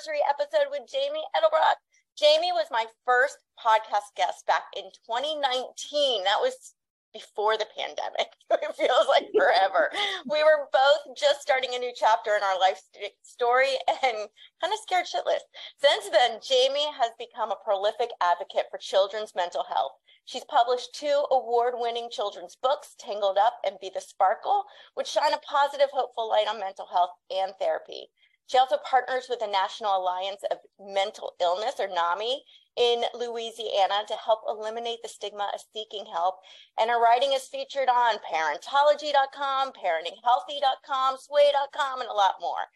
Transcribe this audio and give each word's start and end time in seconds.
Anniversary 0.00 0.20
episode 0.28 0.70
with 0.70 0.88
Jamie 0.90 1.24
Edelbrock. 1.36 1.76
Jamie 2.16 2.52
was 2.52 2.66
my 2.70 2.86
first 3.04 3.36
podcast 3.58 4.16
guest 4.16 4.46
back 4.46 4.64
in 4.74 4.84
2019. 5.06 6.24
That 6.24 6.40
was 6.40 6.74
before 7.12 7.58
the 7.58 7.66
pandemic. 7.76 8.32
it 8.50 8.76
feels 8.76 9.08
like 9.08 9.28
forever. 9.36 9.90
we 10.30 10.42
were 10.42 10.68
both 10.72 11.16
just 11.16 11.42
starting 11.42 11.74
a 11.74 11.78
new 11.78 11.92
chapter 11.94 12.34
in 12.34 12.42
our 12.42 12.58
life 12.58 12.80
story 13.22 13.76
and 13.88 14.28
kind 14.60 14.72
of 14.72 14.80
scared 14.80 15.04
shitless. 15.04 15.44
Since 15.76 16.08
then, 16.10 16.40
Jamie 16.40 16.88
has 16.96 17.10
become 17.18 17.50
a 17.50 17.60
prolific 17.64 18.10
advocate 18.22 18.66
for 18.70 18.78
children's 18.78 19.34
mental 19.34 19.64
health. 19.68 19.92
She's 20.24 20.44
published 20.44 20.94
two 20.94 21.24
award 21.30 21.74
winning 21.76 22.08
children's 22.10 22.56
books, 22.56 22.94
Tangled 22.98 23.36
Up 23.36 23.54
and 23.66 23.76
Be 23.80 23.90
the 23.92 24.00
Sparkle, 24.00 24.64
which 24.94 25.08
shine 25.08 25.34
a 25.34 25.38
positive, 25.38 25.90
hopeful 25.92 26.28
light 26.28 26.48
on 26.48 26.60
mental 26.60 26.86
health 26.86 27.10
and 27.30 27.52
therapy. 27.60 28.08
She 28.50 28.58
also 28.58 28.78
partners 28.78 29.26
with 29.30 29.38
the 29.38 29.46
National 29.46 29.96
Alliance 29.96 30.42
of 30.50 30.58
Mental 30.80 31.34
Illness, 31.40 31.78
or 31.78 31.86
NAMI, 31.86 32.42
in 32.76 33.04
Louisiana 33.14 34.02
to 34.08 34.14
help 34.14 34.40
eliminate 34.48 34.98
the 35.04 35.08
stigma 35.08 35.52
of 35.54 35.60
seeking 35.72 36.04
help. 36.12 36.40
And 36.76 36.90
her 36.90 37.00
writing 37.00 37.32
is 37.32 37.46
featured 37.46 37.88
on 37.88 38.16
parentology.com, 38.26 39.70
parentinghealthy.com, 39.70 41.16
sway.com, 41.18 42.00
and 42.00 42.10
a 42.10 42.12
lot 42.12 42.34
more. 42.40 42.66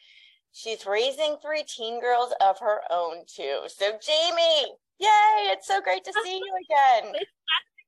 She's 0.53 0.87
raising 0.87 1.39
three 1.43 1.65
teen 1.65 2.01
girls 2.01 2.33
of 2.41 2.61
her 2.61 2.83
own, 2.89 3.25
too. 3.27 3.63
So, 3.67 3.99
Jamie, 4.01 4.77
yay, 5.01 5.51
it's 5.51 5.67
so 5.67 5.81
great 5.81 6.05
to 6.05 6.13
see 6.23 6.37
you 6.37 6.55
again. 6.71 7.15
It's 7.17 7.33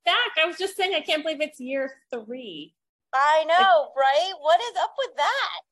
back. 0.05 0.43
I 0.43 0.47
was 0.49 0.59
just 0.59 0.77
saying, 0.77 0.93
I 0.93 1.03
can't 1.03 1.23
believe 1.23 1.41
it's 1.41 1.61
year 1.61 1.93
three. 2.11 2.75
I 3.15 3.45
know, 3.45 3.93
right? 3.97 4.33
What 4.41 4.61
is 4.61 4.77
up 4.77 4.95
with 4.99 5.17
that? 5.19 5.66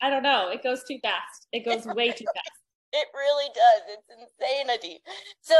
I 0.00 0.10
don't 0.10 0.22
know. 0.22 0.50
It 0.50 0.62
goes 0.62 0.82
too 0.84 0.98
fast. 1.02 1.46
It 1.52 1.64
goes 1.64 1.86
way 1.94 2.08
too 2.12 2.26
fast. 2.34 2.60
It 2.92 3.08
really 3.14 3.50
does. 3.54 3.98
It's 3.98 4.30
insanity. 4.40 5.00
So 5.40 5.54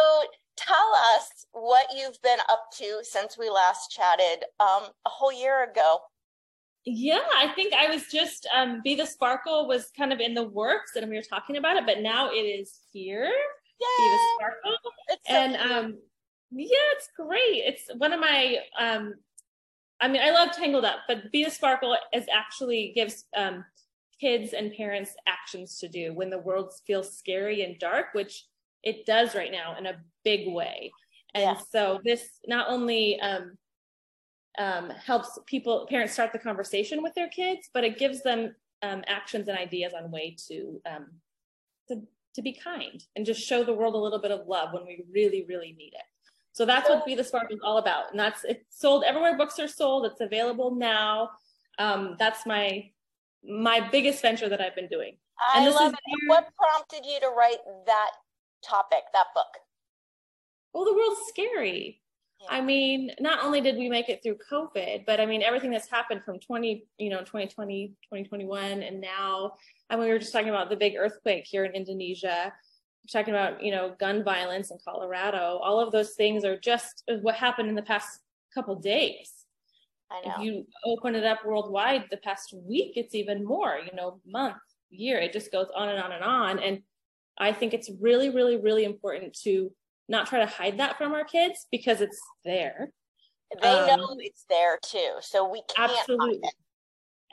tell 0.56 0.94
us 1.16 1.46
what 1.52 1.86
you've 1.94 2.20
been 2.22 2.38
up 2.48 2.66
to 2.78 3.00
since 3.02 3.36
we 3.36 3.50
last 3.50 3.90
chatted 3.90 4.44
um, 4.60 4.90
a 5.04 5.10
whole 5.10 5.32
year 5.32 5.68
ago. 5.68 5.98
Yeah, 6.86 7.22
I 7.36 7.48
think 7.54 7.72
I 7.72 7.88
was 7.88 8.04
just 8.12 8.46
um, 8.54 8.82
Be 8.84 8.94
the 8.94 9.06
Sparkle 9.06 9.66
was 9.66 9.90
kind 9.96 10.12
of 10.12 10.20
in 10.20 10.34
the 10.34 10.44
works 10.44 10.92
and 10.96 11.08
we 11.08 11.16
were 11.16 11.22
talking 11.22 11.56
about 11.56 11.76
it, 11.76 11.86
but 11.86 12.00
now 12.00 12.30
it 12.30 12.34
is 12.34 12.78
here. 12.92 13.24
Yay! 13.24 13.86
Be 13.98 14.10
the 14.10 14.18
Sparkle. 14.36 14.78
It's 15.08 15.28
so 15.28 15.34
and 15.34 15.56
um, 15.56 15.98
yeah, 16.52 16.68
it's 16.92 17.08
great. 17.16 17.64
It's 17.64 17.90
one 17.96 18.12
of 18.12 18.20
my 18.20 18.58
um, 18.78 19.14
I 20.00 20.08
mean, 20.08 20.22
I 20.22 20.30
love 20.30 20.52
Tangled 20.52 20.84
Up, 20.84 20.98
but 21.08 21.32
Be 21.32 21.44
the 21.44 21.50
Sparkle 21.50 21.96
is 22.12 22.26
actually 22.32 22.92
gives 22.94 23.24
um, 23.34 23.64
kids 24.20 24.52
and 24.52 24.72
parents 24.74 25.14
actions 25.26 25.78
to 25.78 25.88
do 25.88 26.14
when 26.14 26.30
the 26.30 26.38
world 26.38 26.72
feels 26.86 27.16
scary 27.16 27.62
and 27.62 27.78
dark, 27.78 28.06
which 28.12 28.46
it 28.82 29.06
does 29.06 29.34
right 29.34 29.52
now 29.52 29.76
in 29.78 29.86
a 29.86 29.96
big 30.24 30.52
way. 30.52 30.92
And 31.34 31.42
yeah. 31.42 31.62
so 31.70 32.00
this 32.04 32.40
not 32.46 32.66
only 32.68 33.20
um, 33.20 33.56
um, 34.58 34.90
helps 34.90 35.38
people 35.46 35.86
parents 35.88 36.12
start 36.12 36.32
the 36.32 36.38
conversation 36.38 37.02
with 37.02 37.14
their 37.14 37.28
kids, 37.28 37.70
but 37.72 37.84
it 37.84 37.98
gives 37.98 38.22
them 38.22 38.54
um, 38.82 39.02
actions 39.06 39.48
and 39.48 39.58
ideas 39.58 39.92
on 39.94 40.10
way 40.10 40.36
to 40.48 40.80
um, 40.86 41.06
to 41.88 42.02
to 42.34 42.42
be 42.42 42.52
kind 42.52 43.04
and 43.16 43.26
just 43.26 43.40
show 43.40 43.64
the 43.64 43.72
world 43.72 43.94
a 43.94 43.98
little 43.98 44.20
bit 44.20 44.30
of 44.30 44.46
love 44.46 44.72
when 44.72 44.86
we 44.86 45.04
really 45.12 45.44
really 45.48 45.74
need 45.76 45.92
it. 45.94 46.04
So 46.52 46.64
that's 46.64 46.88
what 46.88 47.04
Be 47.04 47.16
the 47.16 47.24
Spark 47.24 47.52
is 47.52 47.58
all 47.64 47.78
about, 47.78 48.12
and 48.12 48.20
that's 48.20 48.44
it's 48.44 48.78
sold 48.78 49.02
everywhere 49.04 49.36
books 49.36 49.58
are 49.58 49.66
sold. 49.66 50.06
It's 50.06 50.20
available 50.20 50.76
now. 50.76 51.30
Um, 51.78 52.14
that's 52.16 52.46
my 52.46 52.90
my 53.46 53.80
biggest 53.90 54.22
venture 54.22 54.48
that 54.48 54.60
I've 54.60 54.74
been 54.74 54.88
doing. 54.88 55.16
I 55.54 55.68
love 55.68 55.92
it. 55.92 55.98
What 56.28 56.48
prompted 56.56 57.04
you 57.04 57.20
to 57.20 57.28
write 57.28 57.58
that 57.86 58.10
topic, 58.64 59.02
that 59.12 59.26
book? 59.34 59.46
Well, 60.72 60.84
the 60.84 60.94
world's 60.94 61.20
scary. 61.28 62.00
Yeah. 62.40 62.48
I 62.50 62.60
mean, 62.60 63.10
not 63.20 63.44
only 63.44 63.60
did 63.60 63.76
we 63.76 63.88
make 63.88 64.08
it 64.08 64.22
through 64.22 64.38
COVID, 64.50 65.06
but 65.06 65.20
I 65.20 65.26
mean, 65.26 65.42
everything 65.42 65.70
that's 65.70 65.88
happened 65.88 66.22
from 66.24 66.38
20, 66.40 66.86
you 66.98 67.10
know, 67.10 67.20
2020, 67.20 67.88
2021, 67.88 68.82
and 68.82 69.00
now, 69.00 69.54
I 69.88 69.96
mean, 69.96 70.06
we 70.06 70.10
were 70.10 70.18
just 70.18 70.32
talking 70.32 70.48
about 70.48 70.70
the 70.70 70.76
big 70.76 70.94
earthquake 70.96 71.44
here 71.46 71.64
in 71.64 71.72
Indonesia. 71.72 72.52
We're 73.02 73.20
talking 73.20 73.34
about, 73.34 73.62
you 73.62 73.70
know, 73.70 73.94
gun 74.00 74.24
violence 74.24 74.70
in 74.70 74.78
Colorado. 74.84 75.60
All 75.62 75.78
of 75.80 75.92
those 75.92 76.14
things 76.14 76.44
are 76.44 76.58
just 76.58 77.04
what 77.22 77.34
happened 77.34 77.68
in 77.68 77.74
the 77.74 77.82
past 77.82 78.20
couple 78.52 78.76
days. 78.76 79.43
If 80.24 80.44
you 80.44 80.66
open 80.84 81.14
it 81.14 81.24
up 81.24 81.44
worldwide, 81.44 82.04
the 82.10 82.18
past 82.18 82.54
week, 82.54 82.92
it's 82.96 83.14
even 83.14 83.44
more, 83.44 83.78
you 83.84 83.94
know, 83.96 84.20
month, 84.26 84.56
year, 84.90 85.18
it 85.18 85.32
just 85.32 85.50
goes 85.50 85.66
on 85.74 85.88
and 85.88 85.98
on 85.98 86.12
and 86.12 86.22
on. 86.22 86.58
And 86.60 86.82
I 87.38 87.52
think 87.52 87.74
it's 87.74 87.90
really, 88.00 88.30
really, 88.30 88.56
really 88.56 88.84
important 88.84 89.36
to 89.42 89.72
not 90.08 90.26
try 90.26 90.38
to 90.40 90.46
hide 90.46 90.78
that 90.78 90.98
from 90.98 91.12
our 91.12 91.24
kids 91.24 91.66
because 91.72 92.00
it's 92.00 92.20
there. 92.44 92.90
They 93.60 93.68
um, 93.68 93.98
know 93.98 94.16
it's 94.18 94.44
there 94.48 94.78
too. 94.84 95.16
So 95.20 95.50
we 95.50 95.62
can't 95.74 95.90
absolutely. 95.90 96.40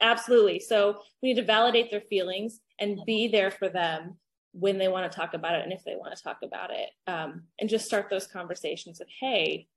Absolutely. 0.01 0.59
So 0.59 1.01
we 1.21 1.29
need 1.29 1.39
to 1.39 1.45
validate 1.45 1.91
their 1.91 2.01
feelings 2.01 2.59
and 2.79 2.99
be 3.05 3.27
there 3.27 3.51
for 3.51 3.69
them 3.69 4.17
when 4.53 4.77
they 4.77 4.87
want 4.87 5.09
to 5.09 5.15
talk 5.15 5.33
about 5.35 5.55
it 5.55 5.63
and 5.63 5.71
if 5.71 5.83
they 5.83 5.95
want 5.95 6.15
to 6.15 6.23
talk 6.23 6.39
about 6.43 6.71
it. 6.71 6.89
Um, 7.07 7.43
and 7.59 7.69
just 7.69 7.85
start 7.85 8.07
those 8.09 8.25
conversations 8.25 8.99
of, 8.99 9.07
hey, 9.19 9.67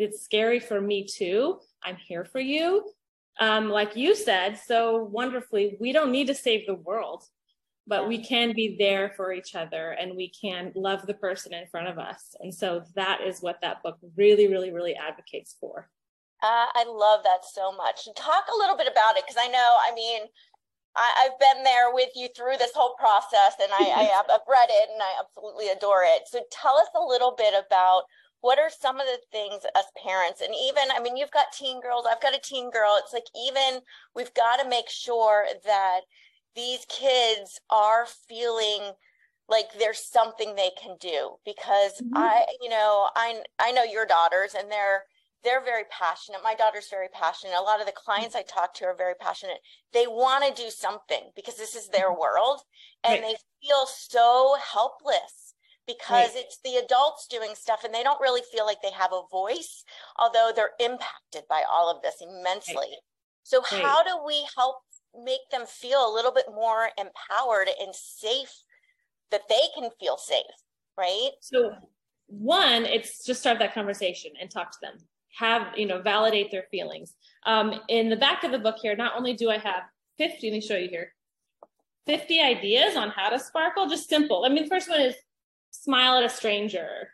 it's 0.00 0.22
scary 0.22 0.60
for 0.60 0.80
me 0.80 1.06
too. 1.06 1.58
I'm 1.82 1.96
here 1.96 2.24
for 2.24 2.40
you. 2.40 2.90
Um, 3.38 3.68
like 3.68 3.96
you 3.96 4.14
said 4.14 4.58
so 4.58 5.04
wonderfully, 5.04 5.76
we 5.80 5.92
don't 5.92 6.10
need 6.10 6.26
to 6.28 6.34
save 6.34 6.66
the 6.66 6.74
world, 6.74 7.24
but 7.86 8.08
we 8.08 8.18
can 8.18 8.54
be 8.54 8.76
there 8.78 9.12
for 9.16 9.32
each 9.32 9.54
other 9.54 9.90
and 9.92 10.16
we 10.16 10.28
can 10.30 10.72
love 10.74 11.06
the 11.06 11.14
person 11.14 11.54
in 11.54 11.66
front 11.66 11.88
of 11.88 11.98
us. 11.98 12.34
And 12.40 12.54
so 12.54 12.82
that 12.94 13.20
is 13.26 13.40
what 13.40 13.60
that 13.62 13.82
book 13.82 13.98
really, 14.16 14.48
really, 14.48 14.72
really 14.72 14.94
advocates 14.94 15.56
for. 15.60 15.88
Uh, 16.42 16.66
I 16.72 16.84
love 16.86 17.22
that 17.24 17.44
so 17.44 17.72
much. 17.72 18.08
Talk 18.16 18.44
a 18.52 18.58
little 18.58 18.76
bit 18.76 18.88
about 18.90 19.16
it 19.16 19.24
because 19.26 19.40
I 19.40 19.48
know, 19.48 19.76
I 19.86 19.94
mean, 19.94 20.22
I, 20.96 21.28
have 21.30 21.38
been 21.38 21.62
there 21.62 21.92
with 21.94 22.10
you 22.14 22.28
through 22.34 22.56
this 22.58 22.72
whole 22.74 22.94
process 22.98 23.54
and 23.62 23.70
I, 23.72 24.00
I 24.00 24.02
have 24.16 24.26
I've 24.30 24.48
read 24.48 24.68
it 24.70 24.90
and 24.92 25.02
I 25.02 25.20
absolutely 25.20 25.68
adore 25.68 26.02
it. 26.04 26.22
So 26.26 26.40
tell 26.50 26.76
us 26.76 26.88
a 26.96 27.04
little 27.04 27.34
bit 27.36 27.54
about 27.54 28.04
what 28.40 28.58
are 28.58 28.70
some 28.70 28.98
of 28.98 29.06
the 29.06 29.18
things 29.30 29.62
as 29.76 29.84
parents 30.02 30.40
and 30.40 30.54
even 30.54 30.84
i 30.94 31.00
mean 31.00 31.16
you've 31.16 31.30
got 31.30 31.52
teen 31.52 31.80
girls 31.80 32.04
i've 32.10 32.22
got 32.22 32.34
a 32.34 32.40
teen 32.40 32.70
girl 32.70 32.96
it's 32.98 33.12
like 33.12 33.26
even 33.46 33.80
we've 34.14 34.34
got 34.34 34.56
to 34.56 34.68
make 34.68 34.88
sure 34.88 35.46
that 35.64 36.00
these 36.54 36.84
kids 36.88 37.60
are 37.70 38.06
feeling 38.28 38.92
like 39.48 39.66
there's 39.78 40.04
something 40.04 40.54
they 40.54 40.70
can 40.80 40.96
do 41.00 41.36
because 41.44 42.00
mm-hmm. 42.02 42.16
i 42.16 42.44
you 42.60 42.70
know 42.70 43.08
i 43.16 43.42
i 43.58 43.72
know 43.72 43.84
your 43.84 44.06
daughters 44.06 44.54
and 44.58 44.70
they're 44.70 45.04
they're 45.42 45.64
very 45.64 45.84
passionate 45.90 46.40
my 46.42 46.54
daughter's 46.54 46.88
very 46.90 47.08
passionate 47.12 47.54
a 47.58 47.62
lot 47.62 47.80
of 47.80 47.86
the 47.86 47.92
clients 47.92 48.36
i 48.36 48.42
talk 48.42 48.72
to 48.74 48.84
are 48.84 48.96
very 48.96 49.14
passionate 49.20 49.58
they 49.92 50.06
want 50.06 50.44
to 50.44 50.62
do 50.62 50.70
something 50.70 51.30
because 51.34 51.56
this 51.56 51.74
is 51.74 51.88
their 51.88 52.10
mm-hmm. 52.10 52.20
world 52.20 52.60
and 53.04 53.20
right. 53.20 53.22
they 53.22 53.66
feel 53.66 53.86
so 53.86 54.56
helpless 54.72 55.49
because 55.96 56.34
right. 56.34 56.44
it's 56.44 56.58
the 56.64 56.76
adults 56.76 57.26
doing 57.26 57.54
stuff 57.54 57.84
and 57.84 57.92
they 57.92 58.02
don't 58.02 58.20
really 58.20 58.42
feel 58.52 58.66
like 58.66 58.82
they 58.82 58.92
have 58.92 59.12
a 59.12 59.22
voice, 59.30 59.84
although 60.18 60.52
they're 60.54 60.70
impacted 60.78 61.42
by 61.48 61.62
all 61.70 61.90
of 61.90 62.02
this 62.02 62.16
immensely. 62.20 62.74
Right. 62.76 62.96
So, 63.42 63.60
right. 63.60 63.82
how 63.82 64.02
do 64.04 64.24
we 64.26 64.46
help 64.56 64.76
make 65.24 65.40
them 65.50 65.66
feel 65.66 66.06
a 66.06 66.14
little 66.14 66.32
bit 66.32 66.46
more 66.54 66.90
empowered 66.98 67.68
and 67.80 67.94
safe 67.94 68.52
that 69.30 69.48
they 69.48 69.62
can 69.74 69.90
feel 69.98 70.16
safe? 70.16 70.44
Right. 70.96 71.30
So, 71.40 71.72
one, 72.26 72.84
it's 72.84 73.24
just 73.24 73.40
start 73.40 73.58
that 73.58 73.74
conversation 73.74 74.32
and 74.40 74.50
talk 74.50 74.70
to 74.72 74.78
them. 74.82 74.98
Have, 75.38 75.76
you 75.76 75.86
know, 75.86 76.00
validate 76.02 76.50
their 76.50 76.64
feelings. 76.70 77.14
Um, 77.46 77.80
in 77.88 78.08
the 78.08 78.16
back 78.16 78.44
of 78.44 78.52
the 78.52 78.58
book 78.58 78.76
here, 78.80 78.94
not 78.96 79.14
only 79.16 79.34
do 79.34 79.50
I 79.50 79.58
have 79.58 79.82
50, 80.18 80.50
let 80.50 80.52
me 80.52 80.60
show 80.60 80.76
you 80.76 80.88
here 80.88 81.12
50 82.06 82.40
ideas 82.40 82.96
on 82.96 83.10
how 83.10 83.28
to 83.28 83.38
sparkle, 83.38 83.88
just 83.88 84.08
simple. 84.08 84.44
I 84.44 84.48
mean, 84.48 84.64
the 84.64 84.68
first 84.68 84.88
one 84.88 85.00
is 85.00 85.14
smile 85.70 86.18
at 86.18 86.24
a 86.24 86.28
stranger. 86.28 87.08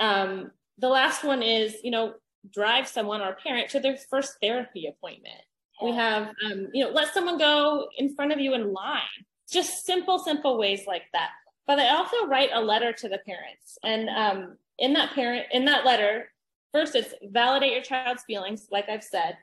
Um, 0.00 0.50
the 0.78 0.88
last 0.88 1.24
one 1.24 1.42
is, 1.42 1.76
you 1.82 1.90
know, 1.90 2.14
drive 2.52 2.86
someone 2.88 3.20
or 3.20 3.30
a 3.30 3.36
parent 3.36 3.70
to 3.70 3.80
their 3.80 3.96
first 4.10 4.36
therapy 4.42 4.86
appointment. 4.86 5.40
We 5.82 5.92
have, 5.92 6.28
um, 6.46 6.68
you 6.72 6.84
know, 6.84 6.90
let 6.90 7.12
someone 7.14 7.38
go 7.38 7.88
in 7.98 8.14
front 8.14 8.32
of 8.32 8.40
you 8.40 8.54
in 8.54 8.72
line. 8.72 9.02
Just 9.50 9.86
simple, 9.86 10.18
simple 10.18 10.58
ways 10.58 10.82
like 10.86 11.04
that. 11.12 11.30
but 11.68 11.78
I 11.78 11.90
also 11.90 12.26
write 12.26 12.50
a 12.52 12.60
letter 12.60 12.92
to 12.94 13.08
the 13.08 13.18
parents. 13.18 13.78
And 13.84 14.08
um, 14.08 14.56
in 14.78 14.94
that 14.94 15.14
parent, 15.14 15.46
in 15.52 15.66
that 15.66 15.84
letter, 15.84 16.32
first 16.72 16.94
it's 16.94 17.14
validate 17.22 17.72
your 17.72 17.82
child's 17.82 18.24
feelings, 18.24 18.68
like 18.72 18.88
I've 18.88 19.04
said. 19.04 19.36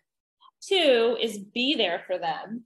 Two 0.68 1.18
is 1.22 1.38
be 1.38 1.76
there 1.76 2.02
for 2.08 2.18
them. 2.18 2.64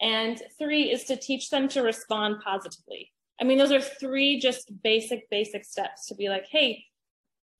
And 0.00 0.40
three 0.58 0.90
is 0.90 1.04
to 1.04 1.16
teach 1.16 1.50
them 1.50 1.68
to 1.68 1.82
respond 1.82 2.36
positively. 2.42 3.12
I 3.40 3.44
mean, 3.44 3.58
those 3.58 3.72
are 3.72 3.80
three 3.80 4.40
just 4.40 4.70
basic, 4.82 5.28
basic 5.30 5.64
steps 5.64 6.06
to 6.06 6.14
be 6.14 6.28
like, 6.28 6.46
hey, 6.50 6.84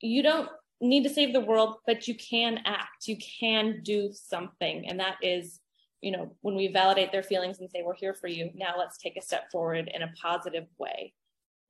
you 0.00 0.22
don't 0.22 0.48
need 0.80 1.04
to 1.04 1.10
save 1.10 1.32
the 1.32 1.40
world, 1.40 1.76
but 1.86 2.08
you 2.08 2.14
can 2.14 2.60
act, 2.64 3.06
you 3.06 3.16
can 3.16 3.80
do 3.82 4.10
something. 4.12 4.88
And 4.88 5.00
that 5.00 5.16
is 5.22 5.60
you 6.00 6.12
know, 6.12 6.30
when 6.42 6.54
we 6.54 6.69
validate 6.69 7.12
their 7.12 7.22
feelings 7.22 7.58
and 7.58 7.70
say, 7.70 7.82
we're 7.82 7.94
here 7.94 8.14
for 8.14 8.28
you, 8.28 8.50
now 8.54 8.75
let's 8.78 8.98
take 8.98 9.16
a 9.16 9.22
step 9.22 9.50
forward 9.50 9.90
in 9.92 10.02
a 10.02 10.12
positive 10.20 10.66
way. 10.78 11.12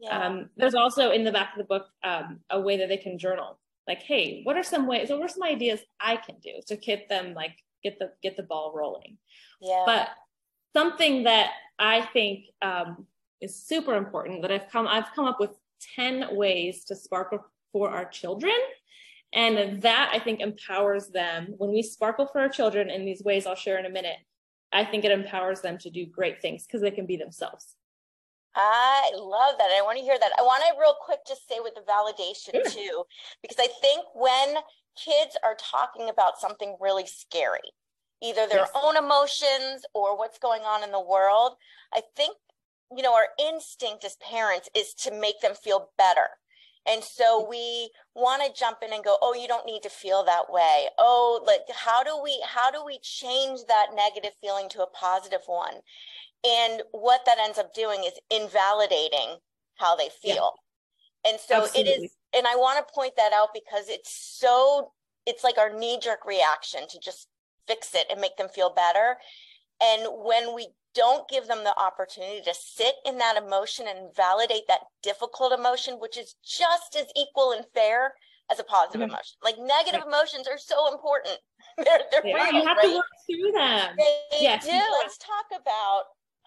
Yeah. 0.01 0.27
Um, 0.27 0.51
there's 0.57 0.75
also 0.75 1.11
in 1.11 1.25
the 1.25 1.33
back 1.33 1.53
of 1.53 1.59
the 1.59 1.65
book 1.65 1.87
um, 2.05 2.41
a 2.51 2.61
way 2.61 2.77
that 2.77 2.89
they 2.89 2.99
can 2.99 3.19
journal. 3.19 3.59
Like, 3.87 4.03
hey, 4.03 4.43
what 4.45 4.57
are 4.57 4.63
some 4.63 4.87
ways? 4.87 5.09
What 5.09 5.23
are 5.23 5.29
some 5.29 5.43
ideas 5.43 5.81
I 5.99 6.17
can 6.17 6.37
do 6.43 6.53
to 6.67 6.77
get 6.77 7.09
them 7.09 7.33
like 7.33 7.57
get 7.83 7.99
the 7.99 8.13
get 8.23 8.37
the 8.37 8.43
ball 8.43 8.73
rolling? 8.77 9.17
Yeah. 9.63 9.85
But 9.87 10.11
something 10.77 11.25
that 11.25 11.53
I 11.79 12.03
think 12.13 12.45
um, 12.61 13.07
is 13.41 13.55
super 13.55 13.95
important 13.95 14.43
that 14.43 14.53
I've 14.53 14.69
come 14.71 14.87
I've 14.87 15.13
come 15.15 15.27
up 15.27 15.41
with 15.41 15.51
ten 15.95 16.37
ways 16.37 16.85
to 16.87 16.97
sparkle 16.97 17.45
for 17.73 17.91
our 17.91 18.05
children 18.05 18.57
and 19.33 19.83
that 19.83 20.11
I 20.13 20.19
think 20.19 20.41
empowers 20.41 21.09
them 21.09 21.55
when 21.59 21.71
we 21.71 21.83
sparkle 21.83 22.27
for 22.27 22.41
our 22.41 22.49
children 22.49 22.91
in 22.91 23.05
these 23.05 23.23
ways 23.23 23.47
I'll 23.47 23.55
share 23.55 23.79
in 23.79 23.87
a 23.87 23.91
minute. 23.91 24.17
I 24.73 24.85
think 24.85 25.05
it 25.05 25.13
empowers 25.13 25.61
them 25.61 25.79
to 25.79 25.91
do 25.91 26.07
great 26.07 26.41
things 26.41 26.67
because 26.67 26.81
they 26.81 26.91
can 26.91 27.07
be 27.07 27.17
themselves. 27.17 27.75
I 28.55 29.13
love 29.15 29.55
that. 29.59 29.71
I 29.79 29.83
want 29.83 29.99
to 29.99 30.05
hear 30.05 30.19
that. 30.19 30.33
I 30.39 30.43
want 30.43 30.63
to 30.65 30.81
real 30.81 30.97
quick 31.01 31.21
just 31.27 31.49
say 31.49 31.57
with 31.63 31.75
the 31.75 31.83
validation 31.83 32.53
sure. 32.53 32.71
too, 32.71 33.05
because 33.43 33.59
I 33.59 33.69
think 33.81 34.05
when 34.15 34.57
kids 34.97 35.37
are 35.45 35.57
talking 35.59 36.09
about 36.09 36.41
something 36.41 36.77
really 36.81 37.07
scary, 37.07 37.61
either 38.23 38.47
their 38.49 38.67
yes. 38.67 38.71
own 38.75 38.97
emotions 38.97 39.85
or 39.95 40.19
what's 40.19 40.39
going 40.39 40.63
on 40.63 40.83
in 40.83 40.91
the 40.91 41.01
world, 41.01 41.57
I 41.95 42.03
think, 42.17 42.37
you 42.97 43.03
know, 43.03 43.15
our 43.15 43.29
instinct 43.39 44.05
as 44.05 44.17
parents 44.17 44.69
is 44.75 44.95
to 44.95 45.13
make 45.13 45.41
them 45.41 45.55
feel 45.55 45.91
better 45.99 46.29
and 46.89 47.05
so 47.05 47.47
we 47.49 47.91
want 48.15 48.43
to 48.43 48.59
jump 48.59 48.79
in 48.83 48.93
and 48.93 49.05
go, 49.05 49.17
oh, 49.21 49.35
you 49.35 49.47
don't 49.47 49.67
need 49.67 49.83
to 49.83 49.91
feel 49.91 50.25
that 50.25 50.51
way. 50.51 50.89
Oh, 50.99 51.45
like 51.47 51.61
how 51.75 52.03
do 52.03 52.19
we 52.23 52.43
how 52.47 52.71
do 52.71 52.85
we 52.85 52.99
change 53.03 53.61
that 53.69 53.89
negative 53.95 54.33
feeling 54.41 54.69
to 54.71 54.83
a 54.83 54.87
positive 54.87 55.43
one? 55.47 55.75
And 56.47 56.83
what 56.93 57.23
that 57.27 57.39
ends 57.39 57.59
up 57.59 57.75
doing 57.75 58.05
is 58.05 58.15
invalidating 58.31 59.37
how 59.77 59.97
they 59.97 60.09
feel. 60.23 60.55
Yeah. 61.25 61.33
And 61.33 61.41
so 61.41 61.63
Absolutely. 61.63 61.93
it 61.93 62.05
is, 62.05 62.17
and 62.35 62.47
I 62.47 62.57
want 62.57 62.79
to 62.79 62.95
point 62.95 63.15
that 63.17 63.33
out 63.35 63.49
because 63.53 63.89
it's 63.89 64.11
so 64.11 64.93
it's 65.27 65.45
like 65.45 65.59
our 65.59 65.77
knee-jerk 65.77 66.25
reaction 66.25 66.89
to 66.89 66.99
just 67.01 67.29
fix 67.67 67.95
it 67.95 68.07
and 68.11 68.19
make 68.19 68.39
them 68.39 68.49
feel 68.49 68.73
better. 68.73 69.19
And 69.83 70.09
when 70.25 70.55
we 70.55 70.69
don't 70.95 71.29
give 71.29 71.47
them 71.47 71.63
the 71.65 71.79
opportunity 71.79 72.41
to 72.45 72.55
sit 72.55 72.95
in 73.07 73.19
that 73.19 73.37
emotion 73.37 73.87
and 73.89 74.15
validate 74.17 74.67
that 74.69 74.81
difficult 75.03 75.53
emotion, 75.53 76.01
which 76.01 76.19
is 76.19 76.35
just 76.45 76.97
as 76.97 77.07
equal 77.17 77.53
and 77.53 77.65
fair 77.75 78.15
as 78.51 78.59
a 78.59 78.65
positive 78.65 79.01
mm-hmm. 79.01 79.11
emotion. 79.11 79.37
Like 79.43 79.59
negative 79.59 80.01
right. 80.01 80.09
emotions 80.09 80.49
are 80.49 80.59
so 80.59 80.93
important. 80.93 81.39
they're, 81.77 82.01
they're 82.11 82.23
real, 82.25 82.53
you 82.53 82.67
have 82.67 82.77
right? 82.77 82.83
to 82.83 82.95
work 82.95 83.05
through 83.27 83.53
them. 83.53 83.97
They 83.97 84.41
yes. 84.41 84.65
do. 84.65 84.73
Let's 84.73 85.19
talk 85.19 85.61
about 85.61 86.05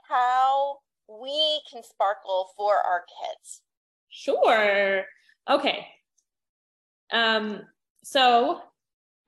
how 0.09 0.77
we 1.07 1.61
can 1.71 1.83
sparkle 1.83 2.49
for 2.57 2.75
our 2.75 3.05
kids. 3.05 3.61
Sure. 4.09 5.03
Okay. 5.49 5.87
Um, 7.11 7.61
so 8.03 8.61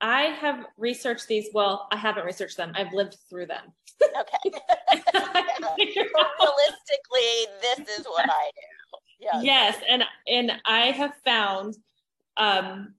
I 0.00 0.22
have 0.22 0.66
researched 0.76 1.28
these. 1.28 1.48
Well, 1.54 1.88
I 1.90 1.96
haven't 1.96 2.26
researched 2.26 2.56
them. 2.56 2.72
I've 2.74 2.92
lived 2.92 3.16
through 3.30 3.46
them. 3.46 3.72
Okay. 4.02 4.50
realistically, 5.78 7.46
this 7.62 7.98
is 7.98 8.06
what 8.06 8.28
I 8.28 8.50
do. 8.54 8.98
Yes. 9.20 9.44
yes, 9.44 9.76
and 9.88 10.04
and 10.26 10.52
I 10.66 10.90
have 10.90 11.14
found 11.24 11.76
um, 12.36 12.94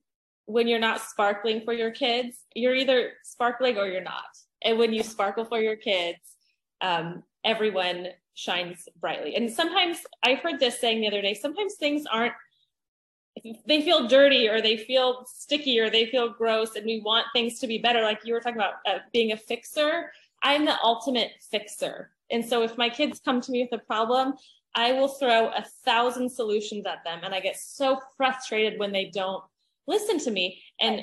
when 0.46 0.66
you're 0.66 0.80
not 0.80 1.00
sparkling 1.00 1.60
for 1.64 1.72
your 1.72 1.90
kids, 1.90 2.38
you're 2.54 2.74
either 2.74 3.12
sparkling 3.22 3.78
or 3.78 3.86
you're 3.86 4.02
not. 4.02 4.24
And 4.62 4.78
when 4.78 4.92
you 4.92 5.02
sparkle 5.02 5.44
for 5.44 5.60
your 5.60 5.76
kids, 5.76 6.18
um, 6.80 7.22
everyone 7.44 8.08
shines 8.34 8.88
brightly. 9.00 9.36
And 9.36 9.50
sometimes 9.50 9.98
I 10.22 10.34
heard 10.34 10.58
this 10.58 10.80
saying 10.80 11.00
the 11.00 11.08
other 11.08 11.22
day. 11.22 11.34
Sometimes 11.34 11.74
things 11.74 12.04
aren't 12.10 12.34
they 13.66 13.82
feel 13.82 14.08
dirty 14.08 14.48
or 14.48 14.62
they 14.62 14.76
feel 14.76 15.24
sticky 15.26 15.78
or 15.78 15.90
they 15.90 16.06
feel 16.06 16.30
gross 16.30 16.74
and 16.74 16.86
we 16.86 17.00
want 17.00 17.26
things 17.34 17.58
to 17.58 17.66
be 17.66 17.78
better 17.78 18.02
like 18.02 18.20
you 18.24 18.32
were 18.32 18.40
talking 18.40 18.56
about 18.56 18.74
uh, 18.86 18.98
being 19.12 19.32
a 19.32 19.36
fixer 19.36 20.10
i'm 20.42 20.64
the 20.64 20.76
ultimate 20.82 21.32
fixer. 21.50 22.10
And 22.30 22.44
so 22.44 22.62
if 22.62 22.76
my 22.76 22.88
kids 22.88 23.20
come 23.24 23.40
to 23.40 23.52
me 23.52 23.62
with 23.70 23.80
a 23.80 23.84
problem 23.84 24.34
i 24.74 24.92
will 24.92 25.08
throw 25.08 25.48
a 25.48 25.64
thousand 25.84 26.30
solutions 26.30 26.86
at 26.86 27.04
them. 27.04 27.20
And 27.22 27.34
i 27.34 27.40
get 27.40 27.56
so 27.56 28.00
frustrated 28.16 28.78
when 28.78 28.92
they 28.92 29.06
don't 29.06 29.42
listen 29.86 30.18
to 30.20 30.30
me. 30.30 30.62
And 30.80 31.02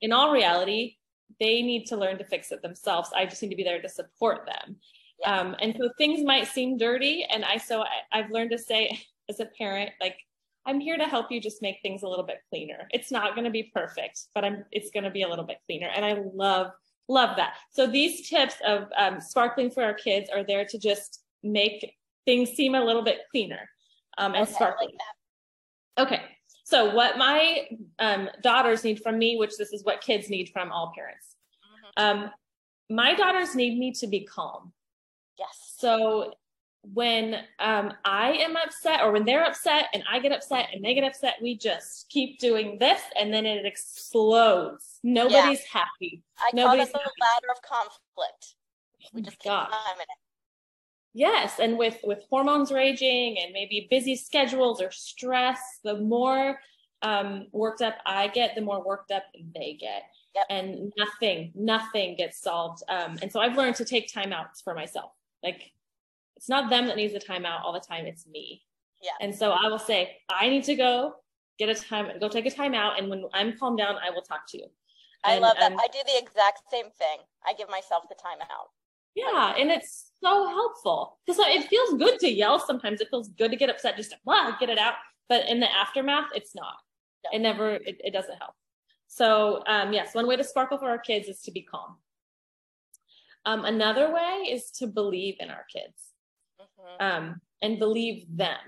in 0.00 0.12
all 0.12 0.32
reality 0.32 0.96
they 1.40 1.62
need 1.62 1.86
to 1.86 1.96
learn 1.96 2.18
to 2.18 2.24
fix 2.24 2.52
it 2.52 2.62
themselves. 2.62 3.10
I 3.16 3.24
just 3.24 3.42
need 3.42 3.48
to 3.48 3.56
be 3.56 3.64
there 3.64 3.80
to 3.80 3.88
support 3.88 4.46
them. 4.46 4.76
Um, 5.24 5.56
and 5.60 5.74
so 5.78 5.88
things 5.96 6.24
might 6.24 6.46
seem 6.46 6.76
dirty. 6.76 7.24
And 7.30 7.44
i 7.44 7.56
so 7.56 7.82
I, 7.82 7.88
i've 8.18 8.30
learned 8.30 8.50
to 8.50 8.58
say 8.58 8.98
as 9.28 9.40
a 9.40 9.46
parent 9.46 9.90
like 10.00 10.16
I'm 10.64 10.80
here 10.80 10.96
to 10.96 11.04
help 11.04 11.30
you 11.30 11.40
just 11.40 11.62
make 11.62 11.78
things 11.82 12.02
a 12.02 12.08
little 12.08 12.24
bit 12.24 12.40
cleaner. 12.48 12.88
It's 12.92 13.10
not 13.10 13.34
going 13.34 13.44
to 13.44 13.50
be 13.50 13.70
perfect, 13.74 14.26
but 14.34 14.44
I'm 14.44 14.64
it's 14.70 14.90
going 14.90 15.04
to 15.04 15.10
be 15.10 15.22
a 15.22 15.28
little 15.28 15.44
bit 15.44 15.58
cleaner. 15.66 15.88
And 15.94 16.04
I 16.04 16.22
love 16.34 16.70
love 17.08 17.36
that. 17.36 17.54
So 17.70 17.86
these 17.86 18.28
tips 18.28 18.54
of 18.66 18.88
um, 18.96 19.20
sparkling 19.20 19.70
for 19.70 19.82
our 19.82 19.94
kids 19.94 20.30
are 20.30 20.44
there 20.44 20.64
to 20.64 20.78
just 20.78 21.22
make 21.42 21.94
things 22.24 22.50
seem 22.50 22.74
a 22.74 22.84
little 22.84 23.02
bit 23.02 23.20
cleaner 23.30 23.68
um, 24.18 24.34
and 24.34 24.44
okay, 24.44 24.52
sparkling. 24.52 24.90
Like 25.96 26.08
okay. 26.08 26.22
So 26.64 26.94
what 26.94 27.18
my 27.18 27.66
um, 27.98 28.30
daughters 28.42 28.84
need 28.84 29.02
from 29.02 29.18
me, 29.18 29.36
which 29.36 29.56
this 29.58 29.72
is 29.72 29.84
what 29.84 30.00
kids 30.00 30.30
need 30.30 30.50
from 30.52 30.70
all 30.70 30.92
parents. 30.94 31.36
Mm-hmm. 31.98 32.22
Um, 32.22 32.30
my 32.88 33.14
daughters 33.14 33.54
need 33.54 33.78
me 33.78 33.92
to 33.92 34.06
be 34.06 34.24
calm. 34.24 34.72
Yes. 35.38 35.74
So 35.78 36.32
when 36.82 37.36
um, 37.60 37.92
I 38.04 38.32
am 38.32 38.56
upset 38.56 39.02
or 39.02 39.12
when 39.12 39.24
they're 39.24 39.44
upset 39.44 39.86
and 39.94 40.02
I 40.10 40.18
get 40.18 40.32
upset 40.32 40.68
and 40.72 40.84
they 40.84 40.94
get 40.94 41.04
upset, 41.04 41.34
we 41.40 41.56
just 41.56 42.08
keep 42.08 42.38
doing 42.40 42.78
this 42.78 43.00
and 43.18 43.32
then 43.32 43.46
it 43.46 43.64
explodes. 43.64 44.98
Nobody's 45.02 45.60
yeah. 45.60 45.80
happy. 45.80 46.22
I 46.38 46.50
Nobody's 46.52 46.90
call 46.90 47.00
this 47.00 47.12
a 47.18 47.22
ladder 47.22 47.52
of 47.52 47.62
conflict. 47.62 48.54
We 49.12 49.22
just 49.22 49.38
keep 49.38 49.50
climbing 49.50 49.68
it. 49.70 50.18
Yes, 51.14 51.58
and 51.58 51.76
with 51.76 51.98
with 52.04 52.20
hormones 52.30 52.72
raging 52.72 53.36
and 53.38 53.52
maybe 53.52 53.86
busy 53.90 54.16
schedules 54.16 54.80
or 54.80 54.90
stress, 54.90 55.60
the 55.84 55.98
more 55.98 56.58
um, 57.02 57.48
worked 57.52 57.82
up 57.82 57.96
I 58.06 58.28
get, 58.28 58.54
the 58.54 58.62
more 58.62 58.82
worked 58.82 59.10
up 59.10 59.24
they 59.54 59.76
get. 59.78 60.04
Yep. 60.34 60.46
And 60.48 60.92
nothing, 60.96 61.52
nothing 61.54 62.16
gets 62.16 62.40
solved. 62.40 62.82
Um, 62.88 63.18
and 63.20 63.30
so 63.30 63.40
I've 63.40 63.56
learned 63.56 63.74
to 63.76 63.84
take 63.84 64.10
timeouts 64.10 64.62
for 64.64 64.74
myself. 64.74 65.10
Like 65.42 65.72
it's 66.42 66.48
not 66.48 66.70
them 66.70 66.88
that 66.88 66.96
needs 66.96 67.12
the 67.12 67.20
timeout 67.20 67.62
all 67.62 67.72
the 67.72 67.78
time. 67.78 68.04
It's 68.04 68.26
me. 68.26 68.64
Yeah. 69.00 69.12
And 69.20 69.32
so 69.32 69.52
I 69.52 69.68
will 69.68 69.78
say, 69.78 70.16
I 70.28 70.48
need 70.48 70.64
to 70.64 70.74
go 70.74 71.14
get 71.56 71.68
a 71.68 71.74
time, 71.76 72.08
go 72.18 72.28
take 72.28 72.46
a 72.46 72.50
timeout. 72.50 72.98
And 72.98 73.08
when 73.08 73.26
I'm 73.32 73.56
calmed 73.56 73.78
down, 73.78 73.94
I 74.04 74.10
will 74.10 74.22
talk 74.22 74.40
to 74.48 74.58
you. 74.58 74.66
I 75.22 75.38
love 75.38 75.54
that. 75.60 75.70
Um, 75.70 75.78
I 75.78 75.86
do 75.92 76.00
the 76.04 76.18
exact 76.18 76.62
same 76.68 76.86
thing. 76.98 77.18
I 77.46 77.52
give 77.56 77.70
myself 77.70 78.08
the 78.08 78.16
timeout. 78.16 78.70
Yeah, 79.14 79.54
and 79.56 79.70
it's 79.70 80.10
so 80.20 80.48
helpful 80.48 81.20
because 81.24 81.38
it 81.46 81.68
feels 81.68 81.94
good 81.94 82.18
to 82.18 82.28
yell. 82.28 82.58
Sometimes 82.58 83.00
it 83.00 83.06
feels 83.08 83.28
good 83.28 83.52
to 83.52 83.56
get 83.56 83.70
upset, 83.70 83.96
just 83.96 84.10
to 84.10 84.16
blah, 84.24 84.56
get 84.58 84.68
it 84.68 84.78
out. 84.78 84.94
But 85.28 85.48
in 85.48 85.60
the 85.60 85.72
aftermath, 85.72 86.30
it's 86.34 86.56
not. 86.56 86.74
No. 87.24 87.36
It 87.36 87.40
never. 87.40 87.74
It, 87.74 88.00
it 88.02 88.12
doesn't 88.12 88.36
help. 88.36 88.54
So 89.06 89.62
um, 89.68 89.92
yes, 89.92 90.12
one 90.12 90.26
way 90.26 90.34
to 90.34 90.42
sparkle 90.42 90.78
for 90.78 90.88
our 90.90 90.98
kids 90.98 91.28
is 91.28 91.40
to 91.42 91.52
be 91.52 91.62
calm. 91.62 91.98
Um, 93.46 93.64
another 93.64 94.12
way 94.12 94.48
is 94.50 94.72
to 94.78 94.88
believe 94.88 95.36
in 95.38 95.48
our 95.48 95.66
kids. 95.72 96.11
Um, 97.00 97.40
and 97.62 97.78
believe 97.78 98.26
them. 98.28 98.58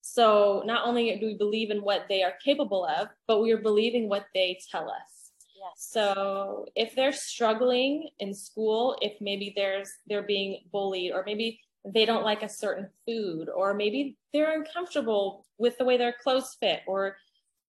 So 0.00 0.62
not 0.66 0.86
only 0.86 1.16
do 1.18 1.26
we 1.26 1.34
believe 1.34 1.70
in 1.70 1.78
what 1.78 2.06
they 2.08 2.22
are 2.22 2.34
capable 2.44 2.84
of, 2.84 3.08
but 3.28 3.40
we 3.40 3.52
are 3.52 3.58
believing 3.58 4.08
what 4.08 4.26
they 4.34 4.58
tell 4.70 4.90
us. 4.90 5.30
Yes. 5.56 5.72
So 5.76 6.66
if 6.74 6.96
they're 6.96 7.12
struggling 7.12 8.08
in 8.18 8.34
school, 8.34 8.96
if 9.00 9.12
maybe 9.20 9.52
there's 9.54 9.90
they're 10.08 10.22
being 10.22 10.58
bullied, 10.72 11.12
or 11.12 11.22
maybe 11.24 11.60
they 11.84 12.04
don't 12.04 12.24
like 12.24 12.42
a 12.42 12.48
certain 12.48 12.88
food, 13.06 13.48
or 13.48 13.74
maybe 13.74 14.16
they're 14.32 14.58
uncomfortable 14.58 15.46
with 15.58 15.78
the 15.78 15.84
way 15.84 15.96
their 15.96 16.14
clothes 16.20 16.56
fit, 16.58 16.80
or 16.86 17.16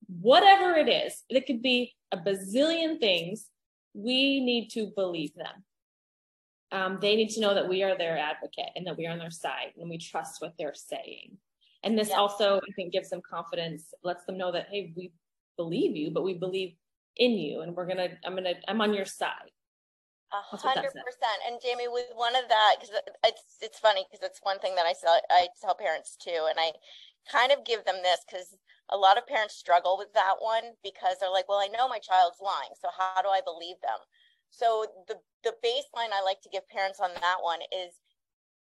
whatever 0.08 0.76
it 0.76 0.90
is, 0.90 1.24
it 1.30 1.46
could 1.46 1.62
be 1.62 1.94
a 2.12 2.18
bazillion 2.18 3.00
things. 3.00 3.48
We 3.94 4.44
need 4.44 4.70
to 4.72 4.88
believe 4.96 5.36
them 5.36 5.64
um, 6.74 6.98
they 7.00 7.16
need 7.16 7.30
to 7.30 7.40
know 7.40 7.54
that 7.54 7.70
we 7.70 7.84
are 7.84 7.98
their 7.98 8.18
advocate 8.18 8.72
and 8.76 8.86
that 8.88 8.98
we 8.98 9.06
are 9.06 9.12
on 9.12 9.20
their 9.20 9.32
side 9.32 9.74
and 9.80 9.90
we 9.90 9.98
trust 9.98 10.42
what 10.42 10.56
they're 10.58 10.74
saying. 10.74 11.38
And 11.84 11.98
this 11.98 12.10
yeah. 12.10 12.16
also, 12.16 12.58
I 12.58 12.72
think, 12.76 12.92
gives 12.92 13.10
them 13.10 13.22
confidence, 13.22 13.94
lets 14.04 14.26
them 14.26 14.38
know 14.38 14.52
that, 14.52 14.68
hey, 14.72 14.92
we 14.98 15.12
believe 15.56 15.96
you, 15.96 16.12
but 16.12 16.24
we 16.24 16.34
believe 16.34 16.76
in 17.18 17.34
you, 17.34 17.62
and 17.62 17.76
we're 17.76 17.86
gonna, 17.86 18.10
I'm 18.26 18.36
gonna, 18.36 18.56
I'm 18.68 18.82
on 18.82 18.94
your 18.94 19.06
side. 19.06 19.52
A 20.34 20.58
hundred 20.58 20.90
percent. 20.90 21.40
And 21.46 21.62
Jamie, 21.62 21.88
with 21.88 22.10
one 22.16 22.36
of 22.36 22.50
that, 22.50 22.78
because 22.80 22.96
it's 23.24 23.58
it's 23.62 23.78
funny 23.78 24.04
because 24.10 24.26
it's 24.26 24.40
one 24.42 24.58
thing 24.58 24.74
that 24.74 24.88
I 24.88 24.94
tell 25.00 25.22
I 25.30 25.48
tell 25.62 25.76
parents 25.76 26.18
too, 26.18 26.50
and 26.50 26.58
I 26.58 26.72
kind 27.32 27.52
of 27.52 27.64
give 27.66 27.86
them 27.86 28.02
this 28.02 28.26
because 28.26 28.58
a 28.90 28.98
lot 28.98 29.20
of 29.20 29.28
parents 29.28 29.54
struggle 29.54 29.96
with 29.96 30.12
that 30.14 30.42
one 30.42 30.74
because 30.82 31.18
they're 31.20 31.30
like, 31.30 31.48
well, 31.48 31.62
I 31.62 31.68
know 31.68 31.88
my 31.88 32.00
child's 32.00 32.42
lying, 32.42 32.74
so 32.82 32.90
how 32.98 33.22
do 33.22 33.30
I 33.30 33.42
believe 33.46 33.78
them? 33.84 34.02
So 34.54 34.86
the 35.08 35.18
the 35.44 35.58
baseline 35.66 36.14
I 36.14 36.22
like 36.24 36.42
to 36.46 36.54
give 36.54 36.70
parents 36.70 37.00
on 37.02 37.10
that 37.20 37.42
one 37.42 37.60
is 37.74 37.98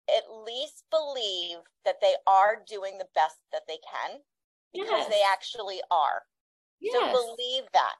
at 0.06 0.22
least 0.46 0.86
believe 0.90 1.58
that 1.84 2.00
they 2.00 2.14
are 2.26 2.62
doing 2.62 2.96
the 2.96 3.10
best 3.14 3.42
that 3.52 3.66
they 3.66 3.82
can 3.82 4.22
because 4.72 5.04
yes. 5.04 5.10
they 5.10 5.22
actually 5.26 5.80
are. 5.90 6.22
Yes. 6.80 6.94
So 6.94 7.10
believe 7.10 7.66
that. 7.74 7.98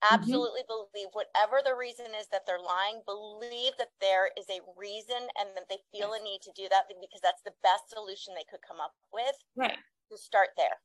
Mm-hmm. 0.00 0.14
Absolutely 0.14 0.62
mm-hmm. 0.62 0.86
believe 0.94 1.10
whatever 1.12 1.60
the 1.66 1.74
reason 1.74 2.14
is 2.14 2.30
that 2.30 2.46
they're 2.46 2.62
lying, 2.62 3.02
believe 3.04 3.74
that 3.82 3.92
there 4.00 4.30
is 4.38 4.46
a 4.46 4.62
reason 4.78 5.26
and 5.34 5.50
that 5.58 5.66
they 5.68 5.82
feel 5.90 6.14
yes. 6.14 6.20
a 6.20 6.24
need 6.24 6.40
to 6.46 6.54
do 6.54 6.70
that 6.70 6.86
because 6.88 7.20
that's 7.20 7.42
the 7.42 7.56
best 7.66 7.90
solution 7.90 8.38
they 8.38 8.46
could 8.46 8.62
come 8.62 8.78
up 8.78 8.94
with. 9.12 9.34
Right. 9.58 9.76
To 10.10 10.18
start 10.18 10.54
there. 10.56 10.78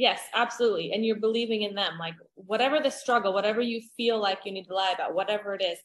Yes, 0.00 0.22
absolutely. 0.32 0.92
And 0.92 1.04
you're 1.04 1.20
believing 1.20 1.60
in 1.60 1.74
them. 1.74 1.98
Like 2.00 2.14
whatever 2.34 2.80
the 2.80 2.90
struggle, 2.90 3.34
whatever 3.34 3.60
you 3.60 3.82
feel 3.98 4.18
like 4.18 4.38
you 4.46 4.52
need 4.52 4.64
to 4.64 4.74
lie 4.74 4.92
about, 4.94 5.14
whatever 5.14 5.52
it 5.52 5.62
is, 5.62 5.76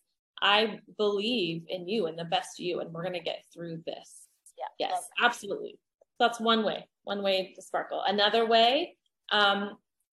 I 0.42 0.80
believe 0.98 1.64
in 1.68 1.86
you 1.86 2.06
and 2.06 2.18
the 2.18 2.24
best 2.24 2.58
you, 2.58 2.80
and 2.80 2.94
we're 2.94 3.02
going 3.02 3.12
to 3.16 3.20
get 3.20 3.44
through 3.54 3.84
this. 3.86 4.28
Yeah. 4.58 4.88
Yes, 4.88 5.04
absolutely. 5.22 5.78
So 6.00 6.28
That's 6.28 6.40
one 6.40 6.64
way, 6.64 6.88
one 7.04 7.24
way 7.24 7.52
to 7.58 7.62
sparkle. 7.62 8.04
Another 8.08 8.46
way, 8.46 8.96
um, 9.34 9.72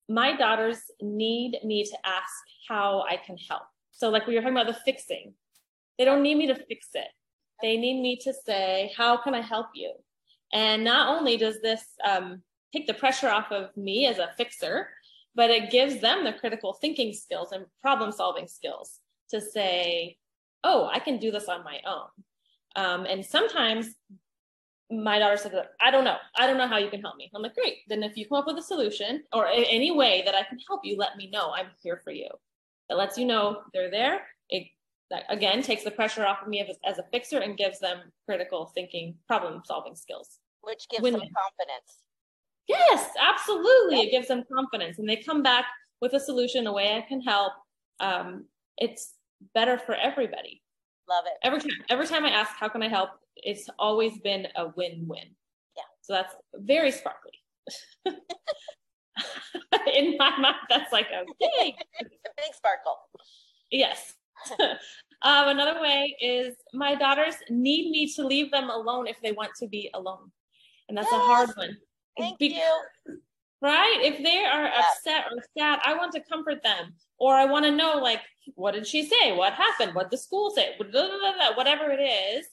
my 0.09 0.35
daughters 0.35 0.79
need 1.01 1.59
me 1.63 1.85
to 1.85 1.97
ask 2.05 2.33
how 2.67 3.05
I 3.09 3.15
can 3.15 3.37
help. 3.37 3.63
So, 3.93 4.09
like 4.09 4.27
we 4.27 4.35
were 4.35 4.41
talking 4.41 4.57
about 4.57 4.67
the 4.67 4.79
fixing, 4.83 5.33
they 5.97 6.03
don't 6.03 6.23
need 6.23 6.35
me 6.35 6.47
to 6.47 6.55
fix 6.55 6.89
it. 6.93 7.07
They 7.61 7.77
need 7.77 8.01
me 8.01 8.17
to 8.23 8.33
say, 8.33 8.91
How 8.97 9.15
can 9.15 9.33
I 9.33 9.39
help 9.39 9.67
you? 9.73 9.93
And 10.51 10.83
not 10.83 11.07
only 11.07 11.37
does 11.37 11.61
this 11.61 11.85
um, 12.05 12.41
take 12.73 12.87
the 12.87 12.93
pressure 12.93 13.29
off 13.29 13.51
of 13.51 13.75
me 13.77 14.07
as 14.07 14.17
a 14.17 14.31
fixer, 14.35 14.89
but 15.35 15.49
it 15.49 15.71
gives 15.71 16.01
them 16.01 16.23
the 16.23 16.33
critical 16.33 16.73
thinking 16.73 17.13
skills 17.13 17.51
and 17.51 17.65
problem 17.81 18.11
solving 18.11 18.47
skills 18.47 18.99
to 19.29 19.39
say, 19.39 20.17
oh, 20.63 20.89
I 20.91 20.99
can 20.99 21.17
do 21.17 21.31
this 21.31 21.47
on 21.47 21.63
my 21.63 21.79
own. 21.85 22.07
Um, 22.75 23.05
and 23.05 23.25
sometimes 23.25 23.95
my 24.91 25.19
daughter 25.19 25.37
said, 25.37 25.53
I 25.81 25.91
don't 25.91 26.03
know. 26.03 26.17
I 26.35 26.47
don't 26.47 26.57
know 26.57 26.67
how 26.67 26.77
you 26.77 26.89
can 26.89 27.01
help 27.01 27.15
me. 27.17 27.31
I'm 27.33 27.41
like, 27.41 27.55
great. 27.55 27.77
Then 27.87 28.03
if 28.03 28.17
you 28.17 28.27
come 28.27 28.39
up 28.39 28.47
with 28.47 28.57
a 28.57 28.63
solution 28.63 29.23
or 29.31 29.47
any 29.47 29.91
way 29.91 30.23
that 30.25 30.35
I 30.35 30.43
can 30.43 30.59
help 30.67 30.81
you, 30.83 30.97
let 30.97 31.17
me 31.17 31.29
know. 31.31 31.51
I'm 31.51 31.67
here 31.81 32.01
for 32.03 32.11
you. 32.11 32.29
It 32.89 32.95
lets 32.95 33.17
you 33.17 33.25
know 33.25 33.61
they're 33.73 33.91
there. 33.91 34.21
It 34.49 34.67
that 35.09 35.23
again 35.29 35.61
takes 35.61 35.83
the 35.83 35.91
pressure 35.91 36.25
off 36.25 36.41
of 36.41 36.47
me 36.47 36.61
as, 36.61 36.77
as 36.85 36.97
a 36.97 37.03
fixer 37.11 37.39
and 37.39 37.57
gives 37.57 37.79
them 37.79 37.99
critical 38.25 38.71
thinking, 38.73 39.15
problem 39.27 39.61
solving 39.65 39.95
skills. 39.95 40.39
Which 40.61 40.87
gives 40.89 41.03
Win-win. 41.03 41.21
them 41.21 41.29
confidence. 41.35 42.03
Yes, 42.67 43.09
absolutely. 43.19 44.01
It 44.01 44.11
gives 44.11 44.27
them 44.27 44.43
confidence 44.51 44.99
and 44.99 45.07
they 45.07 45.17
come 45.17 45.43
back 45.43 45.65
with 46.01 46.13
a 46.13 46.19
solution, 46.19 46.67
a 46.67 46.73
way 46.73 46.95
I 46.95 47.01
can 47.01 47.21
help. 47.21 47.53
Um, 47.99 48.45
it's 48.77 49.13
better 49.53 49.77
for 49.77 49.95
everybody. 49.95 50.61
Love 51.09 51.25
it. 51.25 51.33
Every 51.43 51.59
time, 51.59 51.71
every 51.89 52.07
time 52.07 52.25
I 52.25 52.29
ask, 52.29 52.51
how 52.55 52.69
can 52.69 52.81
I 52.81 52.87
help? 52.87 53.09
It's 53.35 53.69
always 53.77 54.17
been 54.19 54.47
a 54.55 54.67
win-win. 54.75 55.35
Yeah. 55.75 55.83
So 56.01 56.13
that's 56.13 56.35
very 56.55 56.91
sparkly. 56.91 57.31
In 59.93 60.15
my 60.17 60.37
mind, 60.37 60.55
that's 60.69 60.91
like 60.91 61.07
a 61.07 61.23
big, 61.39 61.73
a 62.01 62.05
big 62.37 62.53
sparkle. 62.53 62.97
Yes. 63.69 64.13
um, 64.59 65.47
another 65.49 65.81
way 65.81 66.15
is 66.21 66.55
my 66.73 66.95
daughters 66.95 67.35
need 67.49 67.91
me 67.91 68.11
to 68.13 68.25
leave 68.25 68.51
them 68.51 68.69
alone 68.69 69.07
if 69.07 69.17
they 69.21 69.31
want 69.31 69.51
to 69.59 69.67
be 69.67 69.89
alone, 69.93 70.31
and 70.89 70.97
that's 70.97 71.11
yes. 71.11 71.21
a 71.21 71.25
hard 71.25 71.49
one. 71.55 71.77
Thank 72.17 72.39
because, 72.39 72.57
you. 72.57 73.19
Right? 73.61 73.99
If 74.01 74.23
they 74.23 74.43
are 74.43 74.65
yes. 74.65 74.85
upset 74.97 75.25
or 75.31 75.43
sad, 75.57 75.79
I 75.85 75.95
want 75.95 76.11
to 76.13 76.19
comfort 76.19 76.61
them, 76.63 76.93
or 77.17 77.33
I 77.33 77.45
want 77.45 77.65
to 77.65 77.71
know, 77.71 77.97
like, 77.97 78.19
what 78.55 78.73
did 78.73 78.85
she 78.85 79.03
say? 79.03 79.35
What 79.35 79.53
happened? 79.53 79.95
What 79.95 80.09
did 80.09 80.19
the 80.19 80.21
school 80.21 80.51
say? 80.51 80.75
Whatever 80.77 81.91
it 81.91 82.01
is. 82.01 82.45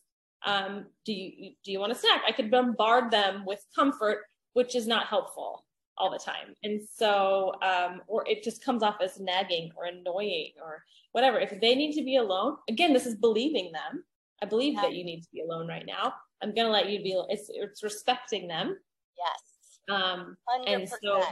Um, 0.47 0.87
do 1.05 1.13
you 1.13 1.53
do 1.65 1.73
you 1.73 1.81
want 1.81 1.93
a 1.93 1.95
snack? 1.95 2.23
I 2.27 2.33
could 2.33 2.51
bombard 2.51 3.11
them 3.11 3.45
with 3.45 3.63
comfort, 3.75 4.21
which 4.55 4.75
is 4.75 4.87
not 4.87 5.07
helpful 5.07 5.65
all 5.99 6.11
the 6.11 6.19
time. 6.19 6.55
And 6.63 6.81
so, 6.97 7.53
um, 7.63 8.01
or 8.07 8.27
it 8.27 8.43
just 8.43 8.65
comes 8.65 8.83
off 8.83 8.97
as 9.03 9.21
nagging 9.21 9.71
or 9.77 9.85
annoying 9.85 10.53
or 10.63 10.83
whatever. 11.13 11.39
If 11.39 11.61
they 11.61 11.75
need 11.75 11.93
to 11.97 12.05
be 12.05 12.17
alone, 12.17 12.57
again, 12.69 12.95
this 12.95 13.05
is 13.05 13.17
believing 13.17 13.71
them. 13.73 14.03
I 14.43 14.47
believe 14.47 14.75
yeah. 14.75 14.83
that 14.83 14.95
you 14.95 15.05
need 15.05 15.21
to 15.23 15.29
be 15.31 15.43
alone 15.43 15.69
right 15.69 15.85
now. 15.85 16.15
I'm 16.43 16.55
gonna 16.55 16.71
let 16.71 16.89
you 16.89 17.03
be. 17.03 17.21
It's 17.29 17.51
it's 17.53 17.83
respecting 17.83 18.49
them. 18.49 18.79
Yes. 19.19 19.43
Um, 19.91 20.37
100%. 20.67 20.75
and 20.75 20.89
so, 20.89 21.23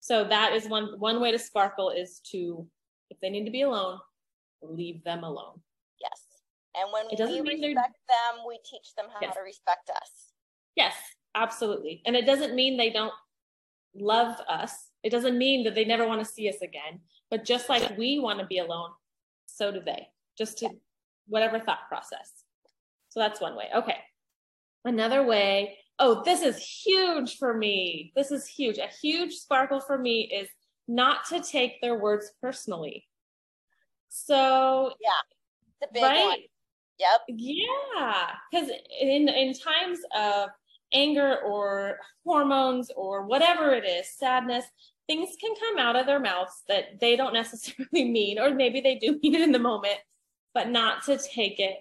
so 0.00 0.24
that 0.24 0.52
is 0.52 0.68
one 0.68 0.98
one 0.98 1.20
way 1.20 1.32
to 1.32 1.38
sparkle 1.38 1.90
is 1.90 2.20
to, 2.32 2.66
if 3.10 3.18
they 3.20 3.30
need 3.30 3.44
to 3.44 3.50
be 3.50 3.62
alone, 3.62 3.98
leave 4.62 5.02
them 5.04 5.24
alone. 5.24 5.60
Yes. 6.00 6.20
And 6.74 6.90
when 6.92 7.06
we 7.08 7.40
respect 7.40 7.98
them, 8.08 8.44
we 8.46 8.58
teach 8.58 8.94
them 8.96 9.06
how 9.12 9.20
yes. 9.20 9.34
to 9.34 9.42
respect 9.42 9.90
us. 9.90 10.32
Yes, 10.76 10.94
absolutely. 11.34 12.02
And 12.06 12.16
it 12.16 12.26
doesn't 12.26 12.54
mean 12.54 12.76
they 12.76 12.90
don't 12.90 13.12
love 13.94 14.36
us. 14.48 14.72
It 15.02 15.10
doesn't 15.10 15.36
mean 15.36 15.64
that 15.64 15.74
they 15.74 15.84
never 15.84 16.06
want 16.06 16.24
to 16.24 16.30
see 16.30 16.48
us 16.48 16.62
again. 16.62 17.00
But 17.30 17.44
just 17.44 17.68
like 17.68 17.96
we 17.96 18.18
want 18.18 18.40
to 18.40 18.46
be 18.46 18.58
alone, 18.58 18.90
so 19.46 19.70
do 19.72 19.80
they. 19.80 20.08
Just 20.36 20.58
to 20.58 20.70
whatever 21.26 21.58
thought 21.58 21.88
process. 21.88 22.30
So 23.10 23.20
that's 23.20 23.40
one 23.40 23.56
way. 23.56 23.66
Okay. 23.74 23.96
Another 24.84 25.24
way, 25.24 25.78
oh, 25.98 26.22
this 26.24 26.42
is 26.42 26.58
huge 26.58 27.38
for 27.38 27.56
me. 27.56 28.12
This 28.16 28.30
is 28.30 28.46
huge. 28.46 28.78
A 28.78 28.88
huge 29.00 29.34
sparkle 29.34 29.80
for 29.80 29.98
me 29.98 30.22
is 30.22 30.48
not 30.88 31.26
to 31.28 31.40
take 31.40 31.80
their 31.80 31.98
words 31.98 32.30
personally. 32.40 33.06
So, 34.08 34.92
yeah, 35.00 35.10
the 35.80 35.88
big 35.92 36.02
right? 36.02 36.24
one. 36.24 36.38
Yep. 36.98 37.20
Yeah, 37.28 38.26
because 38.50 38.70
in 39.00 39.28
in 39.28 39.54
times 39.54 39.98
of 40.16 40.50
anger 40.92 41.38
or 41.38 41.98
hormones 42.24 42.90
or 42.94 43.26
whatever 43.26 43.72
it 43.72 43.84
is, 43.84 44.06
sadness, 44.16 44.64
things 45.06 45.30
can 45.40 45.54
come 45.56 45.78
out 45.78 45.96
of 45.96 46.06
their 46.06 46.20
mouths 46.20 46.62
that 46.68 47.00
they 47.00 47.16
don't 47.16 47.32
necessarily 47.42 48.10
mean, 48.10 48.38
or 48.38 48.54
maybe 48.54 48.80
they 48.80 48.96
do 48.96 49.18
mean 49.22 49.34
it 49.34 49.40
in 49.40 49.52
the 49.52 49.58
moment, 49.58 49.98
but 50.54 50.68
not 50.68 51.04
to 51.04 51.18
take 51.18 51.58
it 51.58 51.76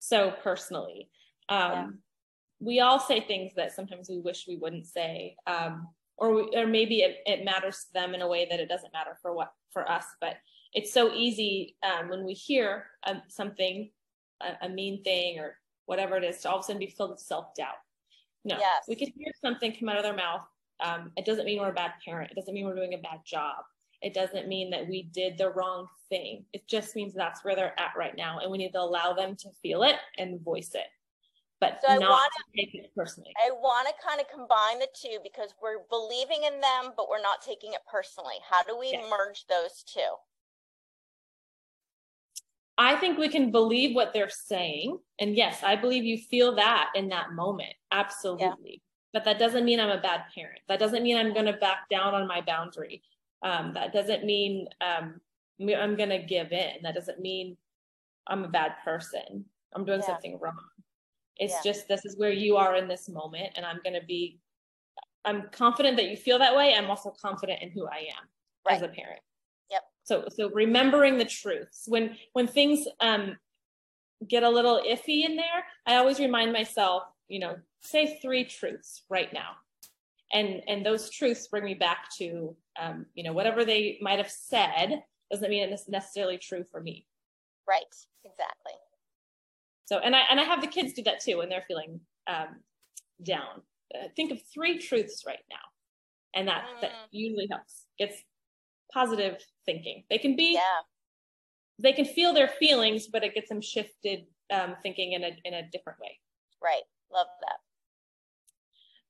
so 0.00 0.32
personally. 0.42 1.08
Um, 1.48 1.72
yeah. 1.72 1.86
We 2.60 2.80
all 2.80 2.98
say 2.98 3.20
things 3.20 3.52
that 3.56 3.72
sometimes 3.72 4.08
we 4.08 4.18
wish 4.18 4.46
we 4.48 4.56
wouldn't 4.56 4.86
say, 4.86 5.36
um, 5.46 5.88
or 6.16 6.34
we, 6.34 6.42
or 6.56 6.66
maybe 6.66 7.00
it, 7.00 7.18
it, 7.26 7.44
matters 7.44 7.86
to 7.86 7.92
them 7.94 8.14
in 8.14 8.22
a 8.22 8.28
way 8.28 8.46
that 8.50 8.58
it 8.58 8.68
doesn't 8.68 8.92
matter 8.92 9.16
for 9.22 9.32
what 9.34 9.52
for 9.72 9.88
us. 9.88 10.04
But 10.20 10.36
it's 10.74 10.92
so 10.92 11.12
easy 11.12 11.76
um, 11.82 12.08
when 12.08 12.24
we 12.24 12.32
hear 12.32 12.86
um, 13.06 13.22
something, 13.28 13.90
a, 14.42 14.66
a 14.66 14.68
mean 14.68 15.04
thing 15.04 15.38
or 15.38 15.56
whatever 15.86 16.16
it 16.16 16.24
is, 16.24 16.40
to 16.40 16.50
all 16.50 16.56
of 16.56 16.60
a 16.60 16.64
sudden 16.64 16.80
be 16.80 16.94
filled 16.96 17.10
with 17.10 17.20
self 17.20 17.54
doubt 17.56 17.76
no, 18.44 18.56
yes. 18.58 18.84
we 18.88 18.96
could 18.96 19.12
hear 19.16 19.32
something 19.40 19.74
come 19.78 19.88
out 19.88 19.96
of 19.96 20.02
their 20.02 20.16
mouth. 20.16 20.42
Um, 20.80 21.12
it 21.16 21.24
doesn't 21.24 21.44
mean 21.44 21.60
we're 21.60 21.70
a 21.70 21.74
bad 21.74 21.92
parent. 22.04 22.30
It 22.30 22.34
doesn't 22.34 22.54
mean 22.54 22.64
we're 22.64 22.74
doing 22.74 22.94
a 22.94 22.98
bad 22.98 23.20
job. 23.24 23.56
It 24.00 24.14
doesn't 24.14 24.46
mean 24.46 24.70
that 24.70 24.88
we 24.88 25.10
did 25.12 25.36
the 25.36 25.50
wrong 25.50 25.86
thing. 26.08 26.44
It 26.52 26.68
just 26.68 26.94
means 26.94 27.14
that's 27.14 27.44
where 27.44 27.56
they're 27.56 27.78
at 27.78 27.96
right 27.96 28.16
now, 28.16 28.38
and 28.38 28.50
we 28.50 28.58
need 28.58 28.72
to 28.72 28.80
allow 28.80 29.12
them 29.12 29.34
to 29.36 29.48
feel 29.60 29.82
it 29.82 29.96
and 30.18 30.40
voice 30.40 30.70
it, 30.74 30.86
but 31.60 31.80
so 31.84 31.94
not 31.94 32.10
wanna, 32.10 32.20
to 32.20 32.56
take 32.56 32.74
it 32.74 32.90
personally. 32.96 33.32
I 33.44 33.50
want 33.50 33.88
to 33.88 33.94
kind 34.06 34.20
of 34.20 34.28
combine 34.28 34.78
the 34.78 34.88
two 34.94 35.18
because 35.22 35.54
we're 35.60 35.84
believing 35.90 36.44
in 36.44 36.60
them, 36.60 36.92
but 36.96 37.08
we're 37.08 37.22
not 37.22 37.42
taking 37.42 37.72
it 37.72 37.80
personally. 37.90 38.36
How 38.48 38.62
do 38.62 38.78
we 38.78 38.92
yes. 38.92 39.04
merge 39.10 39.46
those 39.48 39.82
two? 39.82 40.14
I 42.80 42.94
think 42.94 43.18
we 43.18 43.28
can 43.28 43.50
believe 43.50 43.96
what 43.96 44.12
they're 44.14 44.30
saying. 44.30 44.98
And 45.18 45.36
yes, 45.36 45.64
I 45.64 45.74
believe 45.74 46.04
you 46.04 46.16
feel 46.16 46.54
that 46.56 46.90
in 46.94 47.08
that 47.08 47.32
moment. 47.32 47.74
Absolutely. 47.90 48.46
Yeah. 48.64 48.78
But 49.12 49.24
that 49.24 49.40
doesn't 49.40 49.64
mean 49.64 49.80
I'm 49.80 49.90
a 49.90 50.00
bad 50.00 50.22
parent. 50.32 50.60
That 50.68 50.78
doesn't 50.78 51.02
mean 51.02 51.16
I'm 51.16 51.34
going 51.34 51.46
to 51.46 51.54
back 51.54 51.88
down 51.90 52.14
on 52.14 52.28
my 52.28 52.40
boundary. 52.40 53.02
Um, 53.42 53.72
that 53.74 53.92
doesn't 53.92 54.24
mean 54.24 54.68
um, 54.80 55.20
I'm 55.60 55.96
going 55.96 56.10
to 56.10 56.22
give 56.22 56.52
in. 56.52 56.82
That 56.82 56.94
doesn't 56.94 57.18
mean 57.18 57.56
I'm 58.28 58.44
a 58.44 58.48
bad 58.48 58.74
person. 58.84 59.44
I'm 59.74 59.84
doing 59.84 60.00
yeah. 60.00 60.06
something 60.06 60.38
wrong. 60.40 60.54
It's 61.38 61.54
yeah. 61.54 61.72
just 61.72 61.88
this 61.88 62.04
is 62.04 62.16
where 62.16 62.32
you 62.32 62.56
are 62.56 62.76
in 62.76 62.88
this 62.88 63.08
moment. 63.08 63.52
And 63.56 63.64
I'm 63.64 63.80
going 63.84 63.98
to 64.00 64.06
be, 64.06 64.40
I'm 65.24 65.48
confident 65.52 65.96
that 65.96 66.08
you 66.10 66.16
feel 66.16 66.38
that 66.38 66.56
way. 66.56 66.74
I'm 66.74 66.90
also 66.90 67.10
confident 67.10 67.62
in 67.62 67.70
who 67.70 67.86
I 67.86 67.98
am 67.98 68.28
right. 68.66 68.76
as 68.76 68.82
a 68.82 68.88
parent. 68.88 69.20
Yep. 69.70 69.82
So 70.04 70.24
so 70.28 70.50
remembering 70.50 71.18
the 71.18 71.24
truths 71.24 71.84
when 71.86 72.16
when 72.32 72.46
things 72.48 72.86
um 73.00 73.36
get 74.26 74.42
a 74.42 74.48
little 74.48 74.82
iffy 74.86 75.24
in 75.24 75.36
there, 75.36 75.64
I 75.86 75.96
always 75.96 76.18
remind 76.18 76.52
myself, 76.52 77.04
you 77.28 77.38
know, 77.38 77.56
say 77.82 78.18
three 78.20 78.44
truths 78.44 79.02
right 79.08 79.32
now. 79.32 79.50
and 80.32 80.62
and 80.68 80.84
those 80.84 81.10
truths 81.10 81.48
bring 81.48 81.64
me 81.64 81.74
back 81.74 82.06
to 82.18 82.56
um, 82.80 83.06
you 83.14 83.24
know 83.24 83.32
whatever 83.32 83.64
they 83.64 83.98
might 84.00 84.18
have 84.18 84.30
said 84.30 85.02
doesn't 85.30 85.50
mean 85.50 85.68
it's 85.68 85.88
necessarily 85.88 86.38
true 86.38 86.64
for 86.70 86.80
me 86.80 87.06
right 87.68 87.94
exactly 88.24 88.72
so 89.88 89.98
and 89.98 90.14
i 90.14 90.20
and 90.30 90.40
i 90.40 90.44
have 90.44 90.60
the 90.60 90.66
kids 90.66 90.92
do 90.92 91.02
that 91.02 91.20
too 91.20 91.38
when 91.38 91.48
they're 91.48 91.64
feeling 91.66 92.00
um, 92.26 92.60
down 93.24 93.62
uh, 93.94 94.08
think 94.16 94.30
of 94.30 94.38
three 94.52 94.78
truths 94.78 95.24
right 95.26 95.44
now 95.50 95.56
and 96.34 96.46
that 96.46 96.62
mm. 96.62 96.80
that 96.82 96.90
usually 97.10 97.46
helps 97.50 97.86
it's 97.98 98.22
positive 98.92 99.36
thinking 99.66 100.04
they 100.10 100.18
can 100.18 100.36
be 100.36 100.54
yeah 100.54 100.80
they 101.80 101.92
can 101.92 102.04
feel 102.04 102.34
their 102.34 102.48
feelings 102.48 103.06
but 103.06 103.22
it 103.24 103.34
gets 103.34 103.48
them 103.48 103.60
shifted 103.60 104.24
um, 104.50 104.76
thinking 104.82 105.12
in 105.12 105.24
a 105.24 105.30
in 105.44 105.54
a 105.54 105.62
different 105.70 105.98
way 106.00 106.18
right 106.62 106.82
love 107.12 107.28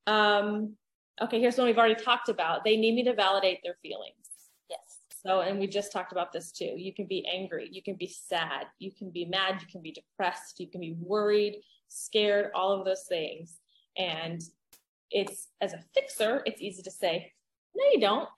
that 0.07 0.13
um 0.13 0.77
okay, 1.21 1.41
here's 1.41 1.57
one 1.57 1.67
we've 1.67 1.79
already 1.79 1.95
talked 1.95 2.29
about. 2.29 2.65
They 2.65 2.77
need 2.77 2.95
me 2.95 3.05
to 3.05 3.15
validate 3.15 3.61
their 3.63 3.77
feelings. 3.83 4.15
Yes. 4.71 4.98
So, 5.25 5.41
and 5.41 5.59
we 5.59 5.67
just 5.67 5.93
talked 5.93 6.13
about 6.13 6.33
this 6.33 6.53
too. 6.53 6.75
You 6.77 6.95
can 6.95 7.07
be 7.07 7.27
angry, 7.33 7.69
you 7.73 7.83
can 7.83 7.97
be 7.97 8.07
sad, 8.07 8.67
you 8.79 8.93
can 8.93 9.11
be 9.11 9.25
mad, 9.25 9.61
you 9.61 9.67
can 9.71 9.83
be 9.83 9.93
depressed, 9.93 10.61
you 10.61 10.69
can 10.69 10.81
be 10.81 10.97
worried, 11.01 11.57
scared, 11.89 12.51
all 12.55 12.73
of 12.73 12.85
those 12.85 13.05
things. 13.09 13.59
And 13.97 14.41
it's 15.11 15.49
as 15.61 15.73
a 15.73 15.83
fixer, 15.95 16.43
it's 16.47 16.61
easy 16.61 16.83
to 16.83 16.91
say, 16.91 17.33
no, 17.75 17.85
you 17.93 18.01
don't. 18.01 18.29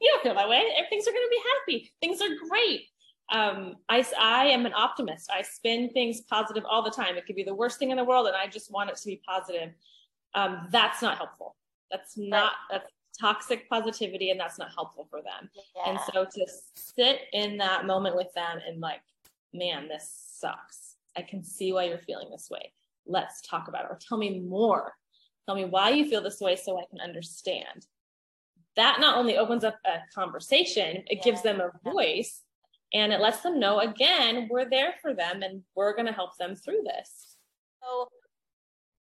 You 0.00 0.10
don't 0.12 0.22
feel 0.22 0.34
that 0.34 0.48
way. 0.48 0.62
Things 0.90 1.06
are 1.08 1.12
going 1.12 1.24
to 1.24 1.30
be 1.30 1.42
happy. 1.54 1.92
Things 2.00 2.20
are 2.20 2.48
great. 2.48 2.82
Um, 3.32 3.76
I, 3.88 4.04
I 4.18 4.46
am 4.46 4.66
an 4.66 4.74
optimist. 4.74 5.30
I 5.32 5.42
spin 5.42 5.90
things 5.90 6.20
positive 6.22 6.64
all 6.68 6.82
the 6.82 6.90
time. 6.90 7.16
It 7.16 7.26
could 7.26 7.36
be 7.36 7.44
the 7.44 7.54
worst 7.54 7.78
thing 7.78 7.90
in 7.90 7.96
the 7.96 8.04
world, 8.04 8.26
and 8.26 8.36
I 8.36 8.46
just 8.46 8.70
want 8.70 8.90
it 8.90 8.96
to 8.96 9.06
be 9.06 9.22
positive. 9.26 9.70
Um, 10.34 10.68
that's 10.70 11.00
not 11.00 11.16
helpful. 11.16 11.56
That's 11.90 12.16
not 12.16 12.52
that's 12.70 12.90
toxic 13.18 13.68
positivity 13.68 14.30
and 14.30 14.40
that's 14.40 14.58
not 14.58 14.72
helpful 14.74 15.06
for 15.10 15.20
them. 15.22 15.48
Yeah. 15.76 15.90
And 15.90 15.98
so 16.12 16.24
to 16.24 16.46
sit 16.74 17.22
in 17.32 17.56
that 17.58 17.86
moment 17.86 18.16
with 18.16 18.32
them 18.34 18.58
and 18.66 18.80
like, 18.80 19.02
man, 19.52 19.88
this 19.88 20.10
sucks. 20.38 20.96
I 21.16 21.22
can 21.22 21.44
see 21.44 21.72
why 21.72 21.84
you're 21.84 21.98
feeling 21.98 22.28
this 22.30 22.48
way. 22.50 22.72
Let's 23.06 23.40
talk 23.42 23.68
about 23.68 23.84
it 23.84 23.90
or 23.90 23.98
tell 24.00 24.18
me 24.18 24.40
more. 24.40 24.94
Tell 25.46 25.54
me 25.54 25.64
why 25.64 25.90
you 25.90 26.08
feel 26.08 26.22
this 26.22 26.40
way 26.40 26.56
so 26.56 26.78
I 26.78 26.84
can 26.90 27.00
understand. 27.00 27.86
That 28.76 28.98
not 28.98 29.16
only 29.16 29.36
opens 29.36 29.62
up 29.62 29.76
a 29.84 29.98
conversation, 30.12 31.04
it 31.06 31.18
yeah. 31.18 31.22
gives 31.22 31.42
them 31.42 31.60
a 31.60 31.70
voice 31.88 32.42
and 32.92 33.12
it 33.12 33.20
lets 33.20 33.40
them 33.40 33.60
know 33.60 33.80
again, 33.80 34.48
we're 34.50 34.68
there 34.68 34.94
for 35.00 35.14
them 35.14 35.42
and 35.42 35.62
we're 35.74 35.94
going 35.94 36.06
to 36.06 36.12
help 36.12 36.36
them 36.38 36.54
through 36.54 36.82
this. 36.84 37.36
So 37.82 38.08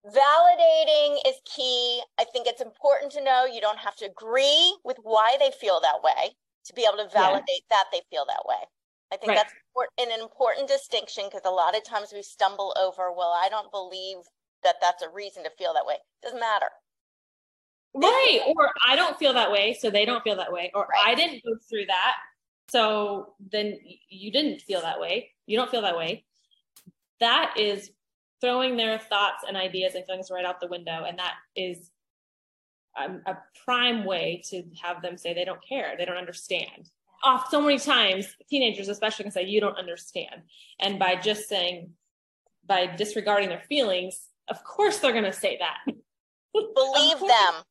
Validating 0.06 1.18
is 1.28 1.36
key. 1.46 2.02
I 2.20 2.26
think 2.26 2.48
it's 2.48 2.62
important 2.62 3.12
to 3.14 3.24
know 3.24 3.46
you 3.46 3.62
don't 3.62 3.80
have 3.80 3.96
to 3.98 4.06
agree 4.06 4.78
with 4.84 4.98
why 5.02 5.36
they 5.40 5.52
feel 5.60 5.80
that 5.82 6.04
way 6.04 6.36
to 6.66 6.74
be 6.74 6.86
able 6.88 7.04
to 7.04 7.10
validate 7.12 7.64
yeah. 7.70 7.78
that 7.78 7.86
they 7.92 8.02
feel 8.12 8.26
that 8.28 8.44
way. 8.48 8.68
I 9.12 9.18
think 9.18 9.30
right. 9.30 9.38
that's 9.38 9.54
an 10.00 10.20
important 10.20 10.68
distinction 10.68 11.26
because 11.26 11.42
a 11.46 11.50
lot 11.50 11.76
of 11.76 11.84
times 11.84 12.12
we 12.14 12.22
stumble 12.22 12.76
over, 12.80 13.12
well, 13.12 13.34
I 13.36 13.50
don't 13.50 13.72
believe 13.72 14.18
that 14.64 14.76
that's 14.82 15.04
a 15.04 15.10
reason 15.10 15.44
to 15.44 15.50
feel 15.58 15.74
that 15.74 15.86
way. 15.86 15.96
Doesn't 16.22 16.40
matter. 16.40 16.70
Right. 17.96 18.42
Or 18.48 18.72
I 18.86 18.96
don't 18.96 19.18
feel 19.18 19.34
that 19.34 19.52
way, 19.52 19.78
so 19.80 19.90
they 19.90 20.06
don't 20.06 20.24
feel 20.24 20.36
that 20.36 20.52
way. 20.52 20.72
Or 20.74 20.82
right. 20.82 21.08
I 21.08 21.16
didn't 21.16 21.44
go 21.46 21.56
through 21.70 21.86
that, 21.88 22.16
so 22.70 23.36
then 23.52 23.78
you 24.10 24.32
didn't 24.32 24.62
feel 24.62 24.82
that 24.82 25.00
way. 25.00 25.32
You 25.46 25.58
don't 25.58 25.72
feel 25.72 25.84
that 25.84 25.96
way. 25.96 26.26
That 27.22 27.54
is 27.58 27.92
throwing 28.46 28.78
their 28.78 29.00
thoughts 29.00 29.44
and 29.48 29.58
ideas 29.58 29.96
and 29.96 30.06
feelings 30.06 30.30
right 30.30 30.46
out 30.46 30.60
the 30.62 30.68
window. 30.68 31.04
And 31.08 31.18
that 31.18 31.34
is 31.56 31.90
um, 32.96 33.22
a 33.26 33.36
prime 33.66 34.06
way 34.06 34.44
to 34.50 34.64
have 34.84 35.02
them 35.02 35.18
say 35.18 35.34
they 35.34 35.46
don't 35.46 35.66
care, 35.68 35.96
they 35.98 36.06
don't 36.06 36.18
understand. 36.18 36.92
Off 37.24 37.50
so 37.50 37.60
many 37.60 37.80
times, 37.80 38.28
teenagers 38.48 38.88
especially 38.88 39.24
can 39.24 39.32
say, 39.32 39.46
You 39.46 39.60
don't 39.60 39.78
understand. 39.78 40.44
And 40.80 41.00
by 41.00 41.16
just 41.16 41.50
saying, 41.50 41.90
by 42.68 42.86
disregarding 42.86 43.50
their 43.50 43.64
feelings, 43.68 44.20
of 44.48 44.64
course 44.64 45.00
they're 45.00 45.12
going 45.12 45.24
to 45.24 45.34
say 45.34 45.58
that. 45.58 45.96
Believe 46.54 47.20
them. 47.20 47.64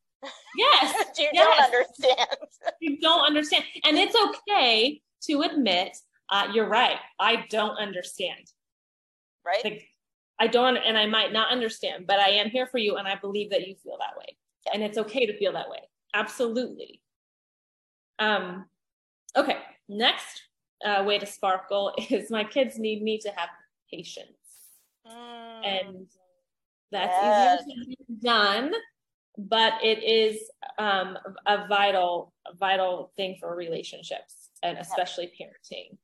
Yes. 0.56 1.06
you 1.18 1.28
yes. 1.32 1.46
don't 1.46 1.64
understand. 1.64 2.38
you 2.80 2.98
don't 2.98 3.24
understand. 3.24 3.64
And 3.84 3.96
it's 3.96 4.16
okay 4.16 5.00
to 5.28 5.42
admit, 5.42 5.96
uh, 6.30 6.48
you're 6.52 6.68
right. 6.68 6.96
I 7.20 7.44
don't 7.48 7.76
understand. 7.76 8.50
Right. 9.46 9.64
Like, 9.64 9.88
I 10.40 10.46
don't, 10.46 10.76
and 10.76 10.98
I 10.98 11.06
might 11.06 11.32
not 11.32 11.50
understand, 11.50 12.06
but 12.06 12.18
I 12.18 12.30
am 12.30 12.50
here 12.50 12.66
for 12.66 12.78
you. 12.78 12.96
And 12.96 13.06
I 13.06 13.16
believe 13.16 13.50
that 13.50 13.66
you 13.66 13.74
feel 13.76 13.96
that 14.00 14.18
way. 14.18 14.36
And 14.72 14.82
it's 14.82 14.98
okay 14.98 15.26
to 15.26 15.36
feel 15.38 15.52
that 15.52 15.70
way. 15.70 15.80
Absolutely. 16.14 17.00
Um, 18.18 18.66
okay. 19.36 19.58
Next 19.88 20.42
uh, 20.84 21.04
way 21.06 21.18
to 21.18 21.26
sparkle 21.26 21.92
is 22.10 22.30
my 22.30 22.44
kids 22.44 22.78
need 22.78 23.02
me 23.02 23.18
to 23.18 23.30
have 23.36 23.48
patience. 23.90 24.28
Mm. 25.06 25.66
And 25.66 26.06
that's 26.90 27.12
yes. 27.12 27.62
easier 27.68 27.96
done, 28.22 28.72
but 29.36 29.74
it 29.82 30.02
is 30.02 30.50
um, 30.78 31.18
a 31.46 31.66
vital, 31.66 32.32
a 32.46 32.56
vital 32.56 33.12
thing 33.16 33.36
for 33.40 33.54
relationships 33.54 34.50
and 34.62 34.78
especially 34.78 35.30
parenting. 35.38 35.96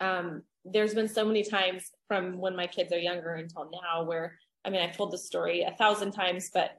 Um, 0.00 0.42
there's 0.64 0.94
been 0.94 1.08
so 1.08 1.24
many 1.24 1.42
times 1.42 1.90
from 2.08 2.38
when 2.38 2.56
my 2.56 2.66
kids 2.66 2.92
are 2.92 2.98
younger 2.98 3.34
until 3.34 3.70
now 3.70 4.04
where 4.04 4.38
I 4.64 4.70
mean 4.70 4.80
I've 4.80 4.96
told 4.96 5.12
the 5.12 5.18
story 5.18 5.62
a 5.62 5.72
thousand 5.72 6.12
times, 6.12 6.50
but 6.52 6.72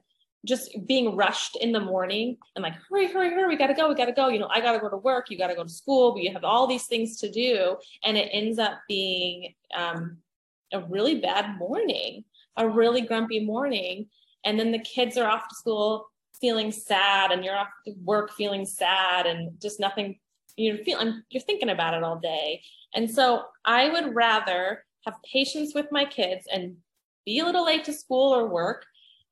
just 0.44 0.76
being 0.86 1.16
rushed 1.16 1.56
in 1.56 1.72
the 1.72 1.80
morning 1.80 2.36
and 2.54 2.62
like 2.62 2.74
hurry, 2.88 3.08
hurry, 3.08 3.30
hurry, 3.30 3.48
we 3.48 3.56
gotta 3.56 3.74
go, 3.74 3.88
we 3.88 3.94
gotta 3.94 4.12
go. 4.12 4.28
You 4.28 4.38
know, 4.38 4.48
I 4.50 4.60
gotta 4.60 4.78
go 4.78 4.88
to 4.88 4.96
work, 4.96 5.30
you 5.30 5.38
gotta 5.38 5.54
go 5.54 5.64
to 5.64 5.68
school, 5.68 6.12
but 6.12 6.22
you 6.22 6.32
have 6.32 6.44
all 6.44 6.66
these 6.66 6.86
things 6.86 7.16
to 7.18 7.30
do, 7.30 7.76
and 8.04 8.16
it 8.16 8.30
ends 8.32 8.58
up 8.58 8.78
being 8.88 9.54
um, 9.76 10.18
a 10.72 10.80
really 10.80 11.20
bad 11.20 11.58
morning, 11.58 12.24
a 12.56 12.68
really 12.68 13.00
grumpy 13.00 13.44
morning, 13.44 14.08
and 14.44 14.58
then 14.58 14.70
the 14.70 14.78
kids 14.78 15.16
are 15.16 15.28
off 15.28 15.48
to 15.48 15.54
school 15.54 16.06
feeling 16.40 16.70
sad, 16.70 17.32
and 17.32 17.44
you're 17.44 17.56
off 17.56 17.68
to 17.86 17.94
work 18.04 18.32
feeling 18.32 18.64
sad, 18.64 19.26
and 19.26 19.60
just 19.60 19.80
nothing. 19.80 20.18
You're 20.56 20.78
feeling, 20.78 21.22
you're 21.30 21.42
thinking 21.42 21.68
about 21.68 21.94
it 21.94 22.02
all 22.02 22.18
day, 22.18 22.62
and 22.94 23.10
so 23.10 23.44
I 23.64 23.90
would 23.90 24.14
rather 24.14 24.84
have 25.08 25.22
patience 25.22 25.74
with 25.74 25.86
my 25.90 26.04
kids 26.04 26.46
and 26.52 26.76
be 27.24 27.38
a 27.38 27.44
little 27.44 27.64
late 27.64 27.84
to 27.84 27.92
school 27.92 28.34
or 28.34 28.48
work 28.48 28.84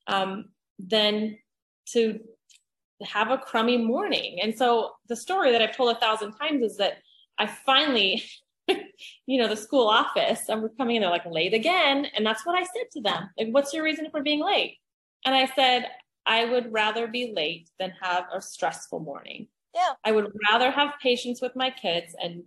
um, 0.07 0.47
than 0.79 1.39
to 1.93 2.19
have 3.03 3.31
a 3.31 3.39
crummy 3.39 3.77
morning. 3.77 4.39
And 4.43 4.57
so 4.57 4.93
the 5.09 5.17
story 5.17 5.53
that 5.53 5.61
I've 5.61 5.77
told 5.77 5.95
a 5.95 6.01
thousand 6.01 6.33
times 6.33 6.63
is 6.63 6.77
that 6.79 6.99
I 7.39 7.47
finally, 7.47 8.25
you 8.69 9.39
know, 9.39 9.49
the 9.49 9.57
school 9.57 9.87
office, 9.87 10.49
I'm 10.49 10.67
coming 10.79 10.97
in, 10.97 11.03
they're 11.03 11.11
like 11.11 11.27
late 11.27 11.53
again. 11.53 12.07
And 12.15 12.25
that's 12.25 12.47
what 12.47 12.57
I 12.57 12.63
said 12.63 12.91
to 12.93 13.03
them. 13.03 13.29
Like, 13.39 13.49
what's 13.51 13.75
your 13.75 13.85
reason 13.85 14.09
for 14.11 14.23
being 14.23 14.43
late? 14.43 14.79
And 15.27 15.35
I 15.35 15.47
said, 15.55 15.89
I 16.25 16.47
would 16.47 16.73
rather 16.73 17.07
be 17.07 17.33
late 17.37 17.69
than 17.79 17.93
have 18.01 18.25
a 18.33 18.41
stressful 18.41 19.01
morning. 19.01 19.49
Yeah. 19.75 19.93
I 20.05 20.13
would 20.13 20.33
rather 20.51 20.71
have 20.71 20.95
patience 21.03 21.43
with 21.43 21.55
my 21.55 21.71
kids 21.71 22.15
and 22.21 22.45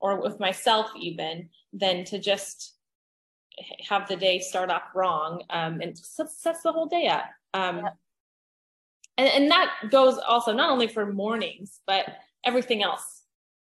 or 0.00 0.20
with 0.20 0.40
myself 0.40 0.90
even 0.98 1.48
than 1.72 2.04
to 2.04 2.18
just 2.18 2.74
have 3.88 4.08
the 4.08 4.16
day 4.16 4.38
start 4.38 4.70
off 4.70 4.82
wrong 4.94 5.42
um, 5.50 5.80
and 5.80 5.96
sets, 5.96 6.62
the 6.62 6.72
whole 6.72 6.86
day 6.86 7.06
up. 7.06 7.24
Um, 7.52 7.78
yeah. 7.78 7.88
and, 9.18 9.28
and 9.28 9.50
that 9.50 9.70
goes 9.90 10.18
also 10.18 10.52
not 10.52 10.70
only 10.70 10.88
for 10.88 11.12
mornings, 11.12 11.80
but 11.86 12.06
everything 12.44 12.82
else 12.82 13.22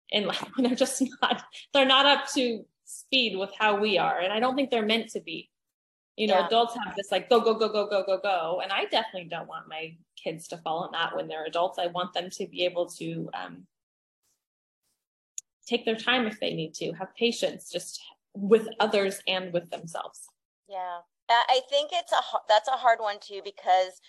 in 0.09 0.25
life 0.25 0.43
when 0.55 0.63
they're 0.67 0.75
just 0.75 1.03
not, 1.21 1.43
they're 1.73 1.85
not 1.85 2.05
up 2.05 2.27
to 2.33 2.65
speed 2.85 3.37
with 3.37 3.51
how 3.57 3.79
we 3.79 3.97
are. 3.97 4.19
And 4.19 4.33
I 4.33 4.39
don't 4.39 4.55
think 4.55 4.69
they're 4.69 4.85
meant 4.85 5.09
to 5.11 5.19
be. 5.19 5.49
You 6.17 6.27
know, 6.27 6.39
yeah. 6.39 6.47
adults 6.47 6.75
have 6.75 6.95
this 6.95 7.11
like 7.11 7.29
go, 7.29 7.39
go, 7.39 7.53
go, 7.57 7.69
go, 7.69 7.87
go, 7.87 8.03
go, 8.05 8.19
go. 8.21 8.61
And 8.61 8.71
I 8.71 8.83
definitely 8.85 9.29
don't 9.29 9.47
want 9.47 9.69
my 9.69 9.95
kids 10.21 10.47
to 10.49 10.57
fall 10.57 10.81
follow 10.81 10.91
that 10.91 11.15
when 11.15 11.27
they're 11.27 11.45
adults. 11.45 11.79
I 11.79 11.87
want 11.87 12.13
them 12.13 12.29
to 12.29 12.47
be 12.47 12.65
able 12.65 12.85
to 12.97 13.29
um, 13.33 13.65
take 15.71 15.85
their 15.85 15.95
time 15.95 16.27
if 16.27 16.39
they 16.39 16.53
need 16.53 16.73
to, 16.75 16.91
have 16.93 17.15
patience 17.15 17.71
just 17.71 17.99
with 18.33 18.67
others 18.79 19.21
and 19.27 19.53
with 19.53 19.69
themselves. 19.71 20.27
Yeah. 20.67 20.99
I 21.29 21.61
think 21.69 21.91
it's 21.93 22.11
a 22.11 22.21
that's 22.49 22.67
a 22.67 22.71
hard 22.71 22.99
one 22.99 23.15
too 23.21 23.39
because 23.43 24.01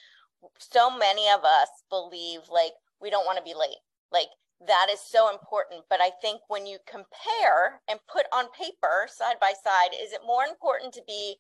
so 0.59 0.90
many 0.90 1.29
of 1.31 1.44
us 1.44 1.68
believe 1.88 2.40
like 2.51 2.72
we 3.01 3.11
don't 3.11 3.27
want 3.27 3.38
to 3.38 3.44
be 3.44 3.55
late. 3.55 3.79
Like 4.11 4.27
that 4.66 4.88
is 4.92 4.98
so 5.01 5.31
important, 5.31 5.85
but 5.88 6.01
I 6.01 6.11
think 6.20 6.40
when 6.48 6.66
you 6.66 6.79
compare 6.87 7.81
and 7.88 8.01
put 8.12 8.27
on 8.33 8.51
paper 8.51 9.07
side 9.07 9.37
by 9.40 9.53
side, 9.62 9.94
is 10.01 10.12
it 10.12 10.20
more 10.27 10.44
important 10.44 10.94
to 10.94 11.03
be 11.07 11.37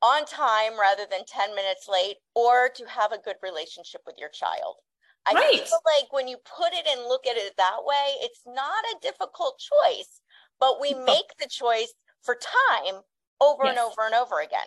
on 0.00 0.24
time 0.26 0.78
rather 0.78 1.06
than 1.10 1.24
10 1.26 1.54
minutes 1.54 1.88
late 1.88 2.16
or 2.34 2.68
to 2.74 2.84
have 2.86 3.12
a 3.12 3.22
good 3.22 3.36
relationship 3.42 4.02
with 4.06 4.16
your 4.18 4.30
child? 4.30 4.76
I 5.26 5.34
right. 5.34 5.52
feel 5.54 5.78
like 5.84 6.12
when 6.12 6.26
you 6.26 6.36
put 6.38 6.72
it 6.72 6.86
and 6.86 7.02
look 7.06 7.26
at 7.26 7.36
it 7.36 7.54
that 7.56 7.84
way, 7.84 8.06
it's 8.20 8.40
not 8.46 8.84
a 8.92 9.00
difficult 9.00 9.60
choice, 9.60 10.20
but 10.58 10.80
we 10.80 10.94
make 10.94 11.36
the 11.38 11.48
choice 11.48 11.92
for 12.22 12.36
time 12.36 13.02
over 13.40 13.64
yes. 13.64 13.70
and 13.70 13.78
over 13.78 14.06
and 14.06 14.14
over 14.14 14.40
again. 14.40 14.66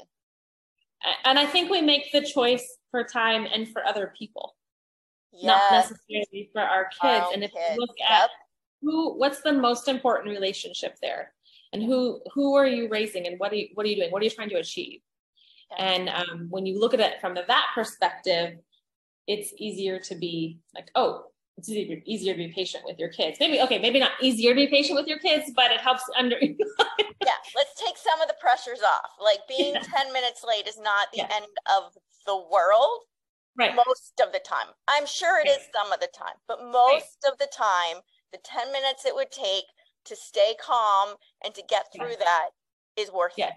and 1.26 1.38
I 1.38 1.46
think 1.46 1.70
we 1.70 1.82
make 1.82 2.12
the 2.12 2.22
choice 2.22 2.78
for 2.92 3.04
time 3.04 3.46
and 3.54 3.68
for 3.68 3.86
other 3.86 4.14
people, 4.18 4.56
yes. 5.34 5.44
not 5.46 5.72
necessarily 5.72 6.50
for 6.54 6.62
our 6.62 6.86
kids. 6.86 7.26
Our 7.28 7.34
and 7.34 7.44
if 7.44 7.52
kids. 7.52 7.64
you 7.76 7.80
look 7.80 7.96
at 8.08 8.22
yep. 8.22 8.30
who, 8.82 9.18
what's 9.18 9.42
the 9.42 9.54
most 9.54 9.88
important 9.88 10.30
relationship 10.30 10.96
there, 11.02 11.34
and 11.74 11.84
who 11.84 12.22
who 12.34 12.56
are 12.56 12.68
you 12.68 12.88
raising, 12.90 13.28
and 13.28 13.38
what 13.40 13.52
are 13.52 13.56
you 13.56 13.68
what 13.74 13.86
are 13.86 13.90
you 13.90 13.98
doing? 13.98 14.12
What 14.12 14.22
are 14.22 14.26
you 14.26 14.32
trying 14.32 14.50
to 14.50 14.56
achieve? 14.56 15.02
And 15.78 16.10
um, 16.10 16.48
when 16.50 16.66
you 16.66 16.80
look 16.80 16.94
at 16.94 17.00
it 17.00 17.20
from 17.20 17.34
that 17.36 17.68
perspective, 17.74 18.60
it's 19.28 19.54
easier 19.58 20.00
to 20.00 20.16
be 20.16 20.60
like, 20.74 20.90
oh, 20.96 21.26
it's 21.58 21.70
easier, 21.70 22.02
easier 22.06 22.34
to 22.34 22.38
be 22.38 22.52
patient 22.54 22.84
with 22.86 23.00
your 23.00 23.10
kids. 23.10 23.38
Maybe, 23.40 23.62
okay, 23.62 23.80
maybe 23.80 24.00
not 24.00 24.12
easier 24.22 24.52
to 24.52 24.56
be 24.56 24.68
patient 24.68 25.00
with 25.00 25.08
your 25.08 25.20
kids, 25.20 25.52
but 25.56 25.72
it 25.72 25.80
helps 25.80 26.04
under. 26.18 26.36
yeah, 26.42 27.40
let's 27.56 27.82
take 27.82 27.98
some 27.98 28.20
of 28.22 28.28
the 28.28 28.36
pressures 28.42 28.82
off. 28.86 29.12
Like 29.24 29.40
being 29.48 29.74
yeah. 29.74 29.82
10 29.82 30.12
minutes 30.12 30.44
late 30.48 30.68
is 30.68 30.78
not 30.78 31.08
the 31.14 31.20
yeah. 31.20 31.30
end 31.34 31.46
of 31.78 31.94
the 32.26 32.36
world. 32.36 33.04
Right. 33.58 33.74
Most 33.74 34.20
of 34.22 34.34
the 34.34 34.42
time. 34.46 34.68
I'm 34.90 35.06
sure 35.06 35.40
it 35.40 35.48
right. 35.48 35.58
is 35.58 35.68
some 35.74 35.94
of 35.94 36.02
the 36.02 36.10
time, 36.14 36.36
but 36.46 36.60
most 36.62 37.18
right. 37.24 37.32
of 37.32 37.38
the 37.38 37.48
time, 37.56 38.02
the 38.34 38.40
10 38.44 38.74
minutes 38.74 39.06
it 39.06 39.16
would 39.16 39.32
take 39.32 39.64
to 40.06 40.16
stay 40.16 40.56
calm 40.62 41.16
and 41.44 41.56
to 41.56 41.64
get 41.70 41.86
through 41.96 42.12
yeah. 42.12 42.16
that 42.20 42.50
is 42.98 43.14
worth 43.14 43.34
yeah. 43.38 43.48
it. 43.48 43.54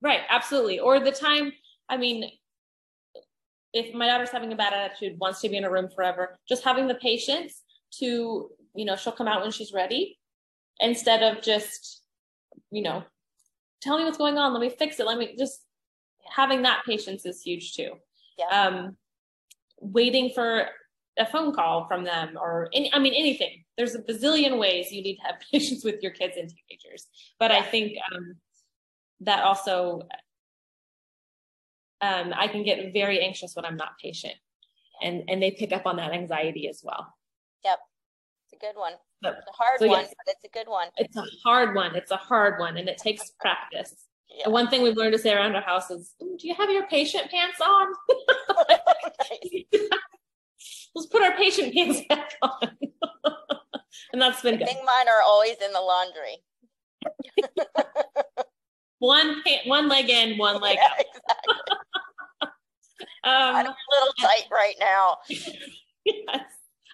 Right, 0.00 0.20
absolutely. 0.30 0.78
Or 0.78 0.98
the 0.98 1.12
time, 1.12 1.52
I 1.90 1.98
mean, 1.98 2.30
if 3.72 3.94
my 3.94 4.06
daughter's 4.06 4.30
having 4.30 4.52
a 4.52 4.56
bad 4.56 4.72
attitude, 4.72 5.18
wants 5.18 5.40
to 5.40 5.48
be 5.48 5.56
in 5.56 5.64
a 5.64 5.70
room 5.70 5.88
forever, 5.94 6.38
just 6.48 6.64
having 6.64 6.88
the 6.88 6.94
patience 6.94 7.62
to, 7.98 8.50
you 8.74 8.84
know, 8.84 8.96
she'll 8.96 9.12
come 9.12 9.28
out 9.28 9.42
when 9.42 9.50
she's 9.50 9.72
ready 9.72 10.18
instead 10.80 11.22
of 11.22 11.42
just, 11.42 12.02
you 12.70 12.82
know, 12.82 13.02
tell 13.82 13.98
me 13.98 14.04
what's 14.04 14.18
going 14.18 14.38
on. 14.38 14.52
Let 14.52 14.60
me 14.60 14.70
fix 14.70 14.98
it. 15.00 15.06
Let 15.06 15.18
me 15.18 15.34
just 15.38 15.64
having 16.30 16.62
that 16.62 16.82
patience 16.86 17.26
is 17.26 17.42
huge 17.42 17.74
too. 17.74 17.92
Yeah. 18.38 18.46
Um, 18.46 18.96
waiting 19.80 20.30
for 20.34 20.66
a 21.18 21.26
phone 21.26 21.52
call 21.52 21.86
from 21.88 22.04
them 22.04 22.38
or 22.40 22.68
any, 22.72 22.92
I 22.94 22.98
mean, 22.98 23.14
anything. 23.14 23.64
There's 23.76 23.94
a 23.94 24.02
bazillion 24.02 24.58
ways 24.58 24.92
you 24.92 25.02
need 25.02 25.16
to 25.16 25.22
have 25.22 25.36
patience 25.52 25.84
with 25.84 26.02
your 26.02 26.12
kids 26.12 26.36
and 26.36 26.48
teenagers. 26.48 27.06
But 27.38 27.50
yeah. 27.50 27.58
I 27.58 27.62
think 27.62 27.98
um, 28.14 28.36
that 29.20 29.44
also 29.44 30.02
um, 32.00 32.32
I 32.36 32.48
can 32.48 32.62
get 32.62 32.92
very 32.92 33.20
anxious 33.20 33.54
when 33.56 33.64
I'm 33.64 33.76
not 33.76 33.98
patient, 34.02 34.34
and 35.02 35.24
and 35.28 35.42
they 35.42 35.50
pick 35.50 35.72
up 35.72 35.86
on 35.86 35.96
that 35.96 36.12
anxiety 36.12 36.68
as 36.68 36.80
well. 36.84 37.14
Yep, 37.64 37.78
it's 38.46 38.62
a 38.62 38.66
good 38.66 38.78
one. 38.78 38.92
it's 39.22 39.48
a 39.48 39.52
hard 39.52 39.80
so 39.80 39.86
one, 39.88 40.00
yes, 40.00 40.14
but 40.24 40.34
it's 40.34 40.44
a 40.44 40.58
good 40.58 40.68
one. 40.68 40.88
It's 40.96 41.16
a 41.16 41.24
hard 41.44 41.74
one. 41.74 41.96
It's 41.96 42.10
a 42.10 42.16
hard 42.16 42.60
one, 42.60 42.76
and 42.76 42.88
it 42.88 42.98
takes 42.98 43.30
practice. 43.40 43.94
Yep. 44.30 44.46
And 44.46 44.52
one 44.52 44.68
thing 44.68 44.82
we've 44.82 44.96
learned 44.96 45.14
to 45.14 45.18
say 45.18 45.32
around 45.32 45.56
our 45.56 45.62
house 45.62 45.90
is, 45.90 46.14
"Do 46.20 46.46
you 46.46 46.54
have 46.54 46.70
your 46.70 46.86
patient 46.86 47.30
pants 47.30 47.60
on?" 47.60 47.88
Let's 50.94 51.06
put 51.10 51.22
our 51.22 51.36
patient 51.36 51.74
pants 51.74 52.02
back 52.08 52.32
on. 52.42 52.76
and 54.12 54.20
that's 54.20 54.42
been 54.42 54.54
I 54.54 54.58
good. 54.58 54.66
think 54.68 54.84
mine 54.84 55.08
are 55.08 55.22
always 55.24 55.56
in 55.64 55.72
the 55.72 55.80
laundry. 55.80 56.42
one 58.98 59.42
one 59.66 59.88
leg 59.88 60.10
in, 60.10 60.38
one 60.38 60.60
leg 60.60 60.76
yeah, 60.76 60.88
out. 60.88 60.98
Exactly. 61.00 61.54
Um, 63.24 63.56
I'm 63.56 63.66
a 63.66 63.76
little 63.92 64.14
tight 64.18 64.44
right 64.50 64.74
now. 64.80 65.18
yes. 65.28 66.40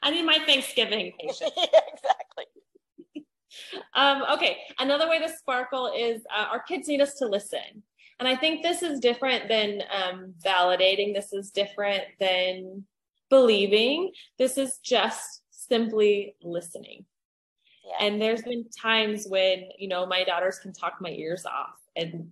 I 0.02 0.10
need 0.10 0.24
my 0.24 0.38
Thanksgiving 0.44 1.12
patient. 1.18 1.52
yeah, 1.56 1.80
exactly. 1.92 2.44
Um, 3.94 4.24
okay, 4.32 4.58
another 4.78 5.08
way 5.08 5.20
to 5.20 5.28
sparkle 5.28 5.92
is 5.96 6.22
uh, 6.34 6.46
our 6.50 6.60
kids 6.60 6.88
need 6.88 7.00
us 7.00 7.14
to 7.16 7.26
listen. 7.26 7.82
And 8.18 8.26
I 8.26 8.36
think 8.36 8.62
this 8.62 8.82
is 8.82 9.00
different 9.00 9.48
than 9.48 9.82
um, 9.92 10.34
validating. 10.44 11.14
This 11.14 11.32
is 11.32 11.50
different 11.50 12.04
than 12.18 12.84
believing. 13.30 14.12
This 14.38 14.58
is 14.58 14.78
just 14.82 15.42
simply 15.50 16.36
listening. 16.42 17.04
Yeah. 17.84 18.06
And 18.06 18.20
there's 18.20 18.42
been 18.42 18.66
times 18.70 19.26
when, 19.28 19.68
you 19.78 19.88
know, 19.88 20.04
my 20.06 20.24
daughters 20.24 20.58
can 20.58 20.72
talk 20.72 20.94
my 21.00 21.10
ears 21.10 21.46
off 21.46 21.78
and 21.96 22.30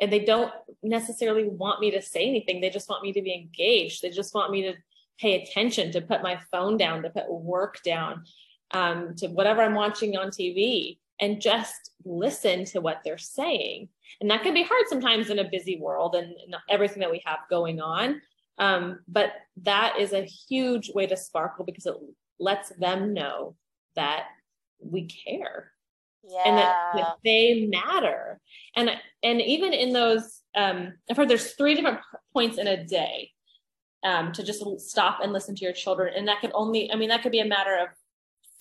and 0.00 0.12
they 0.12 0.24
don't 0.24 0.52
necessarily 0.82 1.48
want 1.48 1.80
me 1.80 1.90
to 1.90 2.02
say 2.02 2.26
anything. 2.26 2.60
They 2.60 2.70
just 2.70 2.88
want 2.88 3.02
me 3.02 3.12
to 3.12 3.22
be 3.22 3.34
engaged. 3.34 4.02
They 4.02 4.10
just 4.10 4.34
want 4.34 4.50
me 4.50 4.62
to 4.62 4.74
pay 5.20 5.42
attention 5.42 5.92
to 5.92 6.00
put 6.00 6.22
my 6.22 6.40
phone 6.50 6.76
down 6.76 7.02
to 7.02 7.10
put 7.10 7.30
work 7.30 7.80
down 7.84 8.24
um, 8.72 9.14
to 9.16 9.28
whatever 9.28 9.60
i'm 9.60 9.74
watching 9.74 10.16
on 10.16 10.28
tv 10.28 10.96
and 11.22 11.40
just 11.40 11.92
listen 12.04 12.64
to 12.64 12.80
what 12.80 13.00
they're 13.04 13.16
saying. 13.16 13.88
And 14.20 14.30
that 14.30 14.42
can 14.42 14.54
be 14.54 14.64
hard 14.64 14.88
sometimes 14.88 15.30
in 15.30 15.38
a 15.38 15.48
busy 15.48 15.78
world 15.80 16.16
and 16.16 16.34
everything 16.68 17.00
that 17.00 17.10
we 17.10 17.22
have 17.24 17.38
going 17.48 17.80
on. 17.80 18.20
Um, 18.58 19.00
but 19.06 19.32
that 19.62 19.96
is 19.98 20.12
a 20.12 20.24
huge 20.24 20.90
way 20.94 21.06
to 21.06 21.16
sparkle 21.16 21.64
because 21.64 21.86
it 21.86 21.94
lets 22.40 22.70
them 22.70 23.14
know 23.14 23.54
that 23.94 24.24
we 24.80 25.06
care 25.06 25.71
yeah. 26.24 26.42
and 26.44 26.58
that, 26.58 26.76
that, 26.94 27.16
they 27.24 27.66
matter. 27.70 28.40
And 28.76 28.90
and 29.22 29.40
even 29.40 29.72
in 29.72 29.92
those 29.92 30.40
um 30.54 30.92
i've 31.10 31.16
heard 31.16 31.28
there's 31.28 31.52
three 31.52 31.74
different 31.74 31.98
points 32.32 32.58
in 32.58 32.66
a 32.66 32.84
day 32.84 33.30
um 34.04 34.32
to 34.32 34.42
just 34.42 34.62
stop 34.80 35.20
and 35.22 35.32
listen 35.32 35.54
to 35.56 35.64
your 35.64 35.72
children. 35.72 36.12
And 36.16 36.28
that 36.28 36.40
could 36.40 36.52
only 36.54 36.90
i 36.92 36.96
mean 36.96 37.08
that 37.08 37.22
could 37.22 37.32
be 37.32 37.40
a 37.40 37.46
matter 37.46 37.76
of 37.76 37.88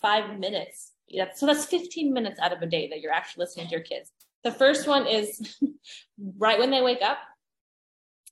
five 0.02 0.40
minutes. 0.40 0.92
Yeah 1.08 1.30
so 1.36 1.46
that's 1.46 1.66
15 1.66 2.14
minutes 2.14 2.40
out 2.40 2.54
of 2.54 2.62
a 2.62 2.68
day 2.68 2.88
that 2.90 3.02
you're 3.02 3.14
actually 3.14 3.44
listening 3.44 3.68
to 3.68 3.72
your 3.72 3.84
kids. 3.84 4.12
The 4.44 4.52
first 4.52 4.88
one 4.88 5.06
is 5.06 5.58
right 6.38 6.60
when 6.60 6.72
they 6.72 6.82
wake 6.82 7.02
up 7.02 7.18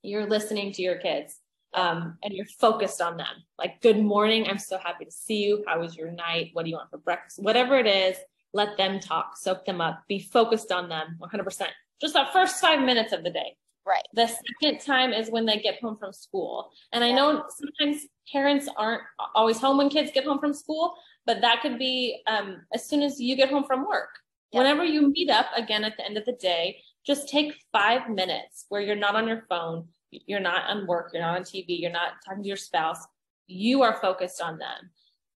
you're 0.02 0.28
listening 0.28 0.72
to 0.72 0.82
your 0.82 0.96
kids 0.96 1.39
um, 1.74 2.18
and 2.24 2.34
you're 2.34 2.46
focused 2.46 3.02
on 3.02 3.18
them. 3.18 3.28
Like 3.58 3.82
good 3.82 4.00
morning. 4.00 4.48
I'm 4.48 4.58
so 4.58 4.78
happy 4.78 5.06
to 5.06 5.12
see 5.12 5.44
you. 5.44 5.63
How 5.68 5.80
was 5.80 5.96
your 5.96 6.12
night? 6.12 6.52
What 6.54 6.63
do 6.63 6.70
you 6.70 6.78
want 6.78 6.89
for 6.89 6.98
breakfast? 6.98 7.42
Whatever 7.42 7.78
it 7.78 7.88
is 7.88 8.18
let 8.53 8.77
them 8.77 8.99
talk, 8.99 9.38
soak 9.38 9.65
them 9.65 9.81
up, 9.81 10.03
be 10.07 10.19
focused 10.19 10.71
on 10.71 10.89
them 10.89 11.17
100%. 11.21 11.67
Just 12.01 12.13
that 12.13 12.33
first 12.33 12.59
five 12.62 12.81
minutes 12.81 13.13
of 13.13 13.23
the 13.23 13.29
day. 13.29 13.55
Right. 13.85 14.03
The 14.13 14.27
second 14.27 14.81
time 14.81 15.13
is 15.13 15.31
when 15.31 15.45
they 15.45 15.57
get 15.57 15.81
home 15.81 15.97
from 15.97 16.13
school. 16.13 16.69
And 16.93 17.03
I 17.03 17.12
know 17.12 17.45
sometimes 17.49 18.05
parents 18.31 18.69
aren't 18.77 19.01
always 19.33 19.59
home 19.59 19.77
when 19.77 19.89
kids 19.89 20.12
get 20.13 20.25
home 20.25 20.39
from 20.39 20.53
school, 20.53 20.93
but 21.25 21.41
that 21.41 21.62
could 21.62 21.79
be 21.79 22.21
um, 22.27 22.62
as 22.73 22.88
soon 22.88 23.01
as 23.01 23.19
you 23.19 23.35
get 23.35 23.49
home 23.49 23.63
from 23.63 23.88
work. 23.88 24.09
Yeah. 24.51 24.59
Whenever 24.59 24.83
you 24.83 25.09
meet 25.09 25.29
up 25.29 25.47
again 25.55 25.83
at 25.83 25.97
the 25.97 26.05
end 26.05 26.17
of 26.17 26.25
the 26.25 26.33
day, 26.33 26.81
just 27.05 27.29
take 27.29 27.53
five 27.71 28.09
minutes 28.09 28.65
where 28.69 28.81
you're 28.81 28.95
not 28.95 29.15
on 29.15 29.27
your 29.27 29.45
phone, 29.49 29.88
you're 30.12 30.39
not 30.39 30.69
on 30.69 30.85
work, 30.85 31.12
you're 31.13 31.23
not 31.23 31.38
on 31.38 31.43
TV, 31.43 31.79
you're 31.79 31.91
not 31.91 32.13
talking 32.25 32.43
to 32.43 32.47
your 32.47 32.57
spouse. 32.57 32.99
You 33.47 33.81
are 33.81 33.99
focused 33.99 34.41
on 34.41 34.59
them. 34.59 34.91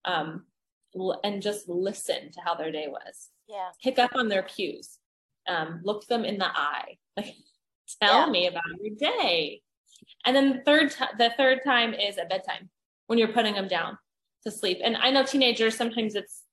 Um, 0.05 0.44
and 1.25 1.43
just 1.43 1.69
listen 1.69 2.31
to 2.33 2.41
how 2.45 2.55
their 2.55 2.73
day 2.73 2.87
was. 2.89 3.31
Yeah. 3.49 3.71
Pick 3.83 3.99
up 3.99 4.13
on 4.15 4.29
their 4.29 4.43
cues. 4.43 4.99
Um, 5.49 5.81
look 5.83 6.07
them 6.07 6.25
in 6.25 6.39
the 6.39 6.47
eye. 6.47 6.97
Like, 7.15 7.35
tell 8.01 8.25
yeah. 8.25 8.31
me 8.31 8.47
about 8.47 8.63
your 8.81 8.95
day. 8.97 9.61
And 10.25 10.35
then 10.35 10.49
the 10.49 10.63
third, 10.65 10.93
t- 10.93 11.05
the 11.19 11.31
third 11.37 11.61
time 11.63 11.93
is 11.93 12.17
at 12.17 12.31
bedtime 12.31 12.71
when 13.07 13.19
you're 13.19 13.29
putting 13.29 13.53
them 13.53 13.69
down 13.69 13.99
to 14.45 14.51
sleep. 14.51 14.79
And 14.83 14.97
I 14.97 15.11
know 15.11 15.25
teenagers 15.25 15.77
sometimes 15.77 16.15
it's 16.15 16.45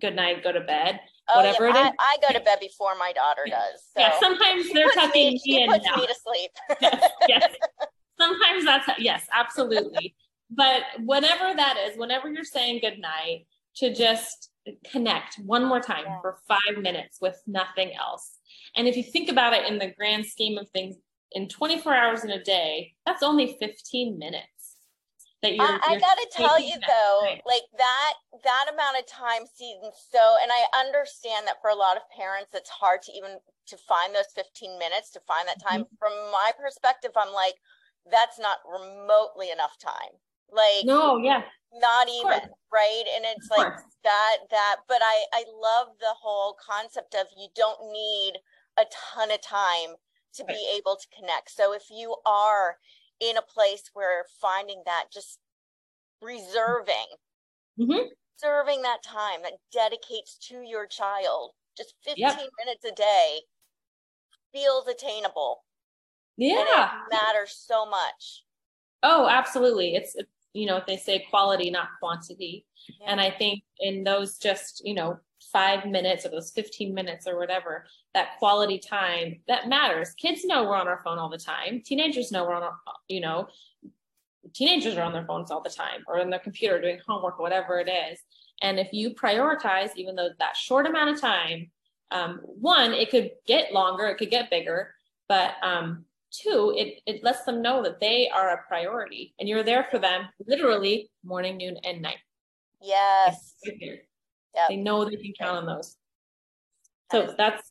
good 0.00 0.14
night, 0.14 0.44
go 0.44 0.52
to 0.52 0.60
bed. 0.60 1.00
Oh, 1.28 1.38
whatever 1.38 1.68
yeah, 1.68 1.86
it 1.86 1.86
is. 1.88 1.92
I, 1.98 2.16
I, 2.22 2.28
go 2.28 2.38
to 2.38 2.44
bed 2.44 2.58
before 2.60 2.94
my 2.96 3.12
daughter 3.12 3.42
does. 3.48 3.82
So. 3.96 4.00
Yeah, 4.00 4.12
sometimes 4.20 4.70
they're 4.72 4.90
tucking 4.90 5.32
me, 5.32 5.40
she 5.44 5.62
in. 5.62 5.70
puts 5.70 5.84
now. 5.84 5.96
me 5.96 6.06
to 6.06 6.14
sleep. 6.14 6.50
yes, 6.80 7.10
yes. 7.28 7.54
Sometimes 8.20 8.64
that's 8.64 8.88
yes, 9.00 9.26
absolutely. 9.32 10.14
but 10.48 10.82
whatever 11.00 11.52
that 11.56 11.76
is, 11.88 11.98
whenever 11.98 12.30
you're 12.30 12.44
saying 12.44 12.78
good 12.80 13.00
night, 13.00 13.46
to 13.76 13.92
just 13.92 14.50
connect 14.90 15.36
one 15.44 15.64
more 15.64 15.80
time 15.80 16.04
yeah. 16.06 16.20
for 16.20 16.38
five 16.48 16.82
minutes 16.82 17.18
with 17.20 17.40
nothing 17.46 17.92
else. 17.94 18.38
And 18.76 18.88
if 18.88 18.96
you 18.96 19.02
think 19.02 19.28
about 19.28 19.52
it 19.52 19.66
in 19.66 19.78
the 19.78 19.92
grand 19.96 20.26
scheme 20.26 20.58
of 20.58 20.68
things, 20.70 20.96
in 21.32 21.48
24 21.48 21.94
hours 21.94 22.24
in 22.24 22.30
a 22.30 22.42
day, 22.42 22.94
that's 23.04 23.22
only 23.22 23.56
15 23.60 24.18
minutes. 24.18 24.48
That 25.42 25.56
you're, 25.56 25.66
I, 25.66 25.78
I 25.82 25.98
gotta 25.98 26.26
tell 26.32 26.58
you 26.58 26.72
though, 26.72 27.20
time. 27.26 27.40
like 27.44 27.68
that 27.76 28.12
that 28.44 28.64
amount 28.72 28.96
of 28.98 29.06
time 29.06 29.42
seems 29.54 29.92
so, 30.10 30.36
and 30.42 30.50
I 30.50 30.80
understand 30.80 31.46
that 31.46 31.60
for 31.60 31.68
a 31.68 31.74
lot 31.74 31.98
of 31.98 32.02
parents, 32.16 32.52
it's 32.54 32.70
hard 32.70 33.02
to 33.02 33.12
even 33.12 33.36
to 33.66 33.76
find 33.76 34.14
those 34.14 34.32
15 34.34 34.78
minutes 34.78 35.10
to 35.10 35.20
find 35.28 35.46
that 35.46 35.60
time. 35.60 35.82
Mm-hmm. 35.82 35.96
From 35.98 36.12
my 36.32 36.52
perspective, 36.58 37.10
I'm 37.14 37.34
like, 37.34 37.56
that's 38.10 38.38
not 38.38 38.56
remotely 38.64 39.50
enough 39.50 39.76
time. 39.78 40.16
Like, 40.50 40.86
no, 40.86 41.18
yeah, 41.18 41.42
not 41.80 42.08
even 42.08 42.40
right 42.72 43.04
and 43.14 43.24
it's 43.24 43.48
like 43.50 43.72
that 44.04 44.36
that 44.50 44.76
but 44.88 44.98
i 45.02 45.24
i 45.32 45.44
love 45.60 45.88
the 46.00 46.14
whole 46.20 46.56
concept 46.64 47.14
of 47.14 47.26
you 47.36 47.48
don't 47.54 47.92
need 47.92 48.34
a 48.78 48.84
ton 49.14 49.30
of 49.30 49.40
time 49.40 49.96
to 50.32 50.44
right. 50.44 50.54
be 50.54 50.76
able 50.76 50.96
to 50.96 51.06
connect 51.18 51.50
so 51.50 51.74
if 51.74 51.84
you 51.90 52.14
are 52.26 52.76
in 53.20 53.36
a 53.36 53.42
place 53.42 53.90
where 53.92 54.24
finding 54.40 54.82
that 54.84 55.04
just 55.12 55.38
reserving 56.22 57.08
mm-hmm. 57.78 58.06
serving 58.36 58.82
that 58.82 59.02
time 59.02 59.40
that 59.42 59.54
dedicates 59.72 60.36
to 60.38 60.62
your 60.62 60.86
child 60.86 61.52
just 61.76 61.94
15 62.04 62.20
yep. 62.20 62.38
minutes 62.64 62.84
a 62.84 62.94
day 62.94 63.40
feels 64.52 64.86
attainable 64.86 65.64
Yeah. 66.36 66.90
matters 67.10 67.54
so 67.56 67.86
much. 67.86 68.44
Oh, 69.02 69.28
absolutely. 69.28 69.94
It's, 69.94 70.16
you 70.54 70.66
know, 70.66 70.76
if 70.76 70.86
they 70.86 70.96
say 70.96 71.26
quality, 71.28 71.68
not 71.68 71.88
quantity. 71.98 72.64
Yeah. 73.00 73.08
And 73.10 73.20
I 73.20 73.30
think 73.30 73.62
in 73.80 74.04
those 74.04 74.38
just, 74.38 74.82
you 74.84 74.94
know, 74.94 75.18
five 75.52 75.84
minutes 75.84 76.24
or 76.24 76.30
those 76.30 76.50
15 76.52 76.94
minutes 76.94 77.26
or 77.26 77.36
whatever, 77.36 77.84
that 78.14 78.38
quality 78.38 78.78
time 78.78 79.40
that 79.46 79.68
matters. 79.68 80.14
Kids 80.14 80.44
know 80.44 80.64
we're 80.64 80.76
on 80.76 80.88
our 80.88 81.02
phone 81.04 81.18
all 81.18 81.28
the 81.28 81.36
time. 81.36 81.82
Teenagers 81.84 82.32
know 82.32 82.44
we're 82.44 82.54
on 82.54 82.62
our, 82.62 82.78
you 83.08 83.20
know, 83.20 83.48
teenagers 84.54 84.96
are 84.96 85.02
on 85.02 85.12
their 85.12 85.26
phones 85.26 85.50
all 85.50 85.60
the 85.60 85.70
time 85.70 86.02
or 86.06 86.20
on 86.20 86.30
their 86.30 86.38
computer 86.38 86.80
doing 86.80 87.00
homework, 87.06 87.38
whatever 87.38 87.78
it 87.78 87.88
is. 87.88 88.20
And 88.62 88.78
if 88.78 88.92
you 88.92 89.10
prioritize, 89.10 89.90
even 89.96 90.14
though 90.14 90.30
that 90.38 90.56
short 90.56 90.86
amount 90.86 91.10
of 91.10 91.20
time, 91.20 91.70
um, 92.10 92.40
one, 92.44 92.92
it 92.92 93.10
could 93.10 93.30
get 93.46 93.72
longer, 93.72 94.06
it 94.06 94.18
could 94.18 94.30
get 94.30 94.50
bigger, 94.50 94.94
but 95.28 95.54
um, 95.62 96.04
two, 96.42 96.74
it, 96.76 97.00
it 97.06 97.22
lets 97.22 97.44
them 97.44 97.62
know 97.62 97.82
that 97.82 98.00
they 98.00 98.28
are 98.28 98.50
a 98.50 98.62
priority 98.66 99.34
and 99.38 99.48
you're 99.48 99.62
there 99.62 99.86
for 99.90 99.98
them 99.98 100.26
literally 100.46 101.10
morning, 101.24 101.56
noon, 101.56 101.76
and 101.84 102.02
night. 102.02 102.18
Yes. 102.82 103.54
Yep. 103.64 104.68
They 104.68 104.76
know 104.76 105.04
they 105.04 105.16
can 105.16 105.32
count 105.38 105.58
on 105.58 105.66
those. 105.66 105.96
So 107.10 107.34
that's, 107.36 107.70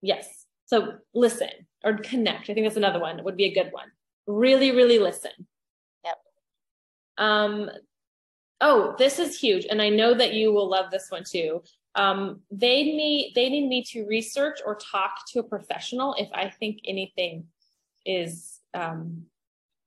yes. 0.00 0.46
So 0.66 0.94
listen 1.14 1.48
or 1.84 1.98
connect. 1.98 2.48
I 2.48 2.54
think 2.54 2.66
that's 2.66 2.76
another 2.76 3.00
one. 3.00 3.18
It 3.18 3.24
would 3.24 3.36
be 3.36 3.46
a 3.46 3.54
good 3.54 3.72
one. 3.72 3.88
Really, 4.26 4.70
really 4.70 4.98
listen. 4.98 5.32
Yep. 6.04 6.16
Um, 7.18 7.70
oh, 8.60 8.94
this 8.98 9.18
is 9.18 9.38
huge. 9.38 9.66
And 9.68 9.82
I 9.82 9.88
know 9.88 10.14
that 10.14 10.34
you 10.34 10.52
will 10.52 10.68
love 10.68 10.90
this 10.90 11.10
one 11.10 11.24
too. 11.24 11.62
Um, 11.94 12.40
they 12.50 12.84
need 12.84 13.32
they 13.34 13.50
need 13.50 13.68
me 13.68 13.84
to 13.90 14.06
research 14.06 14.60
or 14.64 14.76
talk 14.76 15.26
to 15.32 15.40
a 15.40 15.42
professional 15.42 16.14
if 16.18 16.28
I 16.32 16.48
think 16.48 16.78
anything 16.86 17.44
is 18.04 18.60
um, 18.74 19.24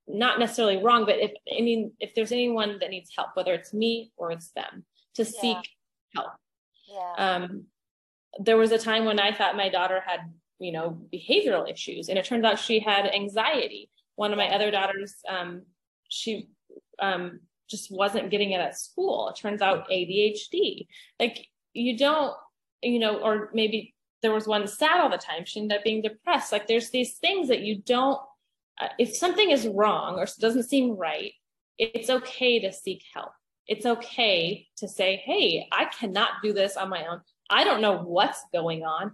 not 0.08 0.38
necessarily 0.38 0.82
wrong, 0.82 1.04
but 1.04 1.18
if 1.18 1.32
any 1.50 1.90
if 2.00 2.14
there's 2.14 2.32
anyone 2.32 2.78
that 2.80 2.90
needs 2.90 3.10
help, 3.16 3.30
whether 3.34 3.52
it's 3.52 3.74
me 3.74 4.12
or 4.16 4.30
it's 4.30 4.50
them, 4.52 4.84
to 5.14 5.22
yeah. 5.22 5.40
seek 5.40 5.68
help. 6.14 6.32
Yeah. 6.88 7.14
Um, 7.18 7.64
there 8.38 8.56
was 8.56 8.72
a 8.72 8.78
time 8.78 9.04
when 9.04 9.18
I 9.18 9.32
thought 9.32 9.56
my 9.56 9.68
daughter 9.68 10.02
had, 10.06 10.20
you 10.58 10.72
know, 10.72 10.98
behavioral 11.12 11.70
issues, 11.70 12.08
and 12.08 12.18
it 12.18 12.24
turns 12.24 12.44
out 12.44 12.58
she 12.58 12.80
had 12.80 13.06
anxiety. 13.06 13.90
One 14.14 14.32
of 14.32 14.38
my 14.38 14.48
other 14.48 14.70
daughters, 14.70 15.16
um, 15.28 15.62
she 16.08 16.48
um, 17.00 17.40
just 17.68 17.90
wasn't 17.90 18.30
getting 18.30 18.52
it 18.52 18.60
at 18.60 18.78
school. 18.78 19.28
It 19.28 19.36
turns 19.36 19.60
out 19.60 19.90
ADHD. 19.90 20.86
Like 21.18 21.48
you 21.72 21.98
don't, 21.98 22.34
you 22.82 22.98
know, 22.98 23.18
or 23.18 23.50
maybe 23.52 23.94
there 24.26 24.34
was 24.34 24.48
one 24.48 24.66
sad 24.66 25.00
all 25.00 25.08
the 25.08 25.16
time. 25.16 25.44
She 25.44 25.60
ended 25.60 25.78
up 25.78 25.84
being 25.84 26.02
depressed. 26.02 26.52
Like 26.52 26.66
there's 26.66 26.90
these 26.90 27.14
things 27.14 27.48
that 27.48 27.60
you 27.60 27.78
don't. 27.78 28.20
Uh, 28.80 28.88
if 28.98 29.16
something 29.16 29.50
is 29.50 29.66
wrong 29.66 30.18
or 30.18 30.26
doesn't 30.38 30.64
seem 30.64 30.96
right, 30.96 31.32
it's 31.78 32.10
okay 32.10 32.58
to 32.60 32.72
seek 32.72 33.02
help 33.14 33.32
it's 33.66 33.86
okay 33.86 34.68
to 34.76 34.88
say, 34.88 35.16
hey, 35.24 35.68
I 35.72 35.86
cannot 35.86 36.42
do 36.42 36.52
this 36.52 36.76
on 36.76 36.88
my 36.88 37.06
own. 37.06 37.20
I 37.50 37.64
don't 37.64 37.80
know 37.80 37.98
what's 37.98 38.44
going 38.52 38.84
on. 38.84 39.12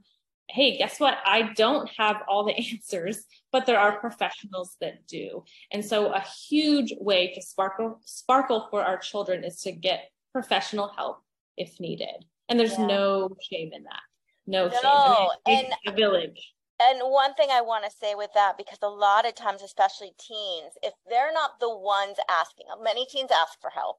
Hey, 0.48 0.77
guess 0.77 1.01
what? 1.01 1.18
I 1.25 1.53
don't 1.55 1.88
have 1.96 2.22
all 2.29 2.44
the 2.44 2.57
answers, 2.72 3.25
but 3.51 3.66
there 3.66 3.79
are 3.79 3.98
professionals 3.98 4.77
that 4.81 5.07
do. 5.07 5.44
And 5.70 5.85
so 5.85 6.12
a 6.12 6.25
huge 6.48 6.92
way 6.98 7.33
to 7.35 7.42
sparkle 7.42 8.01
sparkle 8.05 8.68
for 8.70 8.83
our 8.83 8.98
children 8.98 9.44
is 9.44 9.61
to 9.62 9.72
get 9.72 10.11
professional 10.33 10.88
help 10.88 11.22
if 11.57 11.81
needed. 11.81 12.25
And 12.48 12.61
there's 12.61 12.79
yeah. 12.79 12.87
no 12.87 13.37
shame 13.40 13.70
in 13.72 13.85
that. 13.85 14.01
No, 14.46 14.70
no. 14.83 15.31
And, 15.46 15.66
and 15.66 15.74
a 15.87 15.96
village. 15.96 16.52
And 16.81 17.00
one 17.02 17.35
thing 17.35 17.48
I 17.52 17.61
want 17.61 17.85
to 17.85 17.90
say 17.90 18.14
with 18.14 18.31
that, 18.35 18.59
because 18.59 18.78
a 18.83 18.88
lot 18.88 19.26
of 19.26 19.35
times, 19.35 19.62
especially 19.62 20.12
teens, 20.18 20.72
if 20.83 20.94
they're 21.09 21.33
not 21.33 21.61
the 21.61 21.70
ones 21.70 22.16
asking, 22.28 22.66
many 22.83 23.07
teens 23.07 23.31
ask 23.31 23.61
for 23.61 23.70
help, 23.70 23.98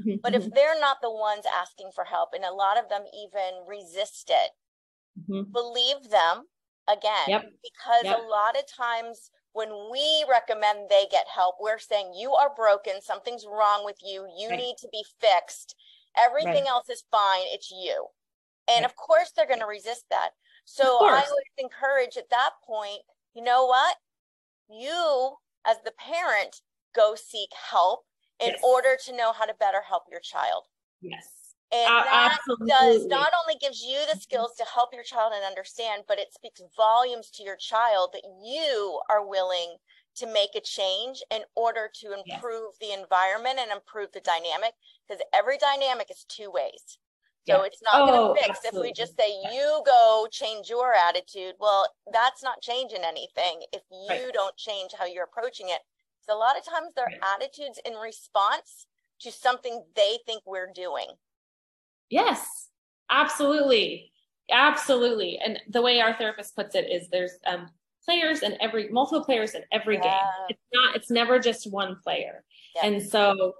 Mm-hmm, 0.00 0.16
but 0.22 0.34
if 0.34 0.52
they're 0.52 0.78
not 0.80 0.98
the 1.02 1.10
ones 1.10 1.44
asking 1.60 1.90
for 1.94 2.04
help, 2.04 2.30
and 2.34 2.44
a 2.44 2.52
lot 2.52 2.78
of 2.78 2.88
them 2.88 3.02
even 3.12 3.66
resist 3.66 4.30
it, 4.30 4.50
mm-hmm. 5.20 5.50
believe 5.52 6.10
them 6.10 6.46
again, 6.88 7.28
yep. 7.28 7.44
because 7.62 8.04
yep. 8.04 8.18
a 8.18 8.22
lot 8.22 8.56
of 8.56 8.64
times 8.66 9.30
when 9.52 9.68
we 9.90 10.24
recommend 10.30 10.88
they 10.88 11.06
get 11.10 11.26
help, 11.34 11.56
we're 11.60 11.78
saying 11.78 12.14
you 12.16 12.32
are 12.32 12.54
broken, 12.54 13.00
something's 13.02 13.46
wrong 13.46 13.84
with 13.84 13.96
you, 14.02 14.26
you 14.38 14.48
right. 14.48 14.58
need 14.58 14.76
to 14.80 14.88
be 14.90 15.04
fixed. 15.20 15.74
Everything 16.16 16.64
right. 16.64 16.68
else 16.68 16.88
is 16.88 17.04
fine, 17.10 17.44
it's 17.46 17.70
you. 17.70 18.06
And 18.70 18.84
of 18.84 18.94
course, 18.96 19.32
they're 19.34 19.46
going 19.46 19.60
to 19.60 19.66
resist 19.66 20.04
that. 20.10 20.30
So 20.64 21.04
I 21.04 21.24
always 21.28 21.52
encourage 21.58 22.16
at 22.16 22.30
that 22.30 22.50
point, 22.64 23.00
you 23.34 23.42
know 23.42 23.66
what? 23.66 23.96
You, 24.70 25.34
as 25.66 25.78
the 25.84 25.92
parent, 25.98 26.60
go 26.94 27.14
seek 27.16 27.50
help 27.70 28.04
in 28.40 28.50
yes. 28.50 28.60
order 28.64 28.96
to 29.06 29.16
know 29.16 29.32
how 29.32 29.44
to 29.44 29.54
better 29.58 29.82
help 29.86 30.04
your 30.10 30.20
child. 30.20 30.64
Yes. 31.00 31.28
And 31.72 31.88
uh, 31.88 32.04
that 32.04 32.38
absolutely. 32.38 32.68
does 32.68 33.06
not 33.06 33.32
only 33.42 33.58
gives 33.58 33.82
you 33.82 33.98
the 34.12 34.20
skills 34.20 34.52
to 34.58 34.64
help 34.72 34.90
your 34.92 35.04
child 35.04 35.32
and 35.34 35.44
understand, 35.44 36.02
but 36.06 36.18
it 36.18 36.34
speaks 36.34 36.60
volumes 36.76 37.30
to 37.30 37.42
your 37.42 37.56
child 37.56 38.10
that 38.12 38.24
you 38.44 39.00
are 39.08 39.26
willing 39.26 39.76
to 40.16 40.26
make 40.26 40.50
a 40.54 40.60
change 40.60 41.22
in 41.30 41.40
order 41.56 41.88
to 42.00 42.08
improve 42.12 42.74
yes. 42.78 42.78
the 42.80 42.92
environment 42.92 43.58
and 43.58 43.70
improve 43.70 44.12
the 44.12 44.20
dynamic 44.20 44.74
because 45.08 45.22
every 45.32 45.56
dynamic 45.56 46.10
is 46.10 46.26
two 46.28 46.50
ways. 46.50 46.98
So 47.48 47.58
yeah. 47.58 47.64
it's 47.64 47.82
not 47.82 47.94
oh, 47.94 48.06
going 48.06 48.34
to 48.36 48.40
fix 48.40 48.58
absolutely. 48.64 48.90
if 48.90 48.96
we 48.96 49.02
just 49.02 49.16
say 49.18 49.54
you 49.54 49.82
go 49.84 50.28
change 50.30 50.68
your 50.68 50.94
attitude. 50.94 51.54
Well, 51.58 51.86
that's 52.12 52.42
not 52.42 52.62
changing 52.62 53.02
anything 53.04 53.62
if 53.72 53.82
you 53.90 54.06
right. 54.08 54.32
don't 54.32 54.56
change 54.56 54.92
how 54.96 55.06
you're 55.06 55.24
approaching 55.24 55.68
it. 55.68 55.80
So 56.20 56.36
a 56.36 56.38
lot 56.38 56.56
of 56.56 56.64
times 56.64 56.94
their 56.94 57.12
attitudes 57.34 57.80
in 57.84 57.94
response 57.94 58.86
to 59.22 59.32
something 59.32 59.82
they 59.96 60.18
think 60.24 60.42
we're 60.46 60.70
doing. 60.72 61.06
Yes, 62.10 62.68
absolutely. 63.10 64.12
Absolutely. 64.50 65.38
And 65.44 65.58
the 65.68 65.82
way 65.82 66.00
our 66.00 66.14
therapist 66.14 66.54
puts 66.54 66.74
it 66.74 66.90
is 66.90 67.08
there's 67.08 67.38
um, 67.46 67.68
players 68.04 68.42
and 68.42 68.56
every 68.60 68.88
multiple 68.88 69.24
players 69.24 69.54
in 69.54 69.62
every 69.72 69.96
yeah. 69.96 70.02
game. 70.02 70.46
It's 70.50 70.62
not, 70.72 70.96
it's 70.96 71.10
never 71.10 71.38
just 71.38 71.72
one 71.72 71.96
player. 72.02 72.44
Yeah. 72.76 72.86
And 72.86 73.02
so 73.02 73.54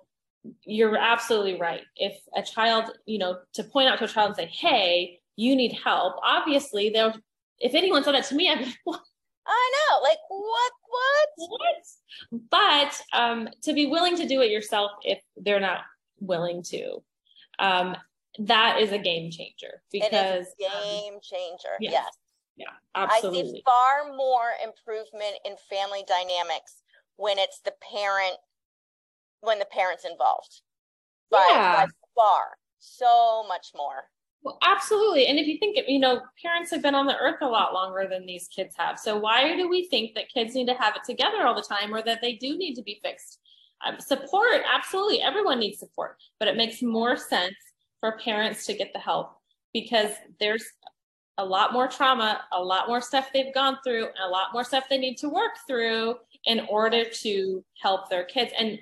you're 0.64 0.96
absolutely 0.96 1.58
right. 1.58 1.82
If 1.96 2.16
a 2.36 2.42
child, 2.42 2.90
you 3.06 3.18
know, 3.18 3.38
to 3.54 3.64
point 3.64 3.88
out 3.88 3.98
to 3.98 4.04
a 4.04 4.08
child 4.08 4.28
and 4.28 4.36
say, 4.36 4.46
Hey, 4.46 5.20
you 5.36 5.56
need 5.56 5.72
help, 5.84 6.16
obviously 6.22 6.90
they'll 6.90 7.14
if 7.62 7.74
anyone 7.74 8.02
said 8.02 8.14
that 8.14 8.24
to 8.24 8.34
me, 8.34 8.50
I'd 8.50 8.58
be 8.58 8.64
like, 8.64 8.78
well, 8.86 9.02
I 9.46 9.72
know, 9.74 10.02
like 10.02 10.18
what, 10.28 10.72
what, 10.88 11.50
what? 11.50 12.40
But 12.50 13.00
um, 13.18 13.48
to 13.62 13.72
be 13.72 13.86
willing 13.86 14.16
to 14.16 14.26
do 14.26 14.42
it 14.42 14.50
yourself 14.50 14.90
if 15.02 15.20
they're 15.36 15.60
not 15.60 15.80
willing 16.20 16.62
to, 16.64 17.02
um, 17.58 17.96
that 18.38 18.80
is 18.80 18.92
a 18.92 18.98
game 18.98 19.30
changer 19.30 19.82
because 19.90 20.46
game 20.58 21.18
changer. 21.22 21.76
Yes. 21.80 21.92
yes. 21.92 22.18
Yeah, 22.56 22.66
absolutely. 22.94 23.40
I 23.40 23.44
see 23.44 23.62
far 23.64 24.14
more 24.14 24.50
improvement 24.62 25.36
in 25.44 25.54
family 25.70 26.04
dynamics 26.06 26.82
when 27.16 27.38
it's 27.38 27.60
the 27.60 27.72
parent, 27.92 28.36
when 29.42 29.58
the 29.58 29.66
parent's 29.66 30.04
involved. 30.04 30.62
By, 31.30 31.46
yeah. 31.50 31.84
by 31.84 31.90
far, 32.16 32.44
so 32.78 33.44
much 33.46 33.68
more. 33.74 34.04
Well, 34.42 34.58
absolutely. 34.62 35.26
And 35.26 35.38
if 35.38 35.46
you 35.46 35.58
think, 35.58 35.78
you 35.86 36.00
know, 36.00 36.20
parents 36.42 36.70
have 36.72 36.82
been 36.82 36.96
on 36.96 37.06
the 37.06 37.16
earth 37.18 37.42
a 37.42 37.46
lot 37.46 37.72
longer 37.72 38.08
than 38.10 38.26
these 38.26 38.48
kids 38.48 38.74
have. 38.76 38.98
So 38.98 39.16
why 39.16 39.56
do 39.56 39.68
we 39.68 39.86
think 39.86 40.14
that 40.14 40.32
kids 40.32 40.54
need 40.54 40.66
to 40.66 40.74
have 40.74 40.96
it 40.96 41.04
together 41.04 41.46
all 41.46 41.54
the 41.54 41.62
time 41.62 41.94
or 41.94 42.02
that 42.02 42.20
they 42.20 42.34
do 42.34 42.56
need 42.56 42.74
to 42.74 42.82
be 42.82 42.98
fixed? 43.04 43.38
Um, 43.86 43.98
support, 44.00 44.62
absolutely. 44.72 45.22
Everyone 45.22 45.60
needs 45.60 45.78
support, 45.78 46.16
but 46.38 46.48
it 46.48 46.56
makes 46.56 46.82
more 46.82 47.16
sense 47.16 47.54
for 48.00 48.18
parents 48.18 48.66
to 48.66 48.74
get 48.74 48.92
the 48.92 48.98
help 48.98 49.32
because 49.72 50.10
there's 50.40 50.64
a 51.38 51.44
lot 51.44 51.72
more 51.72 51.88
trauma, 51.88 52.42
a 52.52 52.62
lot 52.62 52.88
more 52.88 53.00
stuff 53.00 53.30
they've 53.32 53.54
gone 53.54 53.78
through, 53.82 54.04
and 54.04 54.24
a 54.24 54.28
lot 54.28 54.48
more 54.52 54.64
stuff 54.64 54.84
they 54.90 54.98
need 54.98 55.16
to 55.18 55.28
work 55.28 55.52
through 55.66 56.16
in 56.44 56.60
order 56.68 57.04
to 57.04 57.64
help 57.80 58.10
their 58.10 58.24
kids. 58.24 58.52
And 58.58 58.78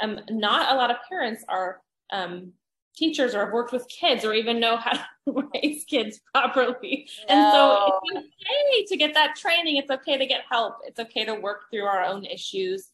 um, 0.00 0.20
not 0.30 0.72
a 0.72 0.76
lot 0.76 0.90
of 0.90 0.96
parents 1.08 1.44
are 1.48 1.80
um, 2.10 2.52
teachers 2.96 3.34
or 3.34 3.44
have 3.44 3.52
worked 3.52 3.72
with 3.72 3.88
kids 3.88 4.24
or 4.24 4.34
even 4.34 4.58
know 4.58 4.76
how 4.76 4.92
to 5.28 5.48
raise 5.54 5.84
kids 5.84 6.20
properly. 6.34 7.08
No. 7.28 7.34
And 7.34 7.52
so 7.52 8.00
it's 8.04 8.26
okay 8.26 8.84
to 8.88 8.96
get 8.96 9.14
that 9.14 9.36
training. 9.36 9.76
It's 9.76 9.90
okay 9.90 10.18
to 10.18 10.26
get 10.26 10.42
help. 10.50 10.76
It's 10.84 10.98
okay 10.98 11.24
to 11.24 11.34
work 11.34 11.62
through 11.70 11.84
our 11.84 12.02
own 12.02 12.24
issues 12.24 12.90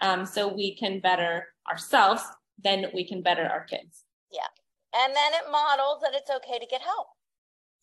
um, 0.00 0.24
so 0.24 0.52
we 0.52 0.76
can 0.76 1.00
better 1.00 1.48
ourselves, 1.68 2.22
then 2.62 2.86
we 2.94 3.06
can 3.06 3.22
better 3.22 3.44
our 3.44 3.64
kids. 3.64 4.04
Yeah. 4.30 4.46
And 4.94 5.14
then 5.14 5.32
it 5.34 5.50
models 5.50 6.00
that 6.02 6.12
it's 6.14 6.30
okay 6.30 6.58
to 6.58 6.66
get 6.66 6.80
help. 6.80 7.08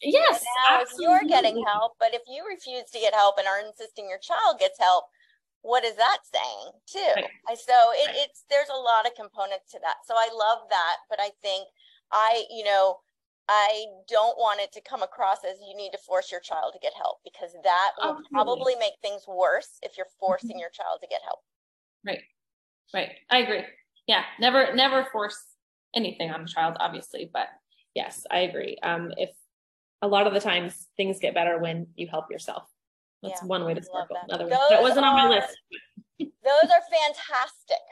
Yes. 0.02 0.40
And 0.40 0.48
now, 0.70 0.82
absolutely. 0.82 1.06
if 1.06 1.22
you're 1.22 1.30
getting 1.30 1.64
help, 1.66 1.94
but 2.00 2.14
if 2.14 2.22
you 2.28 2.46
refuse 2.48 2.90
to 2.92 3.00
get 3.00 3.14
help 3.14 3.38
and 3.38 3.48
are 3.48 3.60
insisting 3.60 4.10
your 4.10 4.20
child 4.20 4.60
gets 4.60 4.80
help, 4.80 5.06
what 5.66 5.84
is 5.84 5.96
that 5.96 6.20
saying 6.30 6.72
too 6.86 7.14
right. 7.16 7.58
so 7.58 7.74
it, 7.98 8.08
right. 8.08 8.16
it's 8.22 8.46
there's 8.50 8.70
a 8.70 8.78
lot 8.78 9.06
of 9.06 9.16
components 9.16 9.72
to 9.72 9.80
that 9.82 9.96
so 10.06 10.14
i 10.14 10.30
love 10.34 10.60
that 10.70 10.98
but 11.10 11.20
i 11.20 11.30
think 11.42 11.68
i 12.12 12.44
you 12.50 12.64
know 12.64 12.98
I 13.48 13.86
don't 14.10 14.38
want 14.38 14.60
it 14.60 14.72
to 14.74 14.82
come 14.82 15.04
across 15.04 15.38
as 15.46 15.58
you 15.68 15.78
need 15.78 15.92
to 15.92 15.98
force 16.00 16.32
your 16.32 16.42
child 16.42 16.74
to 16.74 16.80
get 16.80 16.94
help 16.98 17.18
because 17.24 17.52
that 17.64 17.92
will 18.02 18.18
probably 18.32 18.76
make 18.76 18.94
things 19.02 19.24
worse 19.28 19.78
if 19.84 19.98
you're 19.98 20.08
forcing 20.20 20.52
mm-hmm. 20.52 20.60
your 20.60 20.70
child 20.70 21.00
to 21.02 21.08
get 21.08 21.22
help. 21.24 21.40
Right. 22.06 22.22
Right. 22.94 23.12
I 23.30 23.40
agree. 23.40 23.64
Yeah. 24.08 24.24
Never, 24.40 24.74
never 24.74 25.08
force 25.12 25.40
anything 25.94 26.32
on 26.32 26.42
a 26.42 26.48
child, 26.48 26.78
obviously. 26.80 27.30
But 27.32 27.48
yes, 27.94 28.26
I 28.32 28.40
agree. 28.40 28.78
Um, 28.82 29.14
if 29.18 29.30
a 30.02 30.08
lot 30.08 30.28
of 30.28 30.34
the 30.34 30.40
times 30.40 30.88
things 30.98 31.20
get 31.20 31.36
better 31.36 31.60
when 31.60 31.88
you 31.96 32.08
help 32.08 32.32
yourself. 32.32 32.64
That's 33.24 33.42
yeah, 33.42 33.48
one 33.48 33.66
way 33.66 33.74
to 33.74 33.82
sparkle. 33.82 34.16
That. 34.16 34.36
Another 34.36 34.50
that 34.70 34.82
wasn't 34.82 35.06
are, 35.06 35.18
on 35.18 35.30
my 35.30 35.36
list. 35.36 35.58
those 36.20 36.70
are 36.70 36.84
fantastic. 36.92 37.84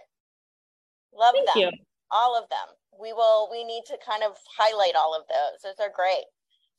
Love 1.16 1.36
Thank 1.36 1.48
them. 1.54 1.58
You. 1.58 1.72
All 2.12 2.38
of 2.38 2.50
them. 2.50 2.76
We 3.00 3.14
will 3.14 3.50
we 3.52 3.64
need 3.64 3.84
to 3.88 3.98
kind 4.06 4.24
of 4.24 4.38
highlight 4.58 4.96
all 4.96 5.16
of 5.16 5.24
those. 5.28 5.62
Those 5.64 5.84
are 5.84 5.92
great. 5.94 6.26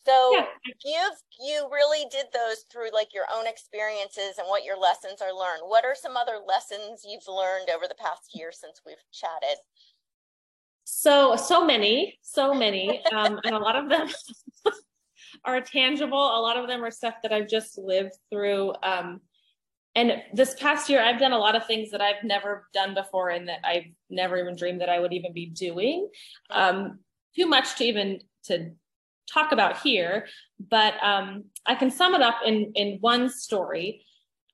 So 0.06 0.32
yeah. 0.34 0.44
you've 0.84 1.18
you 1.40 1.68
really 1.72 2.06
did 2.10 2.26
those 2.32 2.64
through 2.70 2.92
like 2.92 3.14
your 3.14 3.24
own 3.34 3.46
experiences 3.46 4.38
and 4.38 4.46
what 4.48 4.64
your 4.64 4.78
lessons 4.78 5.20
are 5.22 5.34
learned. 5.34 5.62
What 5.64 5.84
are 5.84 5.94
some 5.94 6.16
other 6.16 6.38
lessons 6.46 7.04
you've 7.04 7.26
learned 7.26 7.70
over 7.74 7.86
the 7.88 7.96
past 7.96 8.30
year 8.34 8.52
since 8.52 8.82
we've 8.86 8.96
chatted? 9.12 9.58
So 10.84 11.36
so 11.36 11.64
many, 11.64 12.18
so 12.22 12.52
many, 12.52 13.02
um, 13.12 13.40
and 13.44 13.54
a 13.54 13.58
lot 13.58 13.76
of 13.76 13.88
them 13.88 14.08
are 15.44 15.60
tangible. 15.60 16.18
A 16.18 16.40
lot 16.40 16.56
of 16.56 16.68
them 16.68 16.84
are 16.84 16.90
stuff 16.90 17.14
that 17.22 17.32
I've 17.32 17.48
just 17.48 17.78
lived 17.78 18.14
through. 18.30 18.72
Um, 18.82 19.20
and 19.94 20.22
this 20.32 20.54
past 20.54 20.88
year, 20.88 21.02
I've 21.02 21.20
done 21.20 21.32
a 21.32 21.38
lot 21.38 21.54
of 21.54 21.66
things 21.66 21.90
that 21.90 22.00
I've 22.00 22.24
never 22.24 22.66
done 22.74 22.94
before 22.94 23.30
and 23.30 23.48
that 23.48 23.60
I've 23.64 23.84
never 24.10 24.36
even 24.36 24.56
dreamed 24.56 24.80
that 24.80 24.88
I 24.88 24.98
would 24.98 25.12
even 25.12 25.32
be 25.32 25.46
doing. 25.46 26.08
Um, 26.50 26.98
too 27.36 27.46
much 27.46 27.76
to 27.76 27.84
even 27.84 28.20
to 28.44 28.72
talk 29.32 29.52
about 29.52 29.78
here, 29.78 30.26
but 30.58 30.94
um, 31.02 31.44
I 31.64 31.74
can 31.74 31.90
sum 31.90 32.14
it 32.14 32.22
up 32.22 32.36
in 32.44 32.72
in 32.74 32.98
one 33.00 33.28
story. 33.28 34.04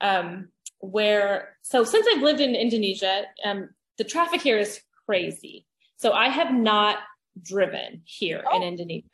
Um, 0.00 0.48
where 0.80 1.56
so 1.62 1.84
since 1.84 2.06
I've 2.10 2.22
lived 2.22 2.40
in 2.40 2.54
Indonesia, 2.54 3.24
um, 3.44 3.70
the 3.98 4.04
traffic 4.04 4.40
here 4.40 4.58
is 4.58 4.80
crazy. 5.06 5.66
So 5.96 6.12
I 6.12 6.28
have 6.28 6.52
not 6.54 6.98
driven 7.42 8.02
here 8.04 8.42
oh. 8.50 8.56
in 8.56 8.62
Indonesia. 8.62 9.04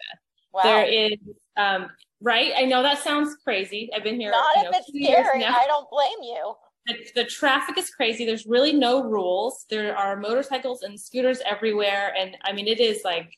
Wow. 0.56 0.62
There 0.62 0.84
is 0.84 1.18
um, 1.58 1.90
right. 2.22 2.52
I 2.56 2.62
know 2.62 2.82
that 2.82 2.98
sounds 2.98 3.36
crazy. 3.44 3.90
I've 3.94 4.02
been 4.02 4.18
here. 4.18 4.30
Not 4.30 4.56
if 4.56 4.62
know, 4.64 4.70
it's 4.72 4.88
scary. 4.88 5.44
I 5.44 5.66
don't 5.66 5.88
blame 5.90 6.22
you. 6.22 6.54
The, 6.86 7.22
the, 7.22 7.24
traffic 7.24 7.76
is 7.76 7.90
crazy. 7.90 8.24
There's 8.24 8.46
really 8.46 8.72
no 8.72 9.02
rules. 9.04 9.66
There 9.68 9.94
are 9.94 10.16
motorcycles 10.16 10.82
and 10.82 10.98
scooters 10.98 11.42
everywhere, 11.44 12.14
and 12.18 12.38
I 12.42 12.52
mean, 12.52 12.68
it 12.68 12.80
is 12.80 13.02
like 13.04 13.36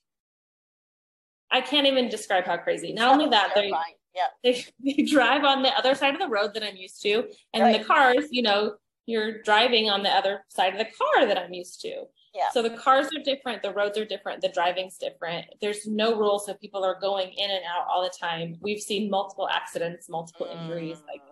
I 1.51 1.61
can't 1.61 1.89
even 1.89 2.09
describe 2.09 2.45
how 2.45 2.59
crazy. 2.59 2.93
Not 2.93 3.13
only 3.13 3.29
that, 3.31 3.51
they 3.57 3.73
yeah. 4.15 4.27
they, 4.45 4.65
they 4.85 5.03
drive 5.03 5.45
on 5.45 5.63
the 5.63 5.77
other 5.77 5.97
side 5.97 6.15
of 6.15 6.21
the 6.21 6.29
road 6.29 6.55
that 6.55 6.63
I'm 6.63 6.77
used 6.77 7.03
to, 7.03 7.25
and 7.53 7.65
right. 7.65 7.81
the 7.81 7.85
cars, 7.85 8.29
you 8.31 8.43
know, 8.43 8.77
you're 9.07 9.43
driving 9.43 9.91
on 9.91 10.05
the 10.05 10.11
other 10.11 10.45
side 10.51 10.75
of 10.75 10.79
the 10.79 10.85
car 10.85 11.27
that 11.27 11.39
I'm 11.39 11.53
used 11.53 11.81
to. 11.81 12.05
Yeah. 12.35 12.51
So 12.53 12.63
the 12.63 12.71
cars 12.71 13.07
are 13.07 13.23
different, 13.23 13.63
the 13.63 13.73
roads 13.73 13.99
are 13.99 14.05
different, 14.05 14.43
the 14.43 14.49
driving's 14.49 14.99
different. 14.99 15.47
There's 15.61 15.87
no 15.87 16.17
rules, 16.19 16.47
so 16.47 16.55
people 16.55 16.85
are 16.85 16.99
going 17.01 17.33
in 17.33 17.51
and 17.51 17.65
out 17.65 17.87
all 17.91 18.03
the 18.03 18.13
time. 18.17 18.57
We've 18.61 18.81
seen 18.81 19.11
multiple 19.11 19.49
accidents, 19.49 20.09
multiple 20.09 20.47
mm. 20.47 20.61
injuries. 20.61 20.99
Like 21.07 21.23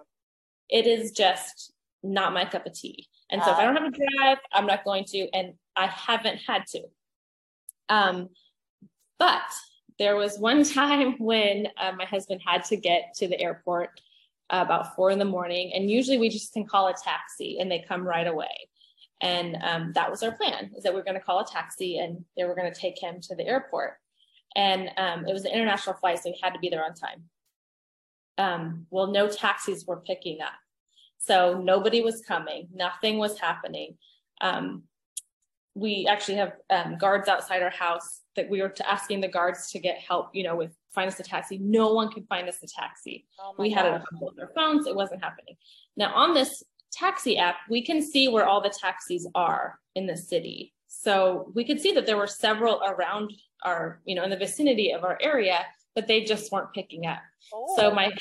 it 0.69 0.87
is 0.87 1.13
just 1.13 1.73
not 2.03 2.33
my 2.33 2.45
cup 2.45 2.67
of 2.67 2.73
tea. 2.73 3.09
And 3.31 3.43
so 3.43 3.51
uh, 3.51 3.55
if 3.55 3.59
I 3.59 3.65
don't 3.65 3.77
have 3.77 3.93
to 3.93 3.99
drive, 4.19 4.39
I'm 4.53 4.67
not 4.67 4.85
going 4.85 5.05
to, 5.05 5.29
and 5.33 5.55
I 5.75 5.87
haven't 5.87 6.39
had 6.47 6.65
to. 6.69 6.83
Um, 7.89 8.29
but 9.19 9.43
there 9.99 10.17
was 10.17 10.39
one 10.39 10.65
time 10.81 11.17
when 11.19 11.69
uh, 11.77 11.93
my 11.93 12.05
husband 12.05 12.41
had 12.45 12.65
to 12.67 12.77
get 12.77 13.15
to 13.17 13.29
the 13.29 13.41
airport 13.41 14.01
about 14.51 14.95
four 14.95 15.11
in 15.11 15.19
the 15.19 15.25
morning, 15.25 15.73
and 15.75 15.91
usually 15.91 16.19
we 16.19 16.29
just 16.29 16.53
can 16.53 16.65
call 16.65 16.87
a 16.87 16.95
taxi 16.95 17.59
and 17.59 17.71
they 17.71 17.85
come 17.87 18.07
right 18.07 18.27
away. 18.27 18.69
And 19.21 19.57
um, 19.63 19.93
that 19.95 20.11
was 20.11 20.23
our 20.23 20.33
plan: 20.33 20.71
is 20.77 20.83
that 20.83 20.93
we 20.93 21.01
are 21.01 21.05
going 21.05 21.19
to 21.19 21.25
call 21.25 21.41
a 21.41 21.47
taxi 21.47 21.99
and 21.99 22.25
they 22.37 22.45
were 22.45 22.55
going 22.55 22.73
to 22.73 22.79
take 22.79 23.01
him 23.01 23.21
to 23.23 23.35
the 23.35 23.47
airport. 23.47 23.95
And 24.55 24.91
um, 24.97 25.27
it 25.27 25.33
was 25.33 25.45
an 25.45 25.53
international 25.53 25.97
flight, 25.97 26.19
so 26.23 26.31
he 26.31 26.39
had 26.43 26.55
to 26.55 26.61
be 26.61 26.69
there 26.69 26.85
on 26.85 26.95
time. 26.95 27.25
Um, 28.39 28.87
well, 28.91 29.07
no 29.07 29.29
taxis 29.29 29.87
were 29.87 30.01
picking 30.01 30.41
up, 30.43 30.53
so 31.19 31.61
nobody 31.63 32.03
was 32.03 32.23
coming. 32.27 32.69
Nothing 32.75 33.19
was 33.19 33.39
happening. 33.39 33.97
Um, 34.41 34.85
we 35.75 36.07
actually 36.09 36.39
have 36.39 36.55
um, 36.71 36.97
guards 36.97 37.29
outside 37.29 37.63
our 37.63 37.71
house 37.71 38.23
that 38.35 38.49
we 38.49 38.63
were 38.63 38.75
asking 38.87 39.21
the 39.21 39.29
guards 39.29 39.71
to 39.73 39.79
get 39.79 39.99
help, 39.99 40.31
you 40.33 40.43
know, 40.43 40.57
with 40.57 40.73
find 40.95 41.09
us 41.09 41.21
a 41.21 41.23
taxi. 41.23 41.59
No 41.59 41.93
one 41.93 42.11
could 42.11 42.27
find 42.27 42.49
us 42.49 42.63
a 42.63 42.67
taxi. 42.67 43.27
Oh 43.39 43.55
we 43.59 43.71
had 43.71 43.85
it 43.85 43.93
on 43.93 44.03
both 44.19 44.33
our 44.41 44.51
phones. 44.55 44.87
It 44.87 44.97
wasn't 44.97 45.23
happening. 45.23 45.57
Now 45.97 46.15
on 46.15 46.33
this 46.33 46.63
taxi 46.93 47.39
app, 47.39 47.57
we 47.69 47.83
can 47.83 48.01
see 48.03 48.29
where 48.29 48.47
all 48.47 48.61
the 48.61 48.71
taxis 48.71 49.27
are 49.35 49.79
in 49.95 50.07
the 50.07 50.17
city. 50.17 50.73
So 50.89 51.53
we 51.55 51.65
could 51.65 51.81
see 51.81 51.93
that 51.93 52.07
there 52.07 52.17
were 52.17 52.27
several 52.27 52.83
around 52.83 53.33
our, 53.65 54.01
you 54.05 54.15
know, 54.15 54.25
in 54.25 54.31
the 54.31 54.37
vicinity 54.37 54.93
of 54.93 55.05
our 55.05 55.19
area, 55.21 55.61
but 55.95 56.07
they 56.07 56.25
just 56.25 56.51
weren't 56.53 56.73
picking 56.73 57.07
up. 57.07 57.21
Oh. 57.53 57.75
So 57.77 57.91
my, 57.91 58.13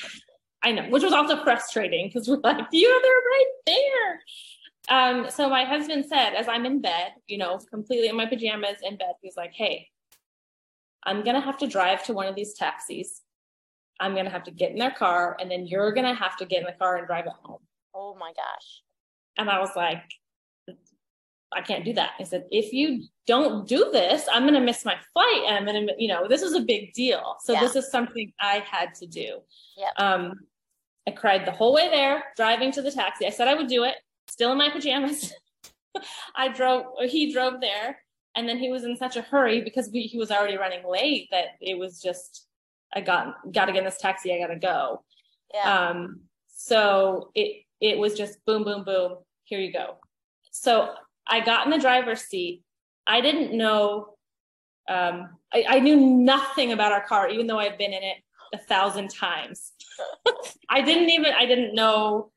I 0.62 0.72
know, 0.72 0.88
which 0.88 1.02
was 1.02 1.12
also 1.12 1.36
frustrating 1.44 2.08
because 2.08 2.28
we're 2.28 2.40
like, 2.42 2.66
you're 2.72 2.92
right 2.92 3.50
there. 3.66 4.20
Um, 4.88 5.30
so 5.30 5.48
my 5.48 5.64
husband 5.64 6.06
said, 6.06 6.34
as 6.34 6.48
I'm 6.48 6.64
in 6.64 6.80
bed, 6.80 7.12
you 7.26 7.38
know, 7.38 7.58
completely 7.70 8.08
in 8.08 8.16
my 8.16 8.26
pajamas 8.26 8.78
in 8.82 8.96
bed, 8.96 9.14
he's 9.20 9.36
like, 9.36 9.52
hey, 9.52 9.88
I'm 11.04 11.22
going 11.22 11.34
to 11.34 11.40
have 11.40 11.58
to 11.58 11.66
drive 11.66 12.04
to 12.04 12.12
one 12.12 12.26
of 12.26 12.34
these 12.34 12.54
taxis. 12.54 13.22
I'm 13.98 14.12
going 14.12 14.26
to 14.26 14.30
have 14.30 14.44
to 14.44 14.50
get 14.50 14.72
in 14.72 14.78
their 14.78 14.90
car, 14.90 15.36
and 15.40 15.50
then 15.50 15.66
you're 15.66 15.92
going 15.92 16.06
to 16.06 16.14
have 16.14 16.36
to 16.38 16.44
get 16.44 16.60
in 16.60 16.66
the 16.66 16.72
car 16.72 16.96
and 16.96 17.06
drive 17.06 17.26
it 17.26 17.32
home. 17.42 17.60
Oh 17.96 18.14
my 18.18 18.32
gosh. 18.32 18.82
And 19.38 19.48
I 19.48 19.58
was 19.58 19.70
like, 19.74 20.02
I 21.52 21.62
can't 21.62 21.84
do 21.84 21.94
that. 21.94 22.10
I 22.20 22.24
said, 22.24 22.44
if 22.50 22.72
you 22.72 23.04
don't 23.26 23.66
do 23.66 23.88
this, 23.90 24.26
I'm 24.30 24.42
going 24.42 24.54
to 24.54 24.60
miss 24.60 24.84
my 24.84 24.96
flight. 25.12 25.44
And 25.46 25.56
I'm 25.56 25.64
going 25.64 25.86
to, 25.86 25.94
you 25.98 26.08
know, 26.08 26.28
this 26.28 26.42
is 26.42 26.52
a 26.54 26.60
big 26.60 26.92
deal. 26.92 27.36
So 27.42 27.54
yeah. 27.54 27.60
this 27.60 27.76
is 27.76 27.90
something 27.90 28.32
I 28.40 28.64
had 28.70 28.94
to 28.96 29.06
do. 29.06 29.38
Yeah. 29.76 29.90
Um, 29.96 30.34
I 31.08 31.12
cried 31.12 31.46
the 31.46 31.52
whole 31.52 31.72
way 31.72 31.88
there, 31.88 32.24
driving 32.36 32.72
to 32.72 32.82
the 32.82 32.90
taxi. 32.90 33.26
I 33.26 33.30
said 33.30 33.48
I 33.48 33.54
would 33.54 33.68
do 33.68 33.84
it, 33.84 33.94
still 34.28 34.52
in 34.52 34.58
my 34.58 34.68
pajamas. 34.68 35.32
I 36.36 36.48
drove, 36.48 36.84
he 37.06 37.32
drove 37.32 37.60
there, 37.60 37.98
and 38.34 38.46
then 38.46 38.58
he 38.58 38.70
was 38.70 38.84
in 38.84 38.96
such 38.96 39.16
a 39.16 39.22
hurry 39.22 39.62
because 39.62 39.88
we, 39.90 40.02
he 40.02 40.18
was 40.18 40.30
already 40.30 40.58
running 40.58 40.82
late 40.86 41.28
that 41.30 41.50
it 41.60 41.78
was 41.78 42.02
just, 42.02 42.46
I 42.94 43.00
got 43.00 43.34
got 43.52 43.66
to 43.66 43.72
get 43.72 43.78
in 43.78 43.84
this 43.84 43.98
taxi. 43.98 44.34
I 44.34 44.38
got 44.38 44.52
to 44.52 44.58
go. 44.58 45.04
Yeah. 45.54 45.88
Um, 45.88 46.20
so 46.48 47.30
it 47.34 47.65
it 47.80 47.98
was 47.98 48.14
just 48.14 48.44
boom, 48.46 48.64
boom, 48.64 48.84
boom. 48.84 49.16
Here 49.44 49.60
you 49.60 49.72
go. 49.72 49.96
So 50.50 50.94
I 51.26 51.40
got 51.40 51.66
in 51.66 51.70
the 51.70 51.78
driver's 51.78 52.22
seat. 52.22 52.62
I 53.06 53.20
didn't 53.20 53.56
know, 53.56 54.14
um, 54.88 55.30
I, 55.52 55.64
I 55.68 55.80
knew 55.80 55.96
nothing 55.96 56.72
about 56.72 56.92
our 56.92 57.06
car, 57.06 57.28
even 57.28 57.46
though 57.46 57.58
I've 57.58 57.78
been 57.78 57.92
in 57.92 58.02
it 58.02 58.16
a 58.54 58.58
thousand 58.58 59.10
times. 59.10 59.72
I 60.70 60.82
didn't 60.82 61.10
even, 61.10 61.32
I 61.36 61.46
didn't 61.46 61.74
know 61.74 62.32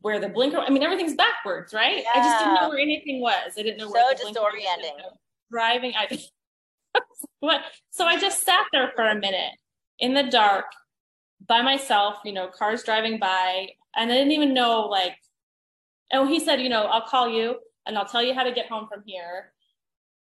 where 0.00 0.18
the 0.18 0.28
blinker, 0.28 0.58
I 0.58 0.70
mean, 0.70 0.82
everything's 0.82 1.14
backwards, 1.14 1.74
right? 1.74 2.02
Yeah. 2.02 2.10
I 2.14 2.18
just 2.18 2.38
didn't 2.38 2.54
know 2.54 2.68
where 2.68 2.78
anything 2.78 3.20
was. 3.20 3.52
I 3.58 3.62
didn't 3.62 3.78
know 3.78 3.90
where 3.90 4.16
so 4.16 4.30
disorienting. 4.30 4.98
Driving, 5.50 5.92
I 5.96 6.18
what? 7.40 7.60
So 7.90 8.06
I 8.06 8.18
just 8.18 8.44
sat 8.44 8.64
there 8.72 8.92
for 8.94 9.04
a 9.04 9.14
minute 9.14 9.52
in 9.98 10.14
the 10.14 10.22
dark 10.22 10.66
by 11.46 11.62
myself, 11.62 12.16
you 12.24 12.32
know, 12.32 12.48
cars 12.48 12.82
driving 12.82 13.18
by 13.18 13.68
and 13.96 14.10
I 14.10 14.14
didn't 14.14 14.32
even 14.32 14.54
know 14.54 14.82
like 14.82 15.16
oh 16.12 16.26
he 16.26 16.40
said 16.40 16.60
you 16.60 16.68
know 16.68 16.84
I'll 16.84 17.06
call 17.06 17.28
you 17.28 17.56
and 17.86 17.98
I'll 17.98 18.06
tell 18.06 18.22
you 18.22 18.34
how 18.34 18.42
to 18.42 18.52
get 18.52 18.66
home 18.66 18.88
from 18.92 19.02
here. 19.06 19.52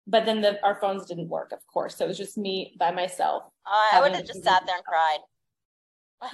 But 0.08 0.26
then 0.26 0.42
the 0.42 0.64
our 0.64 0.80
phones 0.82 1.06
didn't 1.06 1.30
work 1.30 1.52
of 1.52 1.60
course. 1.68 1.96
So 1.96 2.06
it 2.06 2.08
was 2.08 2.18
just 2.18 2.38
me 2.38 2.76
by 2.80 2.92
myself. 2.92 3.44
Uh, 3.66 3.98
I 3.98 4.02
would 4.02 4.14
have 4.14 4.26
just 4.26 4.44
sat 4.44 4.64
there 4.66 4.76
and 4.76 4.86
cried. 4.86 5.20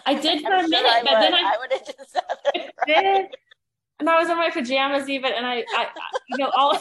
I 0.06 0.14
did 0.16 0.42
for 0.42 0.54
a 0.54 0.68
minute 0.68 1.04
but 1.04 1.20
then 1.20 1.34
I, 1.34 1.54
I 1.54 1.58
would 1.60 1.72
have 1.72 1.86
just 1.86 2.12
sat 2.12 2.40
there 2.54 2.64
and 2.64 2.72
cried. 2.78 3.02
did. 3.02 3.26
And 4.00 4.10
I 4.10 4.20
was 4.20 4.30
in 4.30 4.38
my 4.38 4.50
pajamas 4.50 5.10
even 5.10 5.34
and 5.34 5.46
I, 5.46 5.66
I 5.76 5.88
you 6.30 6.38
know 6.38 6.52
all 6.56 6.78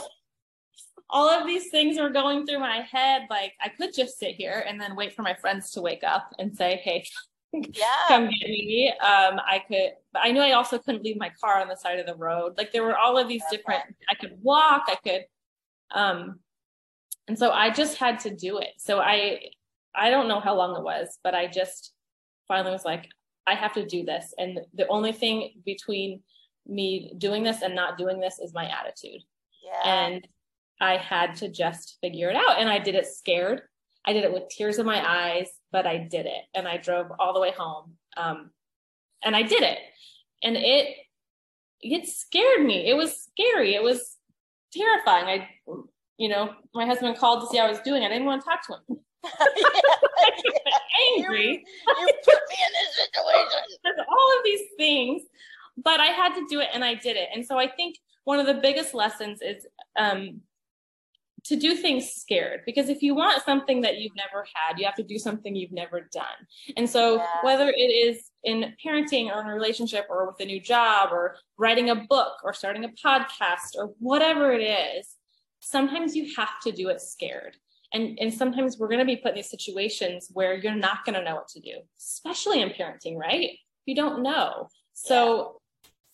all 1.08 1.28
of 1.28 1.46
these 1.46 1.70
things 1.70 1.98
were 1.98 2.10
going 2.10 2.46
through 2.46 2.58
my 2.60 2.78
head. 2.90 3.22
Like 3.30 3.52
I 3.60 3.68
could 3.68 3.94
just 3.94 4.18
sit 4.18 4.34
here 4.34 4.64
and 4.66 4.80
then 4.80 4.96
wait 4.96 5.14
for 5.14 5.22
my 5.22 5.34
friends 5.34 5.70
to 5.72 5.80
wake 5.80 6.04
up 6.04 6.34
and 6.38 6.56
say 6.56 6.80
hey 6.82 7.04
yeah. 7.72 7.86
come 8.08 8.24
get 8.24 8.48
me. 8.48 8.92
Um, 9.00 9.40
I 9.46 9.62
could, 9.66 9.92
but 10.12 10.22
I 10.24 10.30
knew 10.32 10.40
I 10.40 10.52
also 10.52 10.78
couldn't 10.78 11.04
leave 11.04 11.18
my 11.18 11.30
car 11.40 11.60
on 11.60 11.68
the 11.68 11.76
side 11.76 11.98
of 11.98 12.06
the 12.06 12.14
road. 12.14 12.54
Like 12.56 12.72
there 12.72 12.82
were 12.82 12.96
all 12.96 13.18
of 13.18 13.28
these 13.28 13.42
different, 13.50 13.82
I 14.10 14.14
could 14.14 14.38
walk, 14.42 14.84
I 14.88 14.96
could, 15.02 15.24
um, 15.90 16.40
and 17.28 17.38
so 17.38 17.50
I 17.50 17.70
just 17.70 17.98
had 17.98 18.20
to 18.20 18.34
do 18.34 18.58
it. 18.58 18.70
So 18.78 19.00
I, 19.00 19.50
I 19.94 20.10
don't 20.10 20.28
know 20.28 20.40
how 20.40 20.54
long 20.54 20.76
it 20.76 20.84
was, 20.84 21.18
but 21.24 21.34
I 21.34 21.46
just 21.46 21.92
finally 22.46 22.70
was 22.70 22.84
like, 22.84 23.08
I 23.46 23.54
have 23.54 23.72
to 23.74 23.86
do 23.86 24.04
this. 24.04 24.34
And 24.38 24.60
the 24.74 24.86
only 24.88 25.12
thing 25.12 25.62
between 25.64 26.22
me 26.66 27.12
doing 27.18 27.42
this 27.42 27.62
and 27.62 27.74
not 27.74 27.98
doing 27.98 28.20
this 28.20 28.38
is 28.38 28.54
my 28.54 28.68
attitude. 28.68 29.22
Yeah. 29.64 29.88
And 29.88 30.28
I 30.80 30.96
had 30.96 31.36
to 31.36 31.48
just 31.48 31.98
figure 32.00 32.28
it 32.28 32.36
out. 32.36 32.58
And 32.58 32.68
I 32.68 32.78
did 32.78 32.94
it 32.94 33.06
scared. 33.06 33.62
I 34.04 34.12
did 34.12 34.24
it 34.24 34.32
with 34.32 34.48
tears 34.48 34.78
in 34.78 34.86
my 34.86 35.02
eyes, 35.04 35.48
but 35.72 35.86
I 35.86 35.98
did 35.98 36.26
it. 36.26 36.44
And 36.54 36.66
I 36.66 36.76
drove 36.76 37.08
all 37.18 37.34
the 37.34 37.40
way 37.40 37.52
home. 37.56 37.94
Um, 38.16 38.50
and 39.24 39.34
I 39.36 39.42
did 39.42 39.62
it. 39.62 39.78
And 40.42 40.56
it 40.56 40.96
it 41.80 42.06
scared 42.06 42.64
me. 42.64 42.88
It 42.88 42.96
was 42.96 43.28
scary. 43.30 43.74
It 43.74 43.82
was 43.82 44.16
terrifying. 44.72 45.26
I 45.26 45.48
you 46.18 46.28
know, 46.28 46.54
my 46.74 46.86
husband 46.86 47.18
called 47.18 47.42
to 47.42 47.46
see 47.48 47.58
how 47.58 47.66
I 47.66 47.70
was 47.70 47.80
doing. 47.80 48.02
I 48.02 48.08
didn't 48.08 48.24
want 48.24 48.42
to 48.42 48.48
talk 48.48 48.66
to 48.66 48.74
him. 48.74 48.98
yeah, 50.44 51.16
angry. 51.16 51.50
You, 51.50 52.06
you 52.06 52.12
put 52.24 52.40
me 52.48 52.56
in 52.58 52.72
this 52.72 52.94
situation. 52.96 53.60
There's 53.84 53.98
all 54.08 54.38
of 54.38 54.44
these 54.44 54.62
things, 54.78 55.22
but 55.76 56.00
I 56.00 56.06
had 56.06 56.34
to 56.34 56.46
do 56.48 56.60
it 56.60 56.68
and 56.72 56.84
I 56.84 56.94
did 56.94 57.16
it. 57.16 57.28
And 57.34 57.44
so 57.44 57.58
I 57.58 57.68
think 57.68 57.96
one 58.24 58.38
of 58.40 58.46
the 58.46 58.54
biggest 58.54 58.94
lessons 58.94 59.40
is 59.42 59.66
um, 59.98 60.40
to 61.46 61.56
do 61.56 61.76
things 61.76 62.10
scared 62.10 62.60
because 62.66 62.88
if 62.88 63.02
you 63.02 63.14
want 63.14 63.42
something 63.44 63.80
that 63.80 63.98
you've 63.98 64.16
never 64.16 64.46
had 64.54 64.78
you 64.78 64.84
have 64.84 64.94
to 64.94 65.02
do 65.02 65.18
something 65.18 65.54
you've 65.54 65.72
never 65.72 66.08
done. 66.12 66.24
And 66.76 66.88
so 66.88 67.16
yeah. 67.16 67.26
whether 67.42 67.68
it 67.68 67.80
is 67.80 68.30
in 68.44 68.74
parenting 68.84 69.34
or 69.34 69.40
in 69.40 69.46
a 69.46 69.54
relationship 69.54 70.06
or 70.08 70.26
with 70.26 70.40
a 70.40 70.44
new 70.44 70.60
job 70.60 71.10
or 71.12 71.36
writing 71.58 71.90
a 71.90 71.94
book 71.94 72.38
or 72.44 72.52
starting 72.52 72.84
a 72.84 72.88
podcast 72.88 73.76
or 73.76 73.94
whatever 73.98 74.52
it 74.52 74.62
is 74.62 75.16
sometimes 75.60 76.14
you 76.14 76.32
have 76.36 76.60
to 76.62 76.70
do 76.72 76.88
it 76.88 77.00
scared. 77.00 77.56
And 77.92 78.18
and 78.20 78.32
sometimes 78.32 78.78
we're 78.78 78.88
going 78.88 79.00
to 79.00 79.04
be 79.04 79.16
put 79.16 79.30
in 79.30 79.36
these 79.36 79.50
situations 79.50 80.28
where 80.32 80.54
you're 80.54 80.74
not 80.74 81.04
going 81.04 81.14
to 81.14 81.22
know 81.22 81.36
what 81.36 81.48
to 81.48 81.60
do 81.60 81.78
especially 81.98 82.60
in 82.60 82.70
parenting 82.70 83.16
right? 83.16 83.50
You 83.84 83.94
don't 83.94 84.22
know. 84.22 84.68
So 84.94 85.60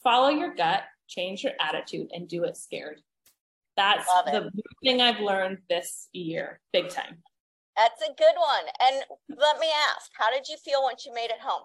follow 0.02 0.28
your 0.28 0.54
gut 0.54 0.82
change 1.08 1.44
your 1.44 1.52
attitude 1.60 2.08
and 2.12 2.28
do 2.28 2.44
it 2.44 2.56
scared 2.56 3.00
that's 3.82 4.06
the 4.26 4.50
thing 4.84 5.00
I've 5.00 5.20
learned 5.20 5.58
this 5.68 6.08
year, 6.12 6.60
big 6.72 6.88
time. 6.88 7.18
That's 7.76 8.02
a 8.02 8.12
good 8.16 8.34
one. 8.36 8.64
And 8.80 9.04
let 9.38 9.58
me 9.58 9.68
ask, 9.90 10.10
how 10.18 10.30
did 10.30 10.46
you 10.48 10.56
feel 10.58 10.82
once 10.82 11.06
you 11.06 11.14
made 11.14 11.30
it 11.30 11.40
home? 11.40 11.62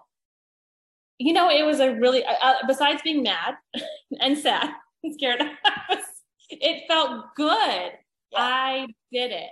You 1.18 1.32
know, 1.32 1.50
it 1.50 1.64
was 1.64 1.80
a 1.80 1.94
really, 1.94 2.24
uh, 2.24 2.34
uh 2.42 2.54
besides 2.66 3.02
being 3.02 3.22
mad 3.22 3.54
and 4.20 4.36
sad 4.38 4.70
and 5.04 5.14
scared, 5.14 5.42
it 6.50 6.84
felt 6.88 7.26
good. 7.36 7.92
Yeah. 8.32 8.38
I 8.38 8.86
did 9.12 9.32
it. 9.32 9.50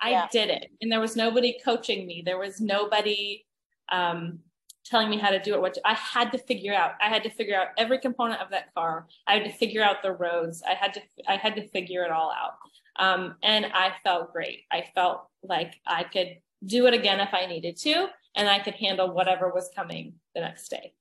I 0.00 0.10
yeah. 0.10 0.26
did 0.30 0.50
it. 0.50 0.70
And 0.80 0.92
there 0.92 1.00
was 1.00 1.16
nobody 1.16 1.58
coaching 1.64 2.06
me. 2.06 2.22
There 2.24 2.38
was 2.38 2.60
nobody 2.60 3.44
um, 3.90 4.40
telling 4.88 5.10
me 5.10 5.18
how 5.18 5.30
to 5.30 5.38
do 5.38 5.54
it. 5.54 5.60
What 5.60 5.76
I 5.84 5.94
had 5.94 6.32
to 6.32 6.38
figure 6.38 6.74
out. 6.74 6.92
I 7.00 7.08
had 7.08 7.22
to 7.24 7.30
figure 7.30 7.58
out 7.58 7.68
every 7.76 7.98
component 7.98 8.40
of 8.40 8.50
that 8.50 8.74
car. 8.74 9.06
I 9.26 9.34
had 9.34 9.44
to 9.44 9.52
figure 9.52 9.82
out 9.82 10.02
the 10.02 10.12
roads. 10.12 10.62
I 10.66 10.74
had 10.74 10.94
to. 10.94 11.00
I 11.26 11.36
had 11.36 11.54
to 11.56 11.68
figure 11.68 12.04
it 12.04 12.10
all 12.10 12.32
out. 12.32 12.54
Um, 12.98 13.36
and 13.42 13.66
I 13.66 13.92
felt 14.02 14.32
great. 14.32 14.62
I 14.72 14.84
felt 14.94 15.28
like 15.42 15.74
I 15.86 16.04
could 16.04 16.38
do 16.64 16.86
it 16.86 16.94
again 16.94 17.20
if 17.20 17.32
I 17.32 17.46
needed 17.46 17.76
to, 17.78 18.08
and 18.34 18.48
I 18.48 18.58
could 18.58 18.74
handle 18.74 19.12
whatever 19.12 19.50
was 19.50 19.70
coming 19.74 20.14
the 20.34 20.40
next 20.40 20.68
day. 20.68 20.92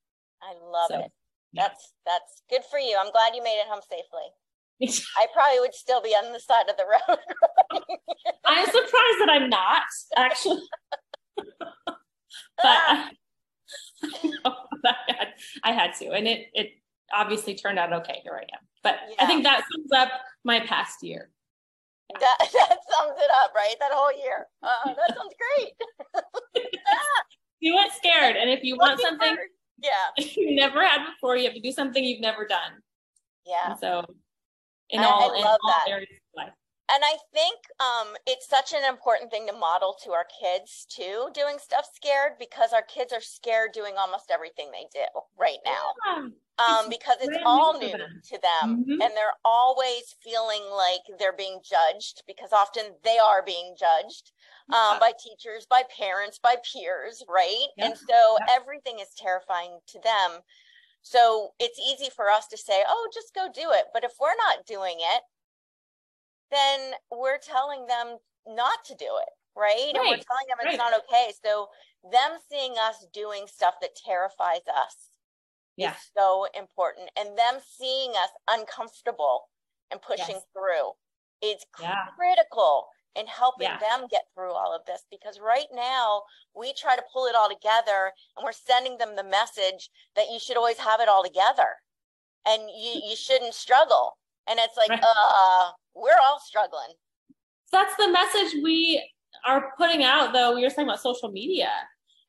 I 0.41 0.53
love 0.53 0.89
so, 0.89 0.99
it. 0.99 1.11
That's 1.53 1.93
that's 2.05 2.43
good 2.49 2.61
for 2.69 2.79
you. 2.79 2.97
I'm 2.99 3.11
glad 3.11 3.35
you 3.35 3.43
made 3.43 3.59
it 3.59 3.67
home 3.67 3.81
safely. 3.89 4.27
I 5.17 5.25
probably 5.33 5.59
would 5.59 5.73
still 5.73 6.01
be 6.01 6.09
on 6.09 6.31
the 6.33 6.39
side 6.39 6.69
of 6.69 6.77
the 6.77 6.85
road. 6.85 7.19
I'm 8.45 8.65
surprised 8.65 9.19
that 9.19 9.29
I'm 9.29 9.49
not 9.49 9.83
actually. 10.15 10.61
but 12.57 13.11
I, 14.45 14.93
had, 15.07 15.27
I 15.63 15.71
had 15.71 15.93
to, 15.95 16.11
and 16.11 16.27
it 16.27 16.47
it 16.53 16.71
obviously 17.13 17.55
turned 17.55 17.79
out 17.79 17.93
okay. 17.93 18.19
Here 18.23 18.35
I 18.35 18.43
am. 18.43 18.67
But 18.83 18.95
yeah. 19.09 19.15
I 19.19 19.25
think 19.25 19.43
that 19.43 19.63
sums 19.73 19.91
up 19.91 20.09
my 20.43 20.59
past 20.61 21.03
year. 21.03 21.29
That, 22.19 22.37
that 22.39 22.77
sums 22.89 23.17
it 23.17 23.31
up, 23.43 23.53
right? 23.55 23.75
That 23.79 23.91
whole 23.91 24.15
year. 24.17 24.47
Uh, 24.63 24.93
that 24.93 25.15
sounds 25.15 25.33
great. 25.57 25.73
do 27.61 27.73
it 27.73 27.91
scared, 27.93 28.35
and 28.35 28.49
if 28.49 28.63
you 28.63 28.77
want 28.77 28.99
something, 28.99 29.35
yeah, 29.79 30.25
you 30.35 30.55
never 30.55 30.85
had 30.85 31.05
before, 31.05 31.37
you 31.37 31.45
have 31.45 31.55
to 31.55 31.61
do 31.61 31.71
something 31.71 32.03
you've 32.03 32.21
never 32.21 32.45
done. 32.45 32.81
Yeah. 33.45 33.71
And 33.71 33.79
so, 33.79 34.05
in 34.89 34.99
I, 34.99 35.03
all, 35.05 35.33
I 35.33 35.37
in 35.39 35.43
all 35.43 35.59
that. 35.67 35.89
areas 35.89 36.09
of 36.11 36.43
life 36.43 36.53
and 36.89 37.03
I 37.03 37.17
think 37.33 37.59
um, 37.79 38.15
it's 38.25 38.47
such 38.47 38.73
an 38.73 38.87
important 38.87 39.29
thing 39.29 39.45
to 39.47 39.53
model 39.53 39.95
to 40.03 40.11
our 40.11 40.25
kids 40.41 40.85
too, 40.89 41.27
doing 41.33 41.57
stuff 41.59 41.85
scared 41.93 42.33
because 42.39 42.71
our 42.71 42.81
kids 42.81 43.11
are 43.11 43.21
scared 43.21 43.71
doing 43.73 43.95
almost 43.97 44.31
everything 44.31 44.71
they 44.71 44.87
do 44.93 45.05
right 45.37 45.59
now. 45.65 45.93
Yeah. 46.05 46.27
Um, 46.57 46.89
because 46.89 47.17
it's 47.21 47.37
all 47.45 47.77
new 47.77 47.91
to 47.91 48.39
them 48.41 48.81
mm-hmm. 48.81 48.99
and 48.99 49.11
they're 49.13 49.37
always 49.45 50.15
feeling 50.23 50.63
like 50.71 51.01
they're 51.19 51.37
being 51.37 51.59
judged 51.61 52.23
because 52.25 52.51
often 52.51 52.95
they 53.03 53.19
are 53.19 53.43
being 53.45 53.75
judged 53.77 54.31
um, 54.69 54.93
yeah. 54.93 54.97
by 54.99 55.11
teachers, 55.21 55.67
by 55.69 55.83
parents, 55.95 56.39
by 56.41 56.55
peers, 56.65 57.23
right? 57.29 57.67
Yeah. 57.77 57.85
And 57.85 57.97
so 57.97 58.37
everything 58.55 58.97
is 58.99 59.09
terrifying 59.15 59.77
to 59.89 59.99
them. 59.99 60.41
So 61.03 61.51
it's 61.59 61.79
easy 61.79 62.09
for 62.09 62.29
us 62.29 62.47
to 62.47 62.57
say, 62.57 62.81
oh, 62.87 63.07
just 63.13 63.35
go 63.35 63.47
do 63.53 63.69
it. 63.71 63.85
But 63.93 64.03
if 64.03 64.13
we're 64.19 64.35
not 64.49 64.65
doing 64.65 64.97
it, 64.97 65.21
then 66.51 66.93
we're 67.11 67.39
telling 67.39 67.85
them 67.87 68.17
not 68.47 68.83
to 68.85 68.95
do 68.95 69.05
it, 69.05 69.33
right? 69.55 69.75
right. 69.75 69.93
And 69.95 70.03
we're 70.03 70.23
telling 70.23 70.47
them 70.47 70.57
it's 70.61 70.77
right. 70.77 70.91
not 70.91 70.93
okay. 71.05 71.31
So 71.43 71.67
them 72.11 72.37
seeing 72.49 72.73
us 72.77 73.05
doing 73.13 73.45
stuff 73.47 73.75
that 73.81 73.95
terrifies 73.95 74.65
us 74.67 75.11
yeah. 75.75 75.91
is 75.91 75.97
so 76.17 76.47
important. 76.57 77.09
And 77.19 77.37
them 77.37 77.61
seeing 77.77 78.11
us 78.11 78.29
uncomfortable 78.49 79.49
and 79.91 80.01
pushing 80.01 80.35
yes. 80.35 80.45
through 80.53 80.91
is 81.41 81.63
yeah. 81.79 82.05
critical 82.17 82.87
in 83.15 83.25
helping 83.25 83.67
yeah. 83.67 83.79
them 83.79 84.07
get 84.09 84.23
through 84.33 84.51
all 84.51 84.75
of 84.75 84.85
this 84.85 85.01
because 85.09 85.39
right 85.39 85.67
now 85.73 86.21
we 86.55 86.71
try 86.73 86.95
to 86.95 87.03
pull 87.11 87.25
it 87.25 87.35
all 87.35 87.49
together 87.49 88.11
and 88.35 88.43
we're 88.43 88.51
sending 88.51 88.97
them 88.97 89.15
the 89.15 89.23
message 89.23 89.89
that 90.15 90.27
you 90.31 90.39
should 90.39 90.57
always 90.57 90.77
have 90.77 90.99
it 91.01 91.09
all 91.09 91.23
together 91.23 91.81
and 92.45 92.63
you, 92.69 93.01
you 93.09 93.15
shouldn't 93.15 93.55
struggle 93.55 94.17
and 94.49 94.59
it's 94.59 94.77
like 94.77 94.89
right. 94.89 95.03
uh 95.03 95.71
we're 95.95 96.19
all 96.23 96.39
struggling. 96.39 96.93
That's 97.71 97.95
the 97.97 98.09
message 98.09 98.63
we 98.63 99.03
are 99.45 99.73
putting 99.77 100.03
out, 100.03 100.33
though. 100.33 100.55
We 100.55 100.63
were 100.63 100.69
talking 100.69 100.85
about 100.85 101.01
social 101.01 101.31
media. 101.31 101.69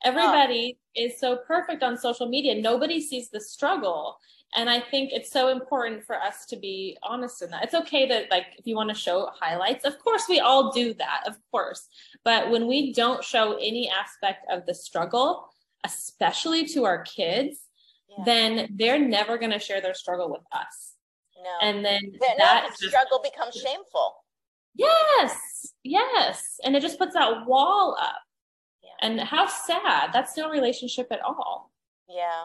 Everybody 0.05 0.79
oh. 0.79 1.03
is 1.05 1.19
so 1.19 1.37
perfect 1.47 1.83
on 1.83 1.97
social 1.97 2.29
media. 2.29 2.61
Nobody 2.61 3.01
sees 3.01 3.31
the 3.31 3.41
struggle. 3.41 4.19
And 4.57 4.71
I 4.71 4.81
think 4.81 5.11
it's 5.12 5.31
so 5.31 5.49
important 5.49 6.05
for 6.05 6.16
us 6.16 6.47
to 6.47 6.57
be 6.57 6.97
honest 7.03 7.43
in 7.43 7.51
that. 7.51 7.64
It's 7.64 7.75
okay 7.75 8.09
that, 8.09 8.31
like, 8.31 8.47
if 8.57 8.66
you 8.66 8.77
want 8.77 8.89
to 8.89 8.95
show 8.95 9.29
highlights, 9.39 9.85
of 9.85 9.99
course, 9.99 10.25
we 10.29 10.41
all 10.41 10.73
do 10.73 10.95
that, 10.95 11.25
of 11.27 11.37
course. 11.51 11.87
But 12.25 12.51
when 12.51 12.66
we 12.66 12.95
don't 12.95 13.23
show 13.23 13.55
any 13.57 13.91
aspect 13.91 14.47
of 14.51 14.64
the 14.64 14.75
struggle, 14.75 15.51
especially 15.85 16.66
to 16.69 16.85
our 16.85 17.03
kids, 17.03 17.59
yeah. 18.09 18.25
then 18.25 18.69
they're 18.75 18.99
never 18.99 19.37
going 19.37 19.53
to 19.53 19.59
share 19.59 19.83
their 19.83 19.95
struggle 19.95 20.31
with 20.31 20.43
us. 20.53 20.95
No. 21.43 21.57
And 21.62 21.84
then 21.84 22.01
that 22.20 22.62
no, 22.64 22.68
just, 22.68 22.82
struggle 22.82 23.20
becomes 23.22 23.55
shameful. 23.55 24.14
Yes. 24.74 25.72
Yes. 25.84 26.61
And 26.64 26.76
it 26.76 26.80
just 26.80 26.99
puts 26.99 27.14
that 27.14 27.47
wall 27.47 27.97
up. 28.01 28.20
Yeah. 28.82 29.07
And 29.09 29.20
how 29.20 29.47
sad. 29.47 30.11
That's 30.12 30.36
no 30.36 30.51
relationship 30.51 31.09
at 31.11 31.20
all. 31.20 31.72
Yeah. 32.09 32.45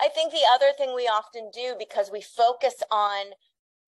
I 0.00 0.08
think 0.08 0.32
the 0.32 0.46
other 0.54 0.72
thing 0.76 0.94
we 0.94 1.06
often 1.06 1.50
do 1.52 1.74
because 1.78 2.10
we 2.10 2.22
focus 2.22 2.74
on 2.90 3.26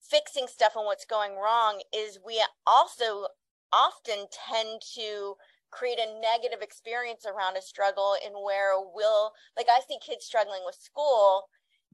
fixing 0.01 0.47
stuff 0.47 0.73
and 0.77 0.85
what's 0.85 1.05
going 1.07 1.37
wrong 1.37 1.81
is 1.95 2.19
we 2.25 2.43
also 2.67 3.27
often 3.73 4.27
tend 4.31 4.81
to 4.95 5.35
create 5.71 5.99
a 5.99 6.21
negative 6.21 6.63
experience 6.63 7.27
around 7.27 7.57
a 7.57 7.63
struggle 7.63 8.15
in 8.25 8.33
where 8.33 8.79
we'll 8.79 9.33
like 9.57 9.67
I 9.69 9.81
see 9.89 9.99
kids 10.05 10.25
struggling 10.25 10.61
with 10.65 10.77
school 10.77 11.49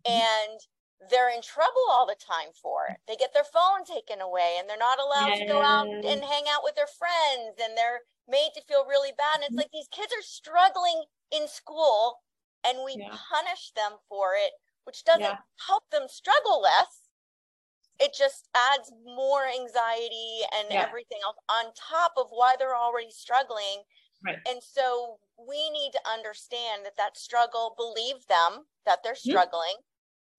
mm-hmm. 0.06 0.20
and 0.20 0.60
they're 1.08 1.32
in 1.32 1.40
trouble 1.40 1.88
all 1.88 2.04
the 2.04 2.18
time 2.18 2.52
for 2.52 2.84
it. 2.90 2.98
They 3.08 3.16
get 3.16 3.32
their 3.32 3.46
phone 3.48 3.88
taken 3.88 4.20
away 4.20 4.56
and 4.58 4.68
they're 4.68 4.76
not 4.76 5.00
allowed 5.00 5.34
to 5.36 5.46
go 5.46 5.62
out 5.62 5.88
and 5.88 6.20
hang 6.20 6.44
out 6.52 6.60
with 6.62 6.76
their 6.76 6.90
friends 6.90 7.56
and 7.56 7.72
they're 7.76 8.04
made 8.28 8.52
to 8.54 8.62
feel 8.68 8.84
really 8.84 9.12
bad. 9.16 9.40
And 9.40 9.44
it's 9.48 9.56
like 9.56 9.72
these 9.72 9.88
kids 9.88 10.12
are 10.12 10.22
struggling 10.22 11.04
in 11.32 11.48
school 11.48 12.20
and 12.66 12.84
we 12.84 13.00
yeah. 13.00 13.16
punish 13.32 13.72
them 13.72 13.96
for 14.08 14.36
it, 14.36 14.52
which 14.84 15.04
doesn't 15.04 15.22
yeah. 15.22 15.40
help 15.66 15.84
them 15.90 16.04
struggle 16.04 16.60
less. 16.60 17.08
It 17.98 18.12
just 18.12 18.48
adds 18.52 18.92
more 19.04 19.48
anxiety 19.48 20.44
and 20.52 20.68
yeah. 20.70 20.84
everything 20.84 21.20
else 21.24 21.36
on 21.48 21.72
top 21.72 22.12
of 22.16 22.28
why 22.28 22.56
they're 22.58 22.76
already 22.76 23.10
struggling. 23.10 23.88
Right. 24.24 24.36
And 24.48 24.60
so 24.60 25.16
we 25.36 25.70
need 25.70 25.92
to 25.92 26.00
understand 26.04 26.84
that 26.84 26.96
that 26.96 27.16
struggle, 27.16 27.72
believe 27.76 28.28
them 28.28 28.68
that 28.84 29.00
they're 29.02 29.14
mm-hmm. 29.14 29.32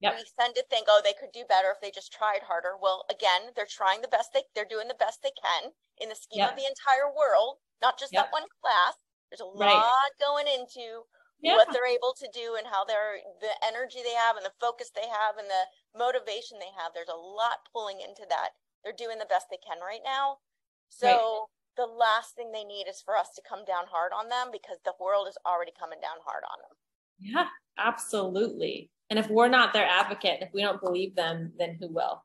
Yep. 0.01 0.17
We 0.17 0.25
tend 0.33 0.53
to 0.57 0.65
think, 0.65 0.89
oh, 0.89 1.01
they 1.05 1.13
could 1.13 1.29
do 1.29 1.45
better 1.45 1.69
if 1.69 1.77
they 1.77 1.93
just 1.93 2.09
tried 2.09 2.41
harder. 2.49 2.73
Well, 2.73 3.05
again, 3.05 3.53
they're 3.53 3.69
trying 3.69 4.01
the 4.01 4.09
best 4.09 4.33
they 4.33 4.49
they're 4.57 4.65
doing 4.65 4.89
the 4.89 4.97
best 4.97 5.21
they 5.21 5.33
can 5.37 5.77
in 6.01 6.09
the 6.09 6.17
scheme 6.17 6.41
yep. 6.41 6.53
of 6.53 6.57
the 6.57 6.65
entire 6.65 7.05
world, 7.05 7.61
not 7.81 8.01
just 8.01 8.09
yep. 8.09 8.25
that 8.25 8.33
one 8.33 8.49
class. 8.61 8.97
There's 9.29 9.45
a 9.45 9.53
right. 9.53 9.77
lot 9.77 10.11
going 10.17 10.49
into 10.49 11.05
yeah. 11.39 11.53
what 11.53 11.69
they're 11.69 11.89
able 11.89 12.17
to 12.17 12.27
do 12.33 12.57
and 12.57 12.65
how 12.65 12.85
they're 12.85 13.21
the 13.39 13.53
energy 13.61 14.01
they 14.01 14.17
have 14.17 14.37
and 14.37 14.45
the 14.45 14.57
focus 14.57 14.89
they 14.89 15.05
have 15.05 15.37
and 15.37 15.49
the 15.49 15.65
motivation 15.93 16.57
they 16.57 16.73
have. 16.73 16.97
There's 16.97 17.13
a 17.13 17.17
lot 17.17 17.65
pulling 17.69 18.01
into 18.01 18.25
that. 18.29 18.57
They're 18.81 18.97
doing 18.97 19.21
the 19.21 19.29
best 19.29 19.53
they 19.53 19.61
can 19.61 19.77
right 19.85 20.01
now. 20.01 20.41
So 20.89 21.47
the 21.77 21.87
last 21.87 22.35
thing 22.35 22.51
they 22.51 22.67
need 22.67 22.89
is 22.89 23.01
for 23.01 23.15
us 23.15 23.31
to 23.37 23.45
come 23.47 23.63
down 23.63 23.87
hard 23.87 24.11
on 24.11 24.27
them 24.27 24.51
because 24.51 24.81
the 24.83 24.97
world 24.99 25.29
is 25.29 25.37
already 25.45 25.71
coming 25.71 26.01
down 26.01 26.19
hard 26.25 26.43
on 26.49 26.59
them. 26.59 26.75
Yeah, 27.21 27.47
absolutely. 27.77 28.89
And 29.09 29.19
if 29.19 29.29
we're 29.29 29.49
not 29.49 29.73
their 29.73 29.85
advocate, 29.85 30.39
if 30.41 30.49
we 30.53 30.61
don't 30.61 30.81
believe 30.81 31.15
them, 31.15 31.51
then 31.59 31.77
who 31.79 31.89
will? 31.89 32.23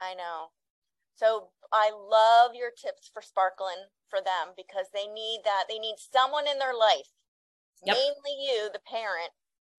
I 0.00 0.14
know. 0.14 0.50
So 1.16 1.50
I 1.72 1.90
love 1.90 2.54
your 2.54 2.70
tips 2.70 3.10
for 3.12 3.22
sparkling 3.22 3.90
for 4.08 4.20
them 4.20 4.54
because 4.56 4.86
they 4.94 5.06
need 5.06 5.42
that. 5.44 5.64
They 5.68 5.78
need 5.78 5.96
someone 5.98 6.46
in 6.46 6.58
their 6.58 6.74
life, 6.74 7.10
yep. 7.84 7.96
mainly 7.96 8.38
you, 8.38 8.70
the 8.72 8.80
parent, 8.86 9.34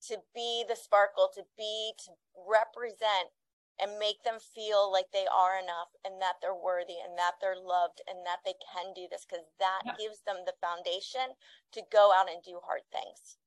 to 0.08 0.20
be 0.36 0.64
the 0.68 0.76
sparkle, 0.76 1.30
to 1.36 1.44
be, 1.58 1.94
to 2.06 2.12
represent 2.36 3.32
and 3.80 3.98
make 3.98 4.22
them 4.28 4.38
feel 4.44 4.92
like 4.92 5.08
they 5.12 5.26
are 5.32 5.56
enough 5.56 5.96
and 6.04 6.20
that 6.20 6.36
they're 6.44 6.56
worthy 6.56 7.00
and 7.00 7.16
that 7.16 7.40
they're 7.40 7.56
loved 7.56 8.04
and 8.12 8.20
that 8.28 8.44
they 8.44 8.56
can 8.60 8.92
do 8.92 9.08
this 9.08 9.24
because 9.24 9.48
that 9.64 9.82
yep. 9.88 9.96
gives 9.96 10.20
them 10.28 10.44
the 10.44 10.60
foundation 10.60 11.32
to 11.72 11.82
go 11.88 12.12
out 12.12 12.28
and 12.28 12.44
do 12.44 12.60
hard 12.60 12.84
things. 12.92 13.39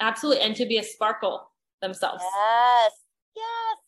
Absolutely. 0.00 0.42
And 0.42 0.56
to 0.56 0.66
be 0.66 0.78
a 0.78 0.82
sparkle 0.82 1.50
themselves. 1.80 2.22
Yes. 2.22 2.92
Yes. 3.36 3.78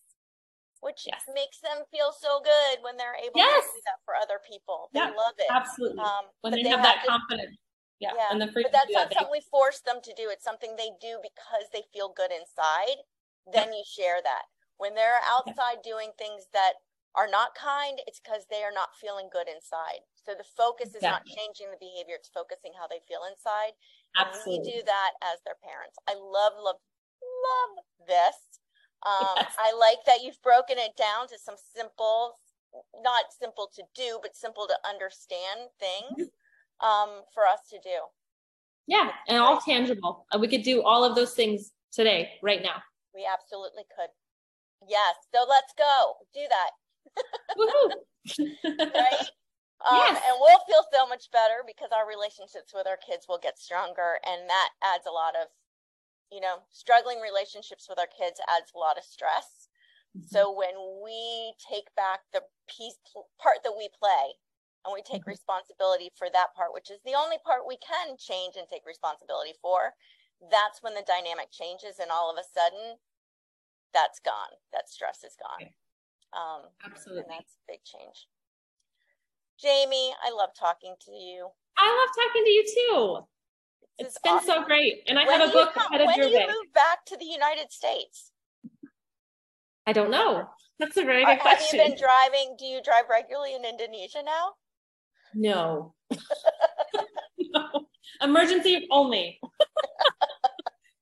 Which 0.81 1.05
yes. 1.07 1.23
makes 1.33 1.61
them 1.61 1.85
feel 1.91 2.13
so 2.13 2.41
good 2.45 2.85
when 2.85 2.97
they're 2.97 3.17
able 3.17 3.37
yes. 3.37 3.65
to 3.65 3.73
do 3.73 3.83
that 3.89 3.99
for 4.05 4.15
other 4.15 4.39
people. 4.45 4.91
They 4.93 5.01
yep. 5.01 5.17
love 5.17 5.35
it. 5.39 5.49
Absolutely. 5.49 6.01
Um, 6.01 6.29
when 6.43 6.53
they, 6.53 6.63
they 6.63 6.69
have, 6.69 6.81
have 6.81 7.01
that 7.01 7.07
confidence. 7.07 7.57
Yeah. 8.01 8.13
yeah. 8.13 8.29
And 8.31 8.41
the 8.41 8.53
freedom. 8.53 8.71
but 8.71 8.79
that's 8.79 8.93
not 8.93 9.09
that. 9.09 9.25
something 9.25 9.33
we 9.33 9.41
force 9.51 9.81
them 9.81 10.05
to 10.05 10.13
do. 10.13 10.29
It's 10.29 10.45
something 10.45 10.77
they 10.77 10.93
do 11.01 11.19
because 11.25 11.73
they 11.73 11.83
feel 11.95 12.13
good 12.13 12.31
inside. 12.31 13.01
Then 13.49 13.73
yep. 13.73 13.81
you 13.81 13.85
share 13.89 14.21
that 14.21 14.53
when 14.77 14.95
they're 14.95 15.23
outside 15.25 15.83
doing 15.83 16.11
things 16.19 16.47
that 16.53 16.83
are 17.15 17.31
not 17.31 17.55
kind, 17.55 18.03
it's 18.07 18.19
because 18.19 18.47
they 18.51 18.67
are 18.67 18.75
not 18.75 18.97
feeling 18.99 19.31
good 19.31 19.47
inside. 19.47 20.03
So 20.19 20.35
the 20.35 20.47
focus 20.47 20.95
is 20.95 21.03
not 21.03 21.23
changing 21.25 21.71
the 21.71 21.79
behavior, 21.79 22.19
it's 22.19 22.33
focusing 22.33 22.75
how 22.75 22.91
they 22.91 22.99
feel 23.07 23.23
inside. 23.29 23.79
Absolutely. 24.17 24.73
We 24.73 24.79
do 24.79 24.83
that 24.87 25.13
as 25.23 25.41
their 25.45 25.59
parents. 25.63 25.97
I 26.09 26.15
love, 26.15 26.53
love, 26.63 26.79
love 27.23 27.85
this. 28.07 28.37
Um, 29.05 29.37
yes. 29.37 29.53
I 29.59 29.77
like 29.77 29.99
that 30.07 30.23
you've 30.23 30.41
broken 30.43 30.79
it 30.79 30.97
down 30.97 31.29
to 31.29 31.39
some 31.39 31.57
simple, 31.59 32.35
not 33.03 33.25
simple 33.39 33.71
to 33.75 33.83
do, 33.95 34.19
but 34.23 34.37
simple 34.37 34.67
to 34.67 34.77
understand 34.89 35.69
things 35.79 36.31
um, 36.81 37.23
for 37.35 37.45
us 37.45 37.69
to 37.71 37.79
do. 37.83 38.01
Yeah, 38.87 39.11
and 39.29 39.39
all 39.39 39.61
tangible. 39.61 40.27
We 40.39 40.49
could 40.49 40.63
do 40.63 40.83
all 40.83 41.05
of 41.05 41.17
those 41.17 41.33
things 41.33 41.73
today, 41.93 42.31
right 42.43 42.63
now. 42.63 42.83
We 43.15 43.27
absolutely 43.31 43.85
could. 43.97 44.11
Yes. 44.89 45.15
So 45.35 45.47
let's 45.49 45.73
go. 45.79 46.15
Do 46.35 46.41
that. 46.51 46.71
right? 48.95 49.29
Um, 49.83 49.99
yes. 49.99 50.23
And 50.23 50.39
we'll 50.39 50.63
feel 50.71 50.87
so 50.93 51.07
much 51.07 51.31
better 51.35 51.67
because 51.67 51.91
our 51.91 52.07
relationships 52.07 52.73
with 52.73 52.87
our 52.87 52.99
kids 53.01 53.27
will 53.29 53.43
get 53.43 53.59
stronger. 53.59 54.23
And 54.23 54.49
that 54.49 54.71
adds 54.81 55.05
a 55.05 55.13
lot 55.13 55.35
of, 55.35 55.51
you 56.31 56.41
know, 56.41 56.63
struggling 56.71 57.21
relationships 57.21 57.87
with 57.89 57.99
our 57.99 58.09
kids 58.09 58.41
adds 58.49 58.71
a 58.75 58.79
lot 58.79 58.97
of 58.97 59.05
stress. 59.05 59.69
Mm-hmm. 60.15 60.31
So 60.31 60.55
when 60.55 60.79
we 61.03 61.53
take 61.59 61.91
back 61.99 62.23
the 62.33 62.47
piece 62.71 62.97
part 63.43 63.67
that 63.67 63.77
we 63.77 63.91
play 63.99 64.39
and 64.87 64.95
we 64.95 65.03
take 65.03 65.27
mm-hmm. 65.27 65.37
responsibility 65.37 66.09
for 66.15 66.31
that 66.31 66.55
part, 66.55 66.73
which 66.73 66.89
is 66.89 67.03
the 67.05 67.19
only 67.19 67.37
part 67.43 67.67
we 67.69 67.77
can 67.83 68.17
change 68.17 68.55
and 68.57 68.71
take 68.71 68.87
responsibility 68.87 69.59
for, 69.61 69.93
that's 70.51 70.81
when 70.81 70.95
the 70.95 71.05
dynamic 71.05 71.51
changes. 71.51 71.99
And 71.99 72.15
all 72.15 72.31
of 72.31 72.39
a 72.39 72.47
sudden, 72.47 73.03
that's 73.93 74.23
gone. 74.23 74.55
That 74.73 74.89
stress 74.89 75.23
is 75.27 75.37
gone. 75.37 75.71
Um, 76.35 76.71
Absolutely. 76.83 77.23
And 77.23 77.31
that's 77.31 77.59
a 77.59 77.67
big 77.69 77.83
change. 77.87 78.27
Jamie, 79.61 80.13
I 80.25 80.31
love 80.31 80.51
talking 80.59 80.95
to 81.07 81.13
you. 81.13 81.49
I 81.77 81.89
love 81.89 82.27
talking 82.27 82.45
to 82.45 82.51
you 82.51 82.65
too. 82.65 83.19
This 83.99 84.09
it's 84.09 84.19
been 84.21 84.35
awesome. 84.35 84.47
so 84.47 84.65
great. 84.65 85.03
And 85.07 85.19
I 85.19 85.27
when 85.27 85.41
have 85.41 85.51
a 85.51 85.53
book 85.53 85.75
come, 85.75 85.93
ahead 85.93 86.01
of 86.09 86.17
your 86.17 86.27
way. 86.27 86.33
When 86.33 86.47
do 86.47 86.53
you 86.53 86.63
move 86.63 86.73
back 86.75 87.05
to 87.07 87.17
the 87.17 87.25
United 87.25 87.71
States? 87.71 88.33
I 89.87 89.93
don't 89.93 90.11
know. 90.11 90.49
That's 90.79 90.97
a 90.97 91.05
very 91.05 91.25
good 91.25 91.39
question. 91.41 91.79
Have 91.79 91.89
you 91.89 91.95
been 91.95 92.01
driving? 92.01 92.57
Do 92.59 92.65
you 92.65 92.83
drive 92.83 93.05
regularly 93.09 93.55
in 93.55 93.65
Indonesia 93.65 94.23
now? 94.25 94.53
No. 95.35 95.95
no. 97.39 97.87
Emergency 98.21 98.87
only. 98.91 99.41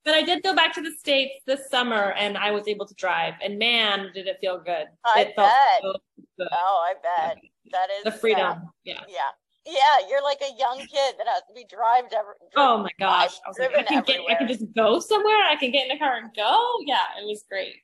But 0.05 0.15
I 0.15 0.23
did 0.23 0.43
go 0.43 0.53
back 0.53 0.75
to 0.75 0.83
the 0.83 0.91
States 0.99 1.35
this 1.47 1.71
summer 1.71 2.13
and 2.19 2.37
I 2.37 2.51
was 2.51 2.67
able 2.67 2.87
to 2.87 2.95
drive. 2.95 3.35
And 3.41 3.57
man, 3.57 4.11
did 4.13 4.27
it 4.27 4.39
feel 4.41 4.59
good. 4.59 4.87
I 5.05 5.21
it 5.21 5.37
bet. 5.37 5.53
So 5.81 5.93
good. 6.39 6.49
oh, 6.51 6.85
I 6.85 6.95
bet. 7.01 7.39
That 7.73 7.89
is 7.99 8.05
the 8.05 8.13
freedom. 8.13 8.71
yeah. 8.85 9.01
Yeah. 9.09 9.33
Yeah, 9.65 10.09
you're 10.11 10.23
like 10.25 10.41
a 10.43 10.59
young 10.59 10.79
kid 10.79 11.15
that 11.19 11.27
has 11.29 11.43
to 11.47 11.55
be 11.55 11.65
driven. 11.71 12.11
Every, 12.11 12.35
oh 12.57 12.83
my 12.83 12.91
gosh! 12.99 13.39
I, 13.47 13.49
was 13.49 13.59
like, 13.61 13.71
I 13.79 13.85
can 13.85 14.03
get, 14.03 14.19
I 14.29 14.35
can 14.35 14.49
just 14.49 14.65
go 14.75 14.99
somewhere. 14.99 15.39
I 15.49 15.55
can 15.55 15.71
get 15.71 15.87
in 15.87 15.95
the 15.95 16.03
car 16.03 16.17
and 16.17 16.35
go. 16.35 16.83
Yeah, 16.85 17.07
it 17.21 17.25
was 17.25 17.45
great. 17.49 17.77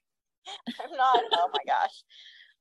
I'm 0.83 0.91
not. 0.91 1.23
Oh 1.35 1.51
my 1.53 1.63
gosh. 1.65 2.03